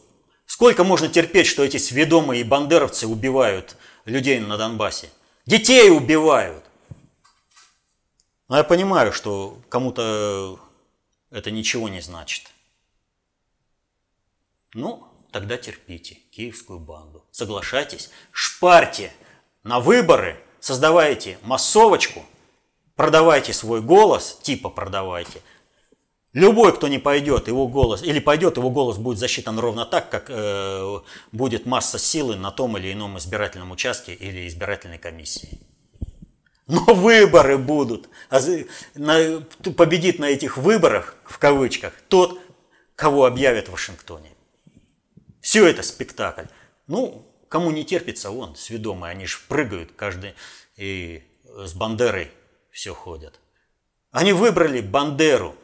сколько 0.45 0.85
можно 0.85 1.09
терпеть, 1.09 1.45
что 1.45 1.61
эти 1.61 1.75
сведомые 1.75 2.45
бандеровцы 2.45 3.05
убивают 3.05 3.75
людей 4.05 4.39
на 4.39 4.57
Донбассе? 4.57 5.09
Детей 5.45 5.91
убивают. 5.91 6.63
Но 8.47 8.55
я 8.55 8.63
понимаю, 8.63 9.11
что 9.11 9.59
кому-то 9.67 10.57
это 11.29 11.51
ничего 11.51 11.89
не 11.89 11.99
значит. 11.99 12.49
Ну, 14.73 15.05
тогда 15.31 15.57
терпите 15.57 16.15
киевскую 16.31 16.79
банду. 16.79 17.25
Соглашайтесь, 17.31 18.09
шпарьте 18.31 19.11
на 19.63 19.81
выборы, 19.81 20.41
создавайте 20.61 21.37
массовочку– 21.43 22.25
продавайте 22.97 23.53
свой 23.53 23.81
голос, 23.81 24.37
типа 24.41 24.69
продавайте. 24.69 25.41
Любой, 26.33 26.75
кто 26.75 26.89
не 26.89 26.99
пойдет, 26.99 27.47
его 27.47 27.67
голос, 27.67 28.03
или 28.03 28.19
пойдет, 28.19 28.57
его 28.57 28.69
голос 28.69 28.97
будет 28.97 29.17
засчитан 29.17 29.57
ровно 29.57 29.85
так, 29.85 30.09
как 30.09 30.25
э, 30.27 30.99
будет 31.31 31.65
масса 31.65 31.97
силы 31.97 32.35
на 32.35 32.51
том 32.51 32.77
или 32.77 32.91
ином 32.91 33.17
избирательном 33.17 33.71
участке 33.71 34.13
или 34.13 34.47
избирательной 34.47 34.97
комиссии. 34.97 35.61
Но 36.67 36.83
выборы 36.93 37.57
будут. 37.57 38.09
А 38.29 38.41
на, 38.95 39.41
победит 39.75 40.19
на 40.19 40.25
этих 40.25 40.57
выборах, 40.57 41.15
в 41.23 41.39
кавычках, 41.39 41.93
тот, 42.09 42.39
кого 42.95 43.25
объявят 43.25 43.69
в 43.69 43.71
Вашингтоне. 43.71 44.29
Все 45.39 45.65
это 45.65 45.81
спектакль. 45.81 46.45
Ну, 46.87 47.25
кому 47.47 47.71
не 47.71 47.85
терпится, 47.85 48.31
он, 48.31 48.55
сведомый, 48.55 49.11
они 49.11 49.25
же 49.25 49.37
прыгают 49.47 49.91
каждый 49.95 50.33
и 50.75 51.23
с 51.45 51.73
Бандерой 51.73 52.31
все 52.77 52.93
ходят. 52.93 53.39
Они 54.11 54.33
выбрали 54.33 54.81
Бандеру, 54.81 55.55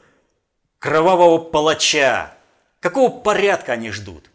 кровавого 0.80 1.38
палача. 1.38 2.36
Какого 2.80 3.22
порядка 3.22 3.74
они 3.74 3.92
ждут? 3.92 4.32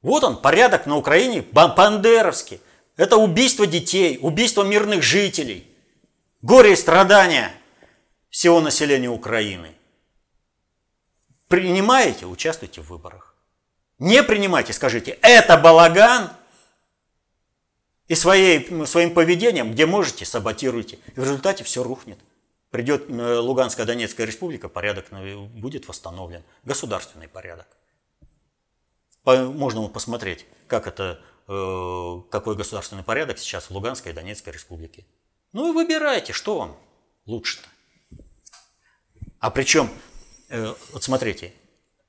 Вот 0.00 0.24
он, 0.24 0.40
порядок 0.40 0.86
на 0.86 0.96
Украине 0.96 1.42
бандеровский. 1.42 2.62
Это 2.96 3.18
убийство 3.18 3.66
детей, 3.66 4.18
убийство 4.22 4.62
мирных 4.62 5.02
жителей, 5.02 5.70
горе 6.40 6.72
и 6.72 6.76
страдания 6.76 7.52
всего 8.30 8.62
населения 8.62 9.10
Украины. 9.10 9.74
Принимаете, 11.48 12.24
участвуйте 12.24 12.80
в 12.80 12.88
выборах. 12.88 13.34
Не 13.98 14.22
принимайте, 14.22 14.72
скажите, 14.72 15.18
это 15.20 15.58
балаган– 15.58 16.30
и 18.08 18.14
своей, 18.14 18.86
своим 18.86 19.14
поведением, 19.14 19.72
где 19.72 19.86
можете, 19.86 20.24
саботируйте. 20.24 20.98
И 21.14 21.20
в 21.20 21.24
результате 21.24 21.64
все 21.64 21.82
рухнет. 21.82 22.18
Придет 22.70 23.08
э, 23.08 23.38
Луганская 23.38 23.86
Донецкая 23.86 24.26
республика, 24.26 24.68
порядок 24.68 25.06
будет 25.54 25.88
восстановлен. 25.88 26.42
Государственный 26.64 27.28
порядок. 27.28 27.66
Можно 29.24 29.88
посмотреть, 29.88 30.46
как 30.68 30.86
это, 30.86 31.20
э, 31.48 32.22
какой 32.30 32.54
государственный 32.54 33.02
порядок 33.02 33.38
сейчас 33.38 33.64
в 33.66 33.70
Луганской 33.72 34.12
и 34.12 34.14
Донецкой 34.14 34.52
республике. 34.52 35.04
Ну 35.52 35.70
и 35.70 35.74
выбирайте, 35.74 36.32
что 36.32 36.58
вам 36.58 36.76
лучше-то. 37.24 37.68
А 39.40 39.50
причем, 39.50 39.90
э, 40.48 40.74
вот 40.92 41.02
смотрите, 41.02 41.52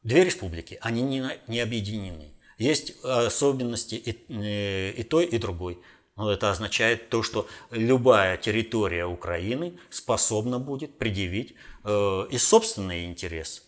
две 0.03 0.23
республики, 0.23 0.77
они 0.81 1.01
не, 1.01 1.39
не 1.47 1.59
объединены. 1.59 2.31
Есть 2.57 2.93
особенности 3.03 3.95
и, 3.95 4.99
и 4.99 5.03
той, 5.03 5.25
и 5.25 5.37
другой. 5.37 5.79
Но 6.15 6.31
это 6.31 6.49
означает 6.49 7.09
то, 7.09 7.21
что 7.21 7.47
любая 7.69 8.37
территория 8.37 9.05
Украины 9.05 9.77
способна 9.91 10.57
будет 10.57 10.97
предъявить 10.97 11.53
э, 11.83 12.27
и 12.31 12.37
собственный 12.39 13.05
интерес. 13.05 13.63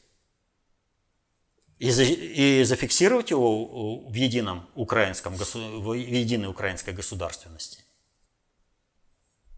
И, 1.77 1.91
за, 1.91 2.03
и 2.03 2.63
зафиксировать 2.63 3.29
его 3.29 3.99
в 4.09 4.13
едином 4.13 4.67
украинском, 4.73 5.35
в 5.35 5.93
единой 5.93 6.49
украинской 6.49 6.89
государственности. 6.89 7.83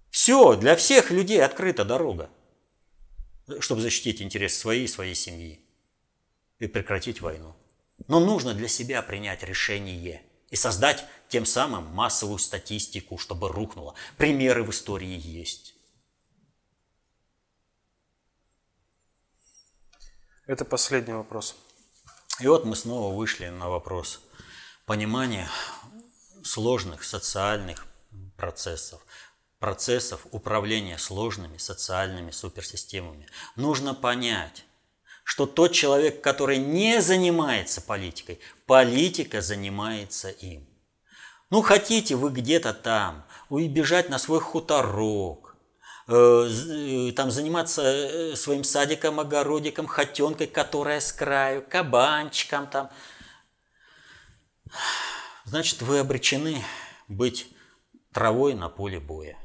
Все, 0.10 0.56
для 0.58 0.76
всех 0.76 1.10
людей 1.10 1.42
открыта 1.42 1.86
дорога, 1.86 2.30
чтобы 3.60 3.82
защитить 3.82 4.22
интересы 4.22 4.60
своей 4.60 4.84
и 4.84 4.88
своей 4.88 5.16
семьи 5.16 5.62
и 6.60 6.68
прекратить 6.68 7.22
войну. 7.22 7.56
Но 8.08 8.20
нужно 8.20 8.54
для 8.54 8.68
себя 8.68 9.02
принять 9.02 9.44
решение 9.44 10.24
и 10.50 10.56
создать 10.56 11.06
тем 11.30 11.46
самым 11.46 11.86
массовую 11.86 12.40
статистику, 12.40 13.18
чтобы 13.18 13.50
рухнуло. 13.50 13.96
Примеры 14.18 14.64
в 14.64 14.72
истории 14.72 15.18
есть. 15.18 15.76
Это 20.46 20.66
последний 20.66 21.14
вопрос. 21.14 21.56
И 22.40 22.48
вот 22.48 22.66
мы 22.66 22.76
снова 22.76 23.16
вышли 23.16 23.48
на 23.48 23.70
вопрос 23.70 24.22
понимания 24.86 25.48
сложных 26.44 27.04
социальных 27.04 27.86
процессов, 28.36 29.06
процессов 29.60 30.26
управления 30.32 30.98
сложными 30.98 31.58
социальными 31.58 32.32
суперсистемами. 32.32 33.28
Нужно 33.56 33.94
понять, 33.94 34.66
что 35.32 35.46
тот 35.46 35.72
человек, 35.72 36.20
который 36.20 36.58
не 36.58 37.02
занимается 37.02 37.80
политикой, 37.80 38.42
политика 38.66 39.40
занимается 39.40 40.30
им. 40.30 40.68
Ну, 41.50 41.62
хотите 41.62 42.18
вы 42.18 42.32
где-то 42.32 42.74
там, 42.74 43.24
убежать 43.48 44.10
на 44.10 44.20
свой 44.20 44.42
хуторок, 44.42 45.56
э, 46.10 47.14
там 47.16 47.32
заниматься 47.32 48.36
своим 48.36 48.66
садиком, 48.66 49.22
огородиком, 49.22 49.88
хотенкой, 49.88 50.48
которая 50.48 51.00
с 51.00 51.14
краю, 51.14 51.64
кабанчиком 51.66 52.68
там. 52.68 52.90
Значит, 55.46 55.82
вы 55.82 56.00
обречены 56.00 56.62
быть 57.08 57.48
травой 58.12 58.54
на 58.54 58.68
поле 58.68 59.00
боя. 59.00 59.41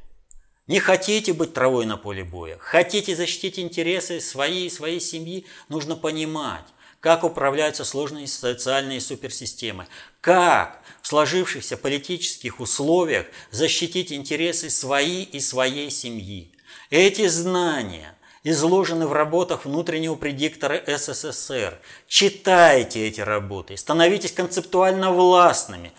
Не 0.66 0.80
хотите 0.80 1.32
быть 1.32 1.54
травой 1.54 1.86
на 1.86 1.96
поле 1.96 2.24
боя, 2.24 2.58
хотите 2.58 3.14
защитить 3.14 3.58
интересы 3.58 4.20
своей 4.20 4.66
и 4.66 4.70
своей 4.70 5.00
семьи, 5.00 5.46
нужно 5.68 5.94
понимать, 5.94 6.64
как 6.98 7.22
управляются 7.22 7.84
сложные 7.84 8.26
социальные 8.26 9.00
суперсистемы, 9.00 9.86
как 10.20 10.82
в 11.02 11.06
сложившихся 11.06 11.76
политических 11.76 12.58
условиях 12.58 13.26
защитить 13.52 14.12
интересы 14.12 14.68
свои 14.68 15.22
и 15.22 15.38
своей 15.38 15.88
семьи. 15.88 16.50
Эти 16.90 17.28
знания 17.28 18.18
изложены 18.42 19.06
в 19.06 19.12
работах 19.12 19.66
внутреннего 19.66 20.16
предиктора 20.16 20.82
СССР. 20.84 21.80
Читайте 22.08 23.06
эти 23.06 23.20
работы, 23.20 23.76
становитесь 23.76 24.32
концептуально 24.32 25.12
властными, 25.12 25.92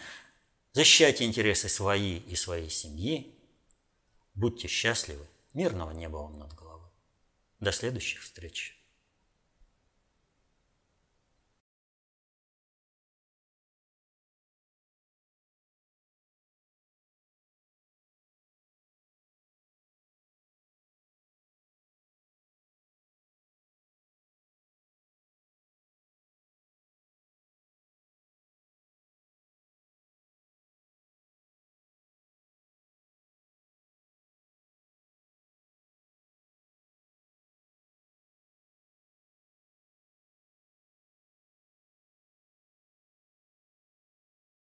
защищайте 0.73 1.23
интересы 1.23 1.69
свои 1.69 2.17
и 2.17 2.35
своей 2.35 2.69
семьи, 2.69 3.33
Будьте 4.37 4.67
счастливы. 4.67 5.25
Мирного 5.55 5.89
неба 5.89 6.17
вам 6.17 6.37
над 6.37 6.53
головой. 6.53 6.91
До 7.59 7.71
следующих 7.71 8.21
встреч. 8.21 8.76